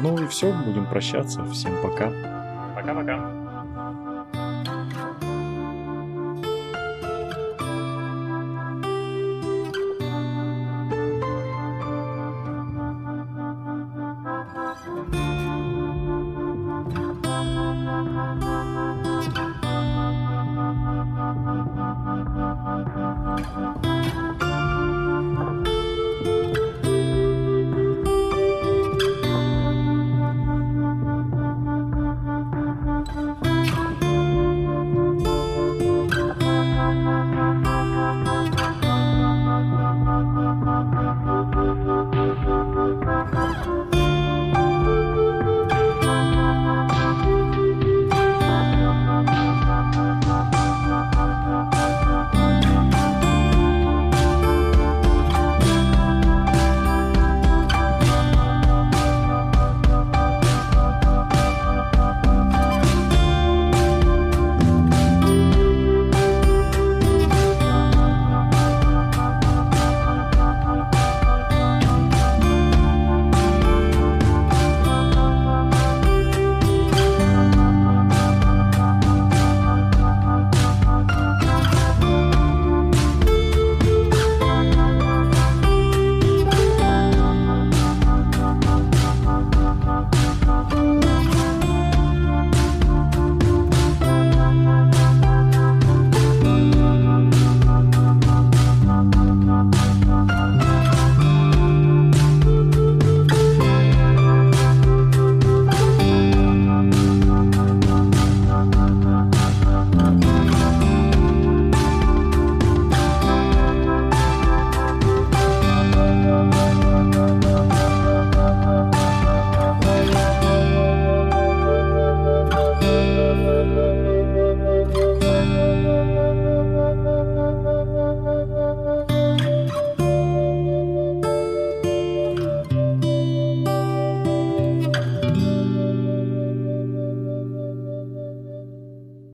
Ну 0.00 0.18
и 0.18 0.26
все, 0.26 0.52
будем 0.66 0.86
прощаться. 0.86 1.44
Всем 1.44 1.72
пока. 1.82 2.10
Пока-пока. 2.74 3.43